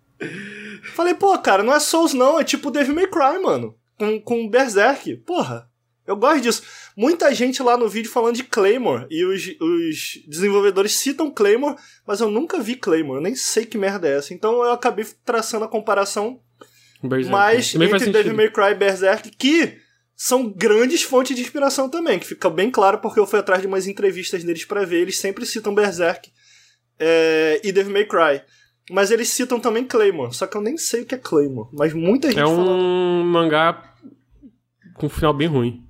[0.94, 3.76] Falei, pô, cara, não é Souls não, é tipo Devil May Cry, mano.
[3.98, 5.16] Com, com Berserk.
[5.26, 5.69] Porra,
[6.10, 6.64] eu gosto disso.
[6.98, 11.76] Muita gente lá no vídeo falando de Claymore, e os, os desenvolvedores citam Claymore,
[12.06, 14.34] mas eu nunca vi Claymore, eu nem sei que merda é essa.
[14.34, 16.42] Então eu acabei traçando a comparação
[17.04, 17.32] Berserk.
[17.32, 18.12] mas Também entre.
[18.12, 19.78] Devil May Cry e Berserk, que
[20.16, 23.68] são grandes fontes de inspiração também, que fica bem claro porque eu fui atrás de
[23.68, 26.30] umas entrevistas deles pra ver, eles sempre citam Berserk
[27.00, 28.42] é, e Devil May Cry.
[28.92, 31.94] Mas eles citam também Claymore, só que eu nem sei o que é Claymore, mas
[31.94, 33.94] muita gente É falando, um mangá
[34.96, 35.89] com um final bem ruim.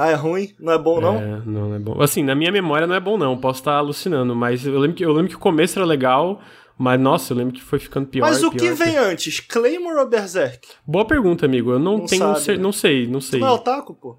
[0.00, 1.16] Ah, é ruim, não é bom não?
[1.16, 2.00] É, não é bom.
[2.00, 3.36] Assim, na minha memória não é bom, não.
[3.36, 6.40] Posso estar alucinando, mas eu lembro que, eu lembro que o começo era legal,
[6.78, 8.26] mas nossa, eu lembro que foi ficando pior.
[8.26, 10.68] mas o pior, que vem antes, Claymore ou Berserk?
[10.86, 11.72] Boa pergunta, amigo.
[11.72, 12.36] Eu não, Não tenho.
[12.36, 12.62] sabe, né?
[12.62, 13.40] Não sei, não Tu sei.
[13.40, 14.16] não é otaku, pô?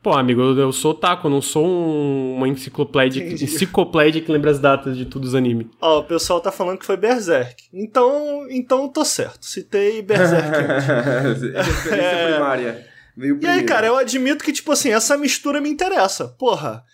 [0.00, 3.44] Pô, amigo, eu, eu sou otaku, eu não sou um- uma enciclopédia, Entendi.
[3.44, 5.66] enciclopédia que lembra as datas de todos os animes.
[5.80, 7.64] Ó, o pessoal tá falando que foi Berserk.
[7.74, 9.44] Então, então eu tô certo.
[9.44, 10.46] Citei Berserk.
[11.56, 12.32] Referência É.
[12.32, 12.86] primária.
[13.18, 13.66] Veio E aí, primeiro.
[13.66, 16.28] cara, eu admito que, tipo assim, essa mistura me interessa.
[16.28, 16.84] Porra,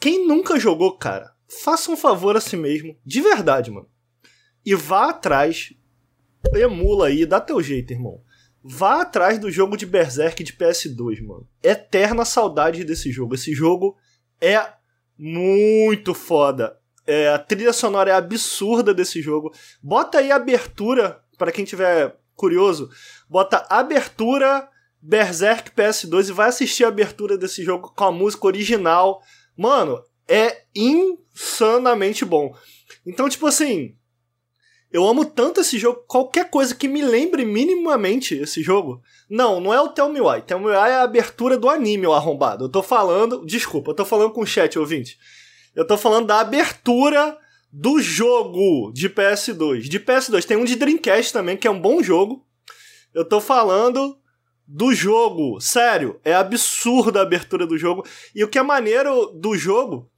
[0.00, 3.86] quem nunca jogou, cara, faça um favor a si mesmo, de verdade, mano.
[4.64, 5.74] E vá atrás,
[6.54, 8.22] emula aí, dá teu jeito, irmão.
[8.62, 11.46] Vá atrás do jogo de Berserk de PS2, mano.
[11.62, 13.34] Eterna saudade desse jogo.
[13.34, 13.96] Esse jogo
[14.40, 14.66] é
[15.18, 16.78] muito foda.
[17.06, 19.52] É, a trilha sonora é absurda desse jogo.
[19.82, 22.90] Bota aí a abertura, para quem tiver curioso.
[23.28, 24.66] Bota abertura
[25.02, 29.22] Berserk PS2 e vai assistir a abertura desse jogo com a música original.
[29.56, 32.54] Mano, é insanamente bom.
[33.06, 33.96] Então, tipo assim,
[34.92, 39.00] Eu amo tanto esse jogo, qualquer coisa que me lembre minimamente esse jogo.
[39.28, 40.42] Não, não é o Tell Me Why.
[40.42, 42.64] Tell Me Why é a abertura do anime, o arrombado.
[42.64, 43.46] Eu tô falando.
[43.46, 45.16] Desculpa, eu tô falando com o chat, ouvinte.
[45.76, 47.38] Eu tô falando da abertura
[47.72, 49.82] do jogo de PS2.
[49.82, 50.44] De PS2.
[50.44, 52.44] Tem um de Dreamcast também, que é um bom jogo.
[53.14, 54.19] Eu tô falando
[54.72, 55.60] do jogo.
[55.60, 58.06] Sério, é absurda a abertura do jogo.
[58.34, 60.10] E o que é maneiro do jogo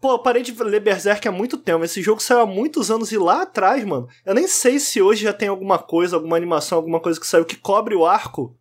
[0.00, 1.84] Pô, eu parei de ler Berserk há muito tempo.
[1.84, 4.08] Esse jogo saiu há muitos anos e lá atrás, mano.
[4.24, 7.44] Eu nem sei se hoje já tem alguma coisa, alguma animação, alguma coisa que saiu
[7.44, 8.56] que cobre o arco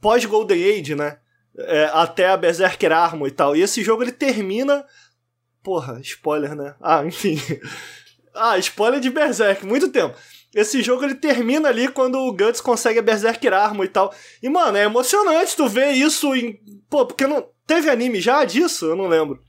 [0.00, 1.18] pós-Golden Age, né?
[1.58, 3.56] É, até a Berserker Armor e tal.
[3.56, 4.84] E esse jogo ele termina.
[5.64, 6.76] Porra, spoiler, né?
[6.80, 7.40] Ah, enfim.
[8.32, 10.16] ah, spoiler de Berserk, muito tempo.
[10.54, 14.12] Esse jogo ele termina ali quando o Guts consegue a Berserker Armor e tal.
[14.42, 16.58] E, mano, é emocionante tu ver isso em.
[16.88, 17.44] Pô, porque não.
[17.66, 18.86] Teve anime já disso?
[18.86, 19.40] Eu não lembro.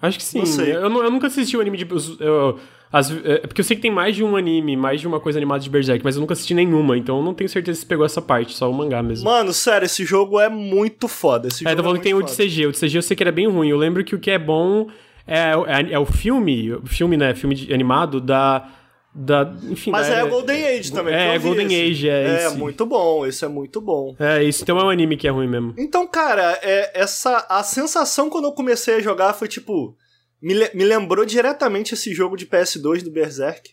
[0.00, 0.38] Acho que sim.
[0.38, 0.72] Não sei.
[0.72, 1.86] Eu, eu nunca assisti o um anime de.
[2.20, 2.58] Eu,
[2.94, 5.36] as, é, porque eu sei que tem mais de um anime, mais de uma coisa
[5.36, 8.06] animada de Berserk, mas eu nunca assisti nenhuma, então eu não tenho certeza se pegou
[8.06, 9.24] essa parte, só o mangá mesmo.
[9.24, 11.48] Mano, sério, esse jogo é muito foda.
[11.48, 12.66] Esse é, tô falando é que tem o de CG.
[12.66, 13.68] O de CG eu sei que era bem ruim.
[13.68, 14.86] Eu lembro que o que é bom
[15.26, 17.34] é, é, é o filme, filme, né?
[17.34, 18.68] Filme de, animado da.
[19.14, 21.14] Da, enfim, Mas da, é Golden Age também.
[21.14, 21.90] É, Golden esse.
[21.92, 22.22] Age, é.
[22.22, 22.56] É, esse.
[22.56, 24.16] muito bom, esse é muito bom.
[24.18, 25.72] É, isso então é um anime que é ruim mesmo.
[25.78, 27.46] Então, cara, é, essa.
[27.48, 29.96] A sensação quando eu comecei a jogar foi tipo
[30.42, 33.70] me, me lembrou diretamente esse jogo de PS2 do Berserk.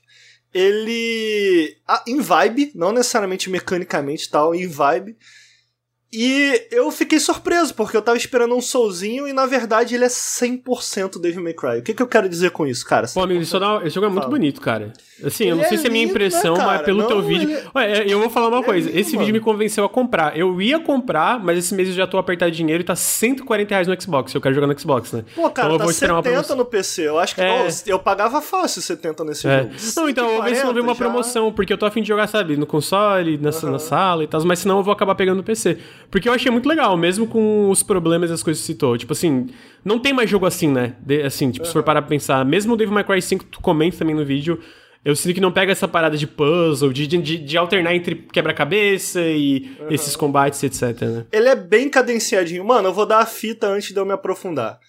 [0.53, 1.75] Ele.
[1.87, 5.17] Ah, em vibe, não necessariamente mecanicamente tal, em vibe.
[6.13, 10.09] E eu fiquei surpreso, porque eu tava esperando um Soulzinho e na verdade ele é
[10.09, 11.79] 100% Devil May Cry.
[11.79, 13.07] O que, que eu quero dizer com isso, cara?
[13.07, 14.91] Pô, amigo, esse jogo é muito bonito, cara.
[15.23, 17.21] Assim, ele eu não sei é se é minha impressão, né, mas pelo não, teu
[17.21, 17.49] vídeo.
[17.49, 17.63] Ele...
[17.75, 19.25] Ué, eu vou falar uma coisa: é lindo, esse mano.
[19.25, 20.37] vídeo me convenceu a comprar.
[20.37, 23.69] Eu ia comprar, mas esse mês eu já tô apertado de dinheiro e tá 140
[23.69, 24.33] reais no Xbox.
[24.33, 25.23] Eu quero jogar no Xbox, né?
[25.35, 27.07] Pô, cara, então eu tá vou esperar 70 no PC.
[27.07, 27.67] Eu acho que é...
[27.87, 29.63] eu pagava fácil 70 nesse é.
[29.63, 29.71] jogo.
[29.97, 30.97] Não, então eu vou ver se não vem uma já...
[30.97, 33.73] promoção, porque eu tô afim de jogar, sabe, no console, nessa, uhum.
[33.73, 35.77] na sala e tal, mas senão eu vou acabar pegando no PC.
[36.09, 38.97] Porque eu achei muito legal, mesmo com os problemas e as coisas que citou.
[38.97, 39.47] Tipo assim,
[39.83, 40.95] não tem mais jogo assim, né?
[40.99, 41.67] De, assim, tipo, uhum.
[41.67, 44.25] se for parar pra pensar, mesmo o Devil May Cry 5, tu comenta também no
[44.25, 44.59] vídeo,
[45.03, 49.21] eu sinto que não pega essa parada de puzzle, de, de, de alternar entre quebra-cabeça
[49.21, 49.87] e uhum.
[49.89, 51.25] esses combates, etc, né?
[51.31, 52.63] Ele é bem cadenciadinho.
[52.63, 54.79] Mano, eu vou dar a fita antes de eu me aprofundar.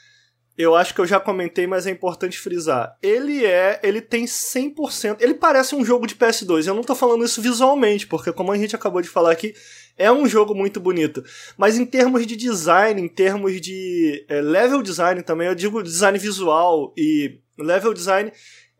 [0.56, 2.94] Eu acho que eu já comentei, mas é importante frisar.
[3.02, 6.66] Ele é, ele tem 100%, ele parece um jogo de PS2.
[6.66, 9.54] Eu não tô falando isso visualmente, porque como a gente acabou de falar aqui,
[9.96, 11.24] é um jogo muito bonito.
[11.56, 16.18] Mas em termos de design, em termos de é, level design também, eu digo design
[16.18, 18.30] visual e level design,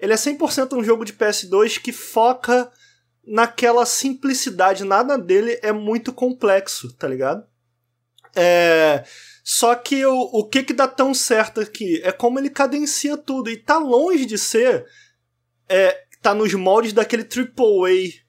[0.02, 2.68] ele é 100% um jogo de PS2 que foca
[3.24, 4.82] naquela simplicidade.
[4.82, 7.46] Nada dele é muito complexo, tá ligado?
[8.34, 9.04] É.
[9.44, 13.48] Só que o, o que que dá tão certo aqui é como ele cadencia tudo
[13.48, 14.84] e tá longe de ser
[15.68, 18.22] é, tá nos moldes daquele AAA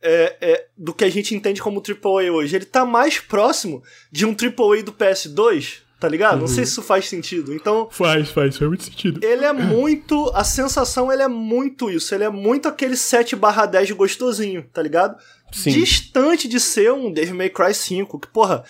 [0.00, 2.54] é, é, do que a gente entende como AAA hoje.
[2.54, 3.82] Ele tá mais próximo
[4.12, 6.34] de um AAA do PS2, tá ligado?
[6.34, 6.40] Uhum.
[6.40, 6.66] Não sei uhum.
[6.66, 7.52] se isso faz sentido.
[7.52, 7.88] Então.
[7.90, 9.20] Faz, faz, faz muito sentido.
[9.24, 10.30] Ele é muito.
[10.34, 12.14] A sensação, ele é muito isso.
[12.14, 15.16] Ele é muito aquele 7/10 gostosinho, tá ligado?
[15.52, 15.70] Sim.
[15.70, 18.64] Distante de ser um Devil May Cry 5, que, porra.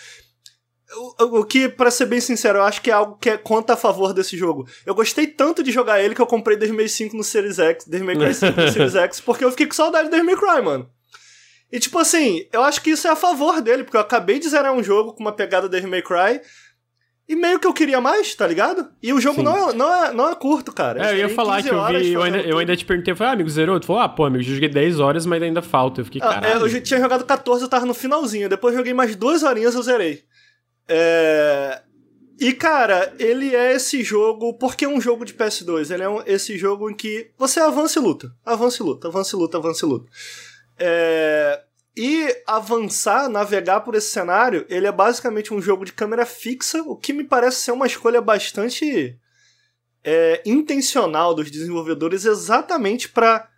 [1.21, 3.75] O, o que, para ser bem sincero, eu acho que é algo que é, conta
[3.75, 4.67] a favor desse jogo.
[4.87, 7.85] Eu gostei tanto de jogar ele que eu comprei Devil May 5 no Series X,
[7.85, 10.37] Devil May Cry 5 no Series X, porque eu fiquei com saudade de Devil May
[10.37, 10.89] Cry, mano.
[11.71, 14.49] E tipo assim, eu acho que isso é a favor dele, porque eu acabei de
[14.49, 16.41] zerar um jogo com uma pegada Devil May Cry.
[17.29, 18.89] E meio que eu queria mais, tá ligado?
[19.03, 21.11] E o jogo não é, não, é, não é curto, cara.
[21.11, 22.13] É, eu ia falar que eu vi.
[22.13, 23.79] Eu ainda, eu ainda te perguntei, eu falei, ah, amigo, zerou?
[23.79, 26.01] Tu falou, ah, pô, amigo, eu joguei 10 horas, mas ainda falta.
[26.01, 26.65] Eu fiquei, caralho.
[26.67, 28.49] É, eu tinha jogado 14, eu tava no finalzinho.
[28.49, 30.23] Depois joguei mais duas horinhas eu zerei.
[30.89, 31.83] É.
[32.41, 34.55] E, cara, ele é esse jogo.
[34.55, 35.93] Porque é um jogo de PS2.
[35.93, 38.33] Ele é um, esse jogo em que você avança e luta.
[38.43, 40.11] Avança e luta, avança e luta, avança e luta.
[40.79, 41.61] É...
[41.99, 46.95] E avançar, navegar por esse cenário, ele é basicamente um jogo de câmera fixa, o
[46.95, 49.19] que me parece ser uma escolha bastante
[50.05, 53.49] é, intencional dos desenvolvedores, exatamente para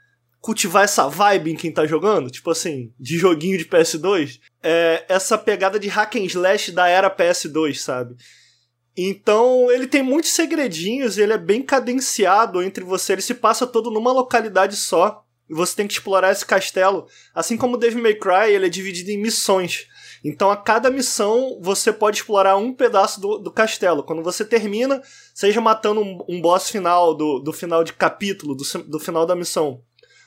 [0.41, 5.37] cultivar essa vibe em quem tá jogando, tipo assim, de joguinho de PS2, é, essa
[5.37, 8.17] pegada de hack and slash da era PS2, sabe?
[8.97, 13.91] Então ele tem muitos segredinhos, ele é bem cadenciado entre você, ele se passa todo
[13.91, 17.09] numa localidade só e você tem que explorar esse castelo.
[17.35, 19.89] Assim como o Devil May Cry, ele é dividido em missões.
[20.25, 24.05] Então a cada missão você pode explorar um pedaço do, do castelo.
[24.05, 25.03] Quando você termina,
[25.35, 29.35] seja matando um, um boss final do, do final de capítulo, do, do final da
[29.35, 29.83] missão,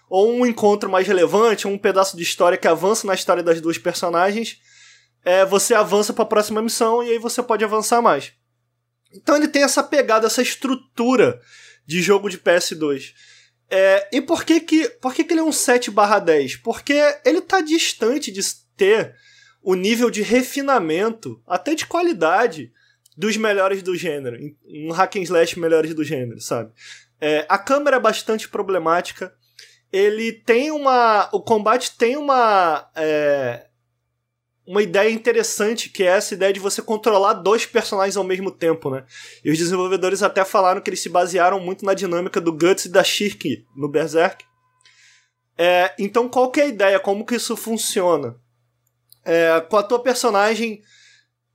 [0.09, 3.77] ou um encontro mais relevante, um pedaço de história que avança na história das duas
[3.77, 4.57] personagens,
[5.23, 8.33] é, você avança para a próxima missão e aí você pode avançar mais.
[9.13, 11.39] Então ele tem essa pegada, essa estrutura
[11.85, 13.13] de jogo de PS2.
[13.75, 16.57] É, e por que que, por que que ele é um 7 barra 10?
[16.57, 16.93] Porque
[17.25, 18.39] ele tá distante de
[18.77, 19.15] ter
[19.63, 22.71] o nível de refinamento, até de qualidade,
[23.17, 24.37] dos melhores do gênero.
[24.63, 26.71] Um hack and slash melhores do gênero, sabe?
[27.19, 29.33] É, a câmera é bastante problemática.
[29.91, 31.27] Ele tem uma...
[31.33, 32.87] O combate tem uma...
[32.95, 33.65] É,
[34.65, 38.89] uma ideia interessante, que é essa ideia de você controlar dois personagens ao mesmo tempo,
[38.89, 39.03] né?
[39.43, 42.89] E os desenvolvedores até falaram que eles se basearam muito na dinâmica do Guts e
[42.89, 44.45] da Shirk no Berserk.
[45.57, 46.99] É, então, qual que é a ideia?
[46.99, 48.37] Como que isso funciona?
[49.25, 50.81] É, com a tua personagem,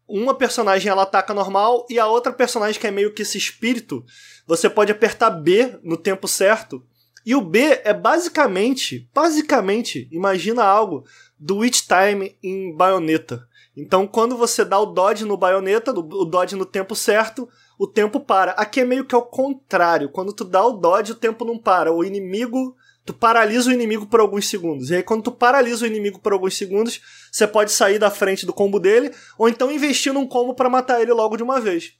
[0.06, 4.04] uma personagem ela ataca normal e a outra personagem que é meio que esse espírito,
[4.46, 6.84] você pode apertar B no tempo certo.
[7.24, 11.04] E o B é basicamente, basicamente, imagina algo
[11.38, 13.46] do Witch Time em Bayonetta.
[13.76, 17.48] Então, quando você dá o dodge no baioneta, o dodge no tempo certo,
[17.78, 18.50] o tempo para.
[18.52, 20.08] Aqui é meio que ao contrário.
[20.08, 21.92] Quando tu dá o dodge, o tempo não para.
[21.92, 22.74] O inimigo.
[23.04, 24.90] Tu paralisa o inimigo por alguns segundos.
[24.90, 27.00] E aí, quando tu paralisa o inimigo por alguns segundos,
[27.30, 31.00] você pode sair da frente do combo dele, ou então investir num combo para matar
[31.00, 31.94] ele logo de uma vez.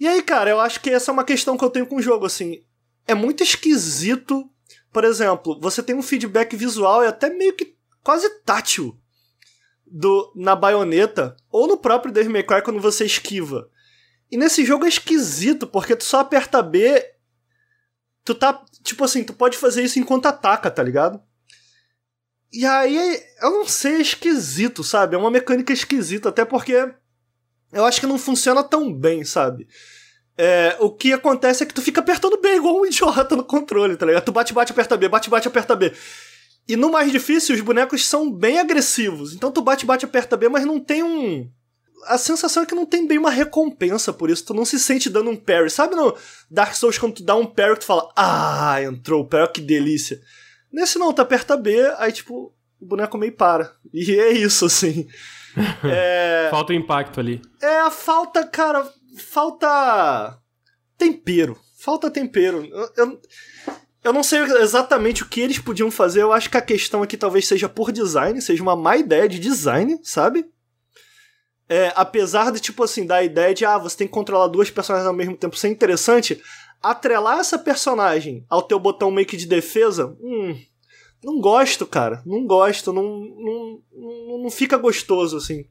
[0.00, 2.02] E aí, cara, eu acho que essa é uma questão que eu tenho com o
[2.02, 2.64] jogo, assim.
[3.06, 4.48] É muito esquisito.
[4.90, 8.98] Por exemplo, você tem um feedback visual e até meio que quase tátil
[9.86, 13.68] do, na baioneta ou no próprio Devil May Cry quando você esquiva.
[14.30, 17.04] E nesse jogo é esquisito, porque tu só aperta B,
[18.24, 21.20] tu tá, tipo assim, tu pode fazer isso enquanto ataca, tá ligado?
[22.50, 25.14] E aí, eu não sei, é esquisito, sabe?
[25.14, 26.92] É uma mecânica esquisita, até porque
[27.72, 29.66] eu acho que não funciona tão bem, sabe?
[30.36, 33.96] É, o que acontece é que tu fica apertando B igual um idiota no controle,
[33.96, 34.24] tá ligado?
[34.24, 35.92] Tu bate, bate, aperta B, bate, bate, aperta B.
[36.72, 39.34] E no mais difícil, os bonecos são bem agressivos.
[39.34, 41.46] Então tu bate, bate, aperta B, mas não tem um.
[42.06, 44.46] A sensação é que não tem bem uma recompensa por isso.
[44.46, 45.68] Tu não se sente dando um parry.
[45.68, 46.16] Sabe no
[46.50, 50.18] Dark Souls quando tu dá um parry, tu fala, ah, entrou o parry, que delícia.
[50.72, 53.76] Nesse não, tu aperta B, aí tipo, o boneco meio para.
[53.92, 55.06] E é isso, assim.
[55.84, 56.48] é...
[56.50, 57.42] Falta o impacto ali.
[57.60, 60.38] É, falta, cara, falta
[60.96, 61.54] tempero.
[61.78, 62.64] Falta tempero.
[62.64, 63.20] Eu, eu,
[64.04, 66.22] eu não sei exatamente o que eles podiam fazer.
[66.22, 69.38] Eu acho que a questão aqui talvez seja por design, seja uma má ideia de
[69.38, 70.46] design, sabe?
[71.68, 75.06] É, apesar de, tipo assim, da ideia de, ah, você tem que controlar duas personagens
[75.06, 76.42] ao mesmo tempo ser interessante,
[76.82, 80.58] atrelar essa personagem ao teu botão que de defesa, hum,
[81.22, 82.20] não gosto, cara.
[82.26, 85.64] Não gosto, não, não, não, não fica gostoso, assim.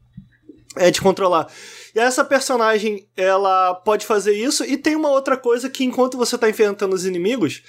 [0.78, 1.52] É de controlar.
[1.94, 6.38] E essa personagem, ela pode fazer isso, e tem uma outra coisa que enquanto você
[6.38, 7.62] tá enfrentando os inimigos,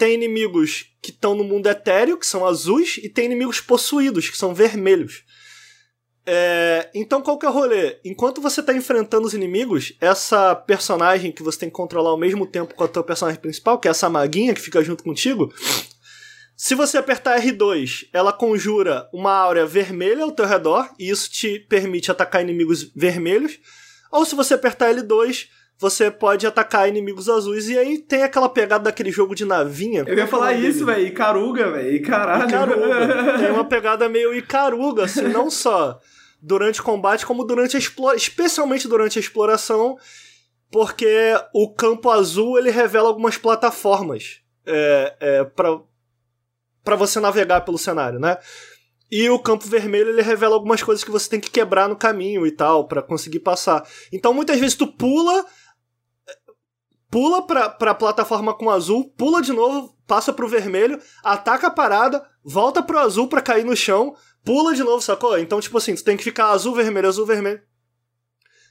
[0.00, 4.36] tem inimigos que estão no mundo etéreo, que são azuis, e tem inimigos possuídos, que
[4.36, 5.24] são vermelhos.
[6.24, 7.98] É, então qual que é o rolê?
[8.02, 12.46] Enquanto você está enfrentando os inimigos, essa personagem que você tem que controlar ao mesmo
[12.46, 15.52] tempo com a tua personagem principal, que é essa maguinha que fica junto contigo,
[16.56, 21.58] se você apertar R2, ela conjura uma áurea vermelha ao teu redor, e isso te
[21.58, 23.58] permite atacar inimigos vermelhos.
[24.10, 25.46] Ou se você apertar L2,
[25.80, 30.04] você pode atacar inimigos azuis e aí tem aquela pegada daquele jogo de navinha.
[30.06, 32.46] Eu ia falar isso, velho, Icaruga, velho, Icaralho.
[32.46, 33.38] Icaruga.
[33.40, 35.98] tem uma pegada meio Icaruga, assim, não só
[36.42, 39.96] durante o combate, como durante a exploração, especialmente durante a exploração,
[40.70, 45.44] porque o campo azul ele revela algumas plataformas é, é,
[46.84, 48.36] para você navegar pelo cenário, né?
[49.10, 52.46] E o campo vermelho ele revela algumas coisas que você tem que quebrar no caminho
[52.46, 53.84] e tal para conseguir passar.
[54.12, 55.44] Então muitas vezes tu pula,
[57.10, 62.24] pula pra, pra plataforma com azul, pula de novo, passa pro vermelho, ataca a parada,
[62.44, 64.14] volta pro azul pra cair no chão,
[64.44, 65.38] pula de novo, sacou?
[65.38, 67.60] Então, tipo assim, tu tem que ficar azul, vermelho, azul, vermelho.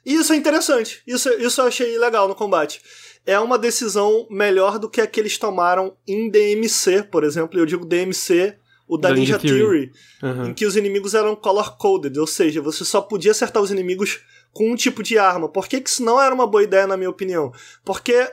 [0.05, 1.03] E isso é interessante.
[1.05, 2.81] Isso, isso eu achei legal no combate.
[3.25, 7.59] É uma decisão melhor do que a que eles tomaram em DMC, por exemplo.
[7.59, 8.57] Eu digo DMC,
[8.87, 10.45] o da, da Ninja, Ninja, Theory, Theory uhum.
[10.47, 14.71] em que os inimigos eram color-coded, ou seja, você só podia acertar os inimigos com
[14.71, 15.49] um tipo de arma.
[15.49, 17.51] Por que, que isso não era uma boa ideia, na minha opinião?
[17.83, 18.31] Porque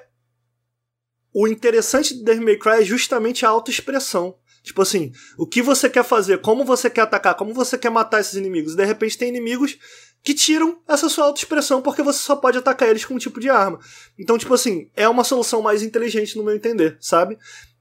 [1.32, 4.36] o interessante de Devil May Cry é justamente a autoexpressão.
[4.62, 8.20] Tipo assim, o que você quer fazer, como você quer atacar, como você quer matar
[8.20, 8.74] esses inimigos.
[8.74, 9.78] De repente tem inimigos
[10.24, 13.48] que tiram essa sua autoexpressão porque você só pode atacar eles com um tipo de
[13.48, 13.78] arma.
[14.18, 17.38] Então, tipo assim, é uma solução mais inteligente no meu entender, sabe?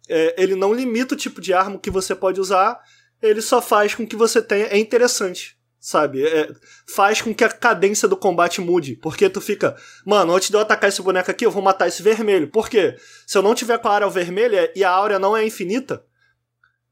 [0.08, 2.80] É, ele não limita o tipo de arma que você pode usar,
[3.20, 4.68] ele só faz com que você tenha.
[4.68, 5.55] É interessante
[5.86, 6.26] sabe?
[6.26, 6.52] É,
[6.88, 8.96] faz com que a cadência do combate mude.
[8.96, 12.02] Porque tu fica, mano, antes de eu atacar esse boneco aqui, eu vou matar esse
[12.02, 12.48] vermelho.
[12.48, 12.96] Por quê?
[13.28, 16.04] Se eu não tiver com a área vermelha e a áurea não é infinita,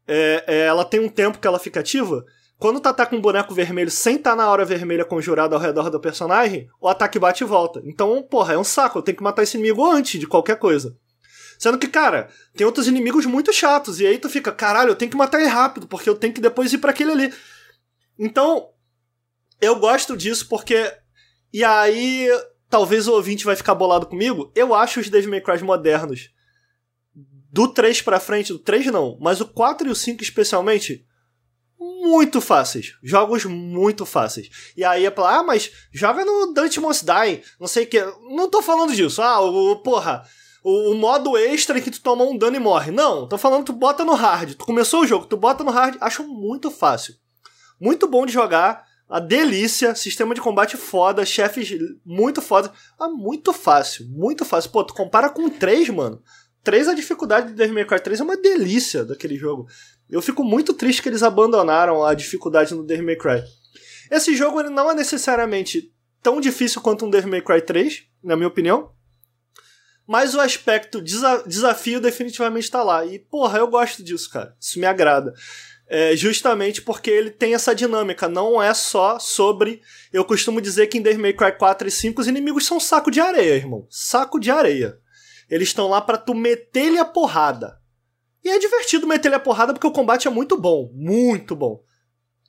[0.07, 2.23] é, é, ela tem um tempo que ela fica ativa.
[2.59, 5.89] Quando tu ataca um boneco vermelho sem estar tá na área vermelha conjurada ao redor
[5.89, 7.81] do personagem, o ataque bate e volta.
[7.85, 8.99] Então, porra, é um saco.
[8.99, 10.95] Eu tenho que matar esse inimigo antes de qualquer coisa.
[11.57, 13.99] Sendo que, cara, tem outros inimigos muito chatos.
[13.99, 16.39] E aí tu fica, caralho, eu tenho que matar ele rápido, porque eu tenho que
[16.39, 17.33] depois ir para aquele ali.
[18.19, 18.69] Então,
[19.61, 20.91] eu gosto disso porque.
[21.51, 22.27] E aí,
[22.69, 24.51] talvez o ouvinte vai ficar bolado comigo.
[24.55, 26.31] Eu acho os Devil May Cry modernos.
[27.51, 31.05] Do 3 pra frente, do 3 não, mas o 4 e o 5 especialmente,
[31.79, 32.95] muito fáceis.
[33.03, 34.49] Jogos muito fáceis.
[34.75, 38.01] E aí é pra, ah, mas joga no Dante Must Die, não sei o que.
[38.35, 39.21] Não tô falando disso.
[39.21, 40.23] Ah, o, porra,
[40.63, 42.91] o, o, modo extra em que tu toma um dano e morre.
[42.91, 44.55] Não, tô falando tu bota no hard.
[44.55, 47.15] Tu começou o jogo, tu bota no hard, acho muito fácil.
[47.79, 51.69] Muito bom de jogar, a delícia, sistema de combate foda, chefes
[52.03, 52.73] muito foda.
[52.99, 54.71] Ah, muito fácil, muito fácil.
[54.71, 56.19] Pô, tu compara com 3, mano.
[56.63, 59.67] 3 a dificuldade de Devil May Cry 3 é uma delícia daquele jogo.
[60.09, 63.43] Eu fico muito triste que eles abandonaram a dificuldade no Devil May Cry.
[64.09, 68.35] Esse jogo ele não é necessariamente tão difícil quanto um Devil May Cry 3, na
[68.35, 68.93] minha opinião.
[70.07, 73.05] Mas o aspecto desa desafio definitivamente está lá.
[73.05, 74.55] E, porra, eu gosto disso, cara.
[74.59, 75.35] Isso me agrada.
[75.95, 78.27] É justamente porque ele tem essa dinâmica.
[78.27, 79.79] Não é só sobre.
[80.11, 83.11] Eu costumo dizer que em Devil May Cry 4 e 5 os inimigos são saco
[83.11, 83.85] de areia, irmão.
[83.91, 84.97] Saco de areia.
[85.47, 87.77] Eles estão lá para tu meter-lhe a porrada.
[88.43, 90.89] E é divertido meter-lhe a porrada porque o combate é muito bom.
[90.95, 91.83] Muito bom.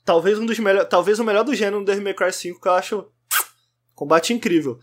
[0.06, 0.88] Talvez um dos melhores.
[0.88, 3.06] Talvez o melhor do gênero no Devil May Cry 5, que eu acho.
[3.94, 4.78] Combate incrível.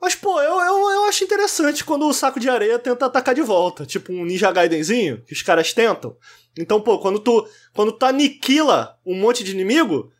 [0.00, 3.42] Mas, pô, eu, eu, eu acho interessante quando o saco de areia tenta atacar de
[3.42, 3.86] volta.
[3.86, 6.16] Tipo um Ninja Gaidenzinho, que os caras tentam.
[6.62, 10.10] Então, pô, quando tu, quando tu aniquila um monte de inimigo,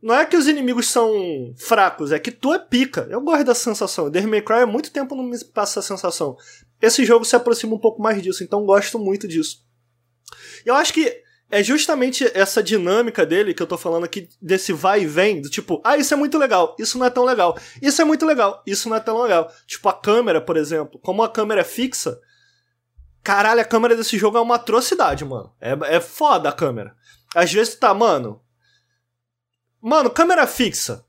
[0.00, 3.06] não é que os inimigos são fracos, é que tu é pica.
[3.10, 4.10] Eu gosto dessa sensação.
[4.10, 6.36] Devil May Cry há muito tempo não me passa essa sensação.
[6.80, 9.64] Esse jogo se aproxima um pouco mais disso, então gosto muito disso.
[10.64, 15.02] Eu acho que é justamente essa dinâmica dele que eu tô falando aqui, desse vai
[15.02, 18.02] e vem, do tipo, ah, isso é muito legal, isso não é tão legal, isso
[18.02, 19.50] é muito legal, isso não é tão legal.
[19.66, 22.20] Tipo, a câmera, por exemplo, como a câmera é fixa,
[23.28, 25.52] caralho, a câmera desse jogo é uma atrocidade, mano.
[25.60, 26.96] É, é foda a câmera.
[27.34, 28.40] Às vezes tá, mano,
[29.80, 31.04] Mano, câmera fixa.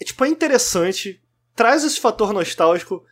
[0.00, 1.20] É, tipo, é interessante,
[1.56, 3.04] traz esse fator nostálgico,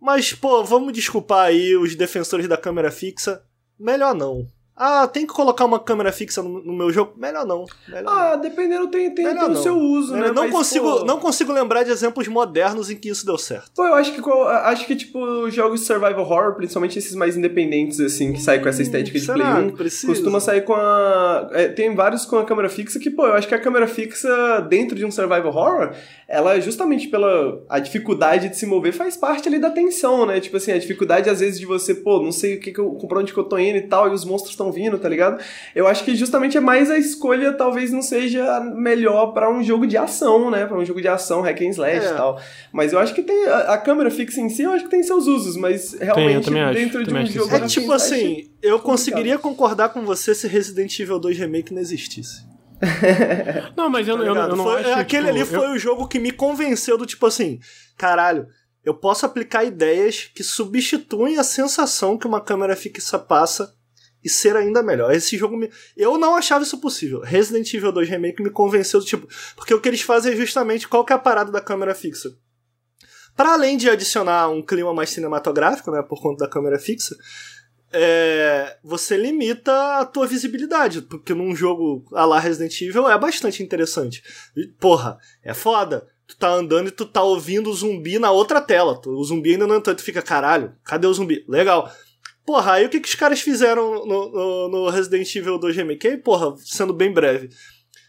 [0.00, 3.44] mas, pô, vamos desculpar aí os defensores da câmera fixa.
[3.78, 4.46] Melhor não.
[4.76, 7.14] Ah, tem que colocar uma câmera fixa no, no meu jogo?
[7.16, 7.64] Melhor não.
[7.88, 8.42] Melhor ah, não.
[8.42, 10.34] dependendo, tem, tem, tem o seu uso, Melhor, né?
[10.34, 11.04] Não, Mas, consigo, pô...
[11.04, 13.70] não consigo lembrar de exemplos modernos em que isso deu certo.
[13.74, 17.98] Pô, eu acho que, acho que tipo, jogos de survival horror, principalmente esses mais independentes,
[18.00, 19.76] assim, que saem com essa estética de Play 1,
[20.06, 21.48] costuma sair com a...
[21.52, 24.60] É, tem vários com a câmera fixa que, pô, eu acho que a câmera fixa
[24.68, 25.94] dentro de um survival horror,
[26.28, 30.40] ela justamente pela a dificuldade de se mover faz parte ali da tensão, né?
[30.40, 32.92] Tipo assim, a dificuldade às vezes de você, pô, não sei o que, que eu,
[33.08, 35.42] pra onde que eu tô indo e tal, e os monstros estão vindo, tá ligado?
[35.74, 39.86] Eu acho que justamente é mais a escolha, talvez não seja melhor para um jogo
[39.86, 40.66] de ação, né?
[40.66, 42.10] Para um jogo de ação, hack and slash é.
[42.10, 42.40] e tal.
[42.72, 45.02] Mas eu acho que tem a, a, câmera fixa em si, eu acho que tem
[45.02, 49.38] seus usos, mas realmente tem, dentro acho, de um jogo É tipo assim, eu conseguiria
[49.38, 52.44] concordar com você se Resident Evil 2 Remake não existisse.
[53.76, 56.06] não, mas eu, tá eu, eu, não foi, acho, Aquele tipo, ali foi o jogo
[56.06, 57.58] que me convenceu do tipo assim,
[57.96, 58.46] caralho,
[58.84, 63.74] eu posso aplicar ideias que substituem a sensação que uma câmera fixa passa
[64.22, 65.14] e ser ainda melhor.
[65.14, 65.70] Esse jogo me...
[65.96, 67.20] Eu não achava isso possível.
[67.20, 69.28] Resident Evil 2 Remake me convenceu do tipo.
[69.54, 72.36] Porque o que eles fazem é justamente qual que é a parada da câmera fixa.
[73.36, 77.14] Para além de adicionar um clima mais cinematográfico, né, por conta da câmera fixa,
[77.92, 83.62] é, você limita a tua visibilidade, porque num jogo a la Resident Evil é bastante
[83.62, 84.22] interessante.
[84.56, 86.06] E, porra, é foda.
[86.26, 89.00] Tu tá andando e tu tá ouvindo o zumbi na outra tela.
[89.06, 91.44] O zumbi ainda não entrou, tu fica, caralho, cadê o zumbi?
[91.46, 91.90] Legal.
[92.46, 96.16] Porra, aí o que, que os caras fizeram no, no, no Resident Evil 2 Remake?
[96.18, 97.50] Porra, sendo bem breve.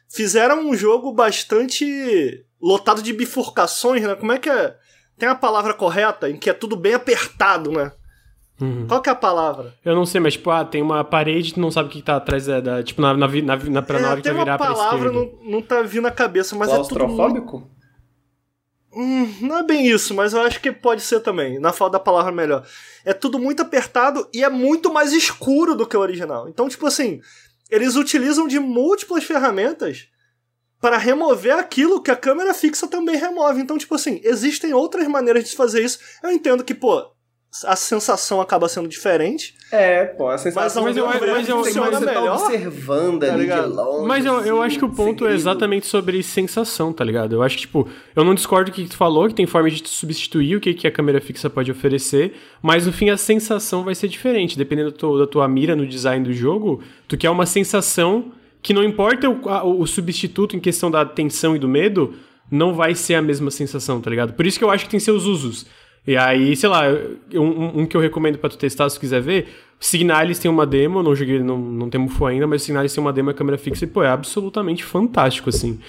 [0.07, 4.15] Fizeram um jogo bastante lotado de bifurcações, né?
[4.15, 4.75] Como é que é?
[5.17, 7.91] Tem a palavra correta em que é tudo bem apertado, né?
[8.61, 8.85] Uhum.
[8.87, 9.73] Qual que é a palavra?
[9.83, 12.15] Eu não sei, mas tipo, ah, tem uma parede tu não sabe o que tá
[12.15, 12.59] atrás da.
[12.59, 14.89] da tipo, na, na, na, na, pra, é, na hora que vai virar pra esquerda.
[14.89, 17.07] palavra não, não tá vindo na cabeça, mas é tudo.
[17.07, 17.76] Muito...
[18.93, 21.59] Hum, não é bem isso, mas eu acho que pode ser também.
[21.59, 22.65] Na falta da palavra melhor.
[23.05, 26.47] É tudo muito apertado e é muito mais escuro do que o original.
[26.49, 27.21] Então, tipo assim,
[27.69, 30.07] eles utilizam de múltiplas ferramentas
[30.79, 33.61] para remover aquilo que a câmera fixa também remove.
[33.61, 35.99] Então, tipo assim, existem outras maneiras de fazer isso.
[36.23, 37.11] Eu entendo que, pô,
[37.65, 39.55] a sensação acaba sendo diferente.
[39.71, 42.37] É, pô, a sensação mas, eu, mas eu, funciona mas melhor.
[42.37, 44.07] Tá observando tá ali de longe.
[44.07, 47.33] Mas eu, eu acho que o ponto é exatamente sobre sensação, tá ligado?
[47.33, 49.87] Eu acho que, tipo, eu não discordo do que tu falou, que tem forma de
[49.87, 53.95] substituir o que, que a câmera fixa pode oferecer, mas no fim a sensação vai
[53.95, 54.57] ser diferente.
[54.57, 59.29] Dependendo da tua mira no design do jogo, tu quer uma sensação que não importa
[59.29, 62.13] o, a, o substituto em questão da tensão e do medo,
[62.49, 64.33] não vai ser a mesma sensação, tá ligado?
[64.33, 65.65] Por isso que eu acho que tem seus usos.
[66.07, 66.83] E aí, sei lá,
[67.33, 70.65] um, um que eu recomendo para tu testar se tu quiser ver, Signalis tem uma
[70.65, 73.57] demo, não joguei, não, não tem mufo ainda, mas Signalis tem uma demo, a câmera
[73.57, 75.79] fixa e, pô, é absolutamente fantástico, assim.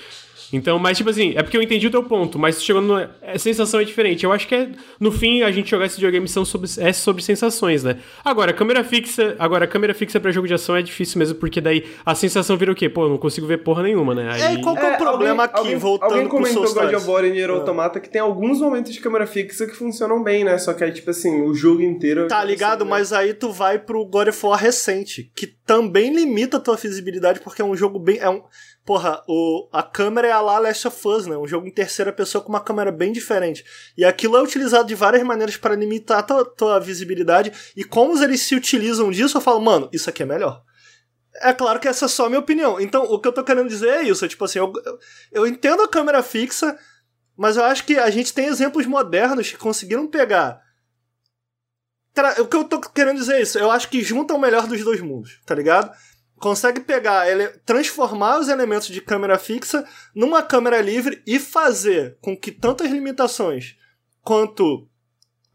[0.52, 3.38] Então, mas tipo assim, é porque eu entendi o teu ponto, mas chegando no, a
[3.38, 4.24] sensação é diferente.
[4.24, 4.68] Eu acho que é,
[4.98, 7.98] no fim a gente jogar esse videogame são sobre, é sobre sensações, né?
[8.24, 11.84] Agora, câmera fixa, agora câmera fixa para jogo de ação é difícil mesmo, porque daí
[12.04, 12.88] a sensação vira o quê?
[12.88, 14.30] Pô, eu não consigo ver porra nenhuma, né?
[14.32, 14.56] Aí...
[14.56, 16.94] É, qual que é o é, problema alguém, aqui, alguém, voltando alguém comentou pro God
[16.94, 20.44] of War e Nier Automata que tem alguns momentos de câmera fixa que funcionam bem,
[20.44, 20.56] né?
[20.58, 22.26] Só que aí, tipo assim, o jogo inteiro...
[22.28, 22.86] Tá ligado?
[22.86, 27.40] Mas aí tu vai pro God of War recente, que também limita a tua visibilidade,
[27.40, 28.18] porque é um jogo bem...
[28.18, 28.42] É um,
[28.88, 31.36] porra, o, a câmera é a lá Last of Us, né?
[31.36, 33.62] Um jogo em terceira pessoa com uma câmera bem diferente.
[33.94, 37.52] E aquilo é utilizado de várias maneiras para limitar a tua, tua visibilidade.
[37.76, 40.62] E como eles se utilizam disso, eu falo, mano, isso aqui é melhor.
[41.42, 42.80] É claro que essa é só a minha opinião.
[42.80, 44.24] Então, o que eu tô querendo dizer é isso.
[44.24, 44.72] É tipo assim, eu,
[45.32, 46.74] eu entendo a câmera fixa,
[47.36, 50.62] mas eu acho que a gente tem exemplos modernos que conseguiram pegar.
[52.38, 53.58] O que eu tô querendo dizer é isso.
[53.58, 55.94] Eu acho que juntam o melhor dos dois mundos, tá ligado?
[56.38, 59.84] Consegue pegar, ele, transformar os elementos de câmera fixa
[60.14, 63.76] numa câmera livre e fazer com que tantas limitações
[64.22, 64.88] quanto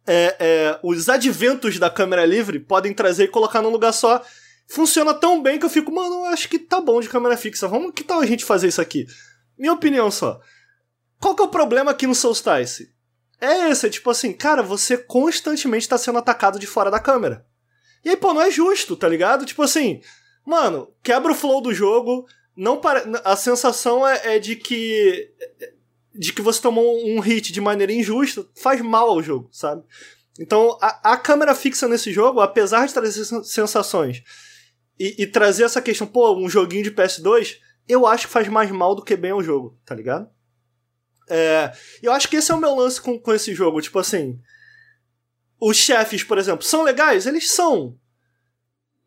[0.05, 4.23] é, é, os adventos da câmera livre podem trazer e colocar num lugar só.
[4.68, 7.68] Funciona tão bem que eu fico, mano, acho que tá bom de câmera fixa.
[7.68, 9.05] Vamos, que tal a gente fazer isso aqui?
[9.57, 10.39] Minha opinião só.
[11.19, 12.93] Qual que é o problema aqui no Solstice?
[13.39, 17.45] É esse, é tipo assim, cara, você constantemente tá sendo atacado de fora da câmera.
[18.03, 19.45] E aí, pô, não é justo, tá ligado?
[19.45, 20.01] Tipo assim,
[20.45, 22.27] Mano, quebra o flow do jogo.
[22.55, 23.03] Não para...
[23.23, 25.31] A sensação é, é de que.
[26.13, 29.83] De que você tomou um hit de maneira injusta, faz mal ao jogo, sabe?
[30.39, 34.23] Então, a, a câmera fixa nesse jogo, apesar de trazer sensações
[34.99, 37.57] e, e, trazer essa questão, pô, um joguinho de PS2,
[37.87, 40.29] eu acho que faz mais mal do que bem ao jogo, tá ligado?
[41.29, 41.71] É,
[42.01, 43.81] eu acho que esse é o meu lance com, com esse jogo.
[43.81, 44.39] Tipo assim,
[45.59, 47.25] os chefes, por exemplo, são legais?
[47.25, 47.97] Eles são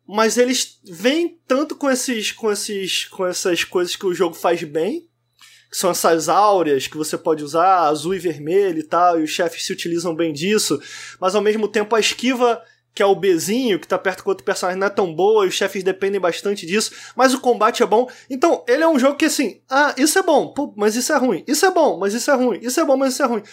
[0.07, 4.63] mas eles vêm tanto com esses com esses com essas coisas que o jogo faz
[4.63, 5.01] bem,
[5.69, 9.29] que são essas áureas que você pode usar, azul e vermelho e tal, e os
[9.29, 10.81] chefes se utilizam bem disso,
[11.19, 12.63] mas ao mesmo tempo a esquiva
[12.95, 15.49] que é o Bzinho, que tá perto com outro personagem, não é tão boa, e
[15.49, 18.09] os chefes dependem bastante disso, mas o combate é bom.
[18.27, 21.17] Então, ele é um jogo que assim, ah, isso é bom, pô, mas isso é
[21.17, 23.43] ruim, isso é bom, mas isso é ruim, isso é bom, mas isso é ruim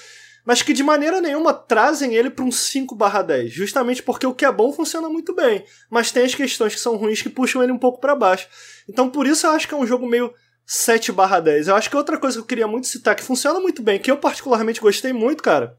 [0.45, 4.53] mas que de maneira nenhuma trazem ele para um 5/10, justamente porque o que é
[4.53, 7.79] bom funciona muito bem, mas tem as questões que são ruins que puxam ele um
[7.79, 8.49] pouco para baixo.
[8.89, 10.33] Então por isso eu acho que é um jogo meio
[10.66, 11.69] 7/10.
[11.69, 14.11] Eu acho que outra coisa que eu queria muito citar que funciona muito bem, que
[14.11, 15.79] eu particularmente gostei muito, cara,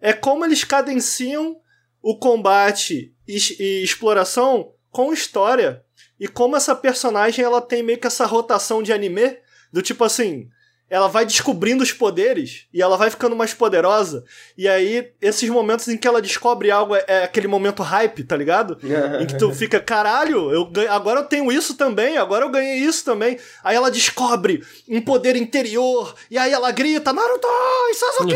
[0.00, 1.56] é como eles cadenciam
[2.02, 5.84] o combate e, e exploração com história
[6.18, 9.38] e como essa personagem ela tem meio que essa rotação de anime
[9.72, 10.48] do tipo assim,
[10.90, 14.24] ela vai descobrindo os poderes e ela vai ficando mais poderosa.
[14.58, 18.36] E aí, esses momentos em que ela descobre algo é, é aquele momento hype, tá
[18.36, 18.76] ligado?
[19.20, 23.04] em que tu fica, caralho, eu agora eu tenho isso também, agora eu ganhei isso
[23.04, 23.38] também.
[23.62, 27.46] Aí ela descobre um poder interior, e aí ela grita, Naruto,
[27.94, 28.34] Sasuke!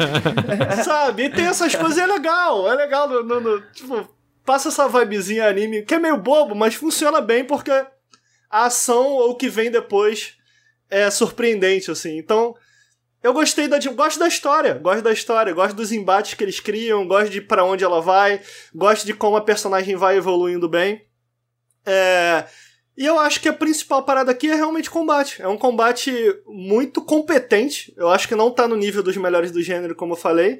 [0.82, 1.24] Sabe?
[1.24, 4.08] E tem essas coisas, é legal, é legal, no, no, no, tipo,
[4.42, 7.70] passa essa vibezinha anime, que é meio bobo, mas funciona bem porque
[8.50, 10.39] a ação ou o que vem depois
[10.90, 12.18] é surpreendente, assim.
[12.18, 12.54] Então,
[13.22, 13.78] eu gostei da.
[13.78, 17.64] Gosto da história, gosto da história, gosto dos embates que eles criam, gosto de para
[17.64, 18.40] onde ela vai,
[18.74, 21.06] gosto de como a personagem vai evoluindo bem.
[21.84, 22.44] É.
[22.96, 25.40] E eu acho que a principal parada aqui é realmente combate.
[25.40, 26.12] É um combate
[26.46, 27.94] muito competente.
[27.96, 30.58] Eu acho que não tá no nível dos melhores do gênero, como eu falei,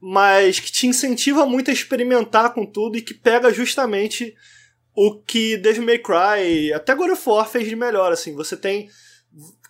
[0.00, 4.34] mas que te incentiva muito a experimentar com tudo e que pega justamente
[4.94, 8.34] o que Devil May Cry, até God of War fez de melhor, assim.
[8.34, 8.90] Você tem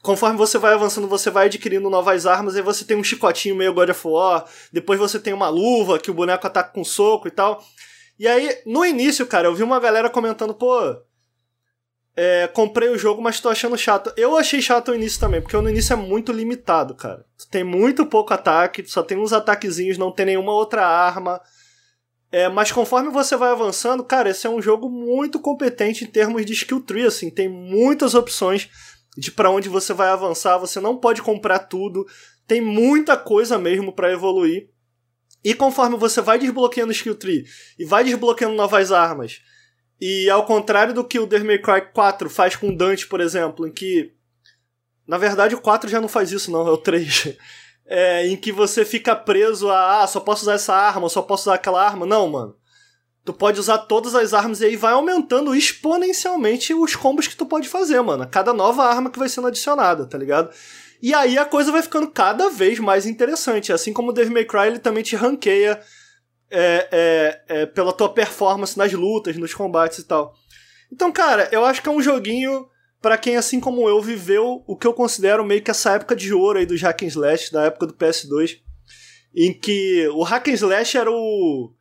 [0.08, 3.74] conforme você vai avançando, você vai adquirindo novas armas, aí você tem um chicotinho meio
[3.74, 7.30] God of War, depois você tem uma luva que o boneco ataca com soco e
[7.30, 7.62] tal.
[8.18, 10.96] E aí, no início, cara, eu vi uma galera comentando, pô,
[12.16, 14.10] é, comprei o jogo, mas tô achando chato.
[14.16, 17.26] Eu achei chato o início também, porque no início é muito limitado, cara.
[17.50, 21.38] Tem muito pouco ataque, só tem uns ataquezinhos, não tem nenhuma outra arma.
[22.32, 26.46] É, mas conforme você vai avançando, cara, esse é um jogo muito competente em termos
[26.46, 28.70] de skill tree, assim, tem muitas opções
[29.16, 32.06] de para onde você vai avançar, você não pode comprar tudo,
[32.46, 34.70] tem muita coisa mesmo para evoluir.
[35.44, 37.44] E conforme você vai desbloqueando o skill tree
[37.78, 39.40] e vai desbloqueando novas armas,
[40.00, 43.66] e ao contrário do que o Devil May Cry 4 faz com Dante, por exemplo,
[43.66, 44.12] em que
[45.06, 47.36] na verdade o 4 já não faz isso não, é o 3.
[47.90, 51.44] É, em que você fica preso a ah, só posso usar essa arma, só posso
[51.44, 52.04] usar aquela arma.
[52.04, 52.54] Não, mano
[53.28, 57.44] tu pode usar todas as armas e aí vai aumentando exponencialmente os combos que tu
[57.44, 58.26] pode fazer, mano.
[58.26, 60.50] Cada nova arma que vai sendo adicionada, tá ligado?
[61.02, 63.70] E aí a coisa vai ficando cada vez mais interessante.
[63.70, 65.78] Assim como o Devil May Cry, ele também te ranqueia
[66.50, 70.34] é, é, é, pela tua performance nas lutas, nos combates e tal.
[70.90, 72.66] Então, cara, eu acho que é um joguinho
[73.02, 76.32] para quem, assim como eu, viveu o que eu considero meio que essa época de
[76.32, 78.56] ouro aí dos hack and slash, da época do PS2,
[79.36, 81.74] em que o hack and slash era o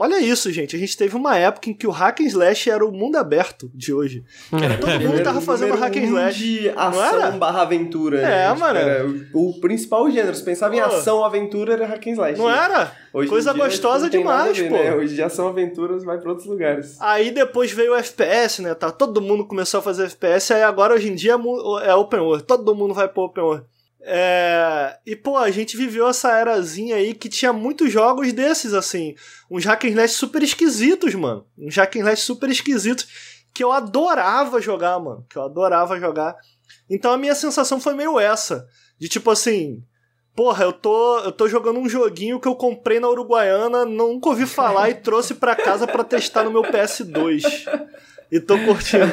[0.00, 0.76] Olha isso, gente.
[0.76, 3.68] A gente teve uma época em que o hack and slash era o mundo aberto
[3.74, 4.22] de hoje.
[4.52, 6.38] Era, todo mundo tava fazendo hack and slash.
[6.38, 8.20] de ação barra aventura.
[8.20, 8.54] É, né?
[8.54, 8.78] mano.
[8.78, 9.04] Era
[9.34, 10.36] o, o, principal gênero.
[10.36, 12.38] Se pensava em ação, aventura, era hack and slash.
[12.38, 12.92] Não era?
[13.12, 14.76] Hoje Coisa dia, gostosa demais, ver, pô.
[14.76, 14.94] Né?
[14.94, 16.96] Hoje de ação, aventuras, vai pra outros lugares.
[17.00, 18.74] Aí depois veio o FPS, né?
[18.74, 22.20] Tá, todo mundo começou a fazer FPS, aí agora hoje em dia é é open
[22.20, 22.44] world.
[22.44, 23.64] Todo mundo vai pro open world.
[24.10, 24.98] É...
[25.04, 29.14] E, pô, a gente viveu essa erazinha aí que tinha muitos jogos desses, assim.
[29.50, 31.46] Uns hack and slash super esquisitos, mano.
[31.58, 33.06] Uns hack and slash super esquisitos
[33.52, 35.26] que eu adorava jogar, mano.
[35.28, 36.34] Que eu adorava jogar.
[36.88, 38.66] Então a minha sensação foi meio essa.
[38.98, 39.84] De tipo assim...
[40.38, 44.46] Porra, eu tô, eu tô jogando um joguinho que eu comprei na Uruguaiana, nunca ouvi
[44.46, 47.42] falar e trouxe pra casa pra testar no meu PS2.
[48.30, 49.04] E tô curtindo.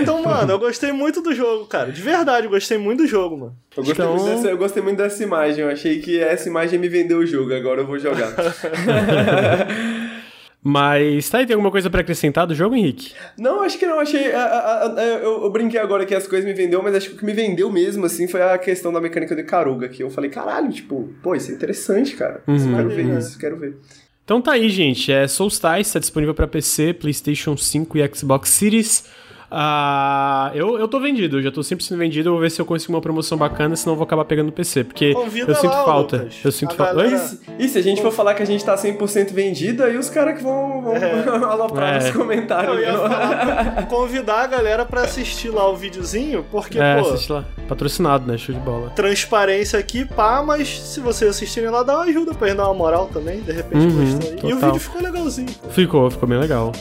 [0.00, 1.90] Então, mano, eu gostei muito do jogo, cara.
[1.90, 3.56] De verdade, eu gostei muito do jogo, mano.
[3.76, 5.64] Eu gostei, Então- muito dessa, eu gostei muito dessa imagem.
[5.64, 7.52] Eu achei que essa imagem me vendeu o jogo.
[7.52, 8.32] Agora eu vou jogar.
[10.64, 13.12] Mas tá aí, tem alguma coisa pra acrescentar do jogo, Henrique?
[13.36, 13.98] Não, acho que não.
[13.98, 14.32] Achei.
[14.32, 17.14] a- a- a- eu, eu brinquei agora que as coisas me vendeu, mas acho que
[17.16, 19.88] o que me vendeu mesmo, assim, foi a questão da mecânica de Karuga.
[19.88, 22.42] Que eu falei, caralho, tipo, pô, isso é interessante, cara.
[22.46, 22.56] Uhum.
[22.76, 23.76] Quero ver Maneiro, isso, quero ver.
[24.24, 25.10] Então tá aí, gente.
[25.10, 29.04] É Soulstice, tá disponível pra PC, PlayStation 5 e Xbox Series.
[29.54, 32.28] Ah, eu, eu tô vendido, eu já tô 100% vendido.
[32.30, 34.52] Eu vou ver se eu consigo uma promoção bacana, senão eu vou acabar pegando no
[34.52, 34.82] PC.
[34.84, 36.16] Porque Convida eu sinto lá, falta.
[36.16, 36.34] Lucas.
[36.42, 37.04] Eu sinto falta.
[37.58, 40.38] E se a gente for falar que a gente tá 100% vendido, aí os caras
[40.38, 41.24] que vão, vão É.
[41.44, 41.98] aloprar É.
[42.00, 42.76] nos comentários.
[42.76, 47.30] Eu ia falar, convidar a galera pra assistir lá o videozinho, porque, É, pô, assiste
[47.30, 47.44] lá.
[47.68, 48.38] Patrocinado, né?
[48.38, 48.90] Show de bola.
[48.96, 52.74] transparência aqui, pá, mas se vocês assistirem lá, dá uma ajuda pra gente dar uma
[52.74, 54.50] moral também, de repente Uhum, gostou aí.
[54.50, 55.48] E o vídeo ficou legalzinho.
[55.70, 56.72] Ficou, ficou bem legal.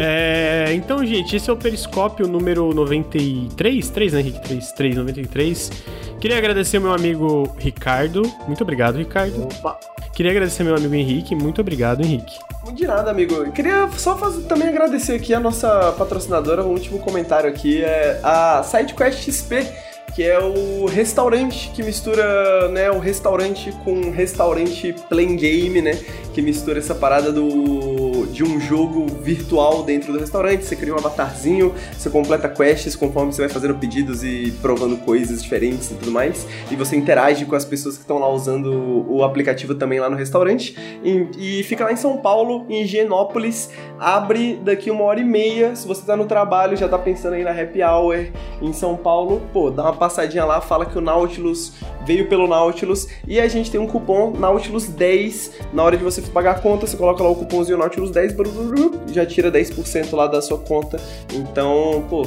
[0.00, 4.40] É, então, gente, esse é o Periscópio número 93, 3, né, Henrique?
[4.40, 5.72] 3, 3, 93.
[6.20, 8.22] Queria agradecer ao meu amigo Ricardo.
[8.46, 9.42] Muito obrigado, Ricardo.
[9.42, 9.78] Opa.
[10.14, 11.34] Queria agradecer ao meu amigo Henrique.
[11.34, 12.38] Muito obrigado, Henrique.
[12.72, 13.34] De nada, amigo.
[13.34, 18.20] Eu Queria só fazer, também agradecer aqui a nossa patrocinadora, o último comentário aqui é
[18.22, 19.66] a SideQuest XP,
[20.14, 25.92] que é o restaurante que mistura, né, o restaurante com restaurante plain game, né,
[26.38, 30.64] que mistura essa parada do de um jogo virtual dentro do restaurante.
[30.64, 35.42] Você cria um avatarzinho, você completa quests conforme você vai fazendo pedidos e provando coisas
[35.42, 39.24] diferentes e tudo mais, e você interage com as pessoas que estão lá usando o
[39.24, 40.76] aplicativo também lá no restaurante.
[41.02, 43.70] E, e fica lá em São Paulo, em Higienópolis.
[43.98, 45.74] Abre daqui uma hora e meia.
[45.74, 48.26] Se você tá no trabalho, já tá pensando aí na happy hour
[48.62, 51.72] em São Paulo, pô, dá uma passadinha lá, fala que o Nautilus
[52.08, 53.06] veio pelo Nautilus.
[53.26, 55.50] E a gente tem um cupom Nautilus10.
[55.74, 58.64] Na hora de você pagar a conta, você coloca lá o cupomzinho Nautilus10, bru, bru,
[58.64, 60.98] bru, já tira 10% lá da sua conta.
[61.34, 62.26] Então, pô,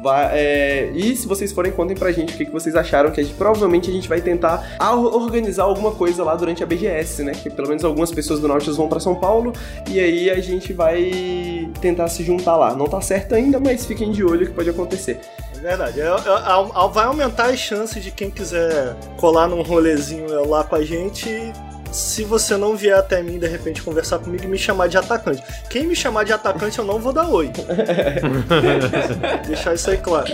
[0.00, 3.20] Vai, é, e se vocês forem, contem pra gente o que, que vocês acharam, que
[3.20, 7.32] a gente, provavelmente a gente vai tentar organizar alguma coisa lá durante a BGS, né?
[7.32, 9.52] Que pelo menos algumas pessoas do Nautilus vão pra São Paulo
[9.90, 12.76] e aí a gente vai tentar se juntar lá.
[12.76, 15.18] Não tá certo ainda, mas fiquem de olho que pode acontecer.
[15.58, 16.00] É verdade.
[16.00, 20.76] É- é- é- vai aumentar as chances de quem quiser colar num rolezinho lá com
[20.76, 21.52] a gente.
[21.90, 25.42] Se você não vier até mim, de repente, conversar comigo e me chamar de atacante.
[25.70, 27.50] Quem me chamar de atacante, eu não vou dar oi.
[29.46, 30.30] Deixar isso aí claro.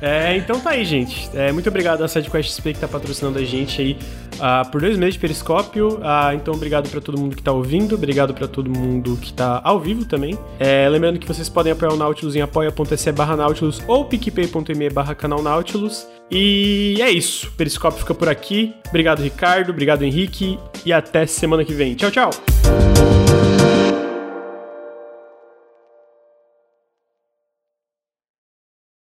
[0.00, 1.28] É, então tá aí, gente.
[1.34, 3.98] É, muito obrigado à SideQuest XP que tá patrocinando a gente aí
[4.40, 6.00] ah, por dois meses de Periscópio.
[6.02, 9.60] Ah, então, obrigado pra todo mundo que tá ouvindo, obrigado pra todo mundo que tá
[9.64, 10.38] ao vivo também.
[10.58, 15.14] É, lembrando que vocês podem apoiar o Nautilus em apoia.se barra Nautilus ou picpay.me barra
[15.14, 16.06] canal Nautilus.
[16.30, 17.50] E é isso.
[17.56, 18.74] Periscópio fica por aqui.
[18.88, 19.70] Obrigado, Ricardo.
[19.70, 20.58] Obrigado, Henrique.
[20.84, 21.94] E até semana que vem.
[21.94, 22.30] Tchau, tchau.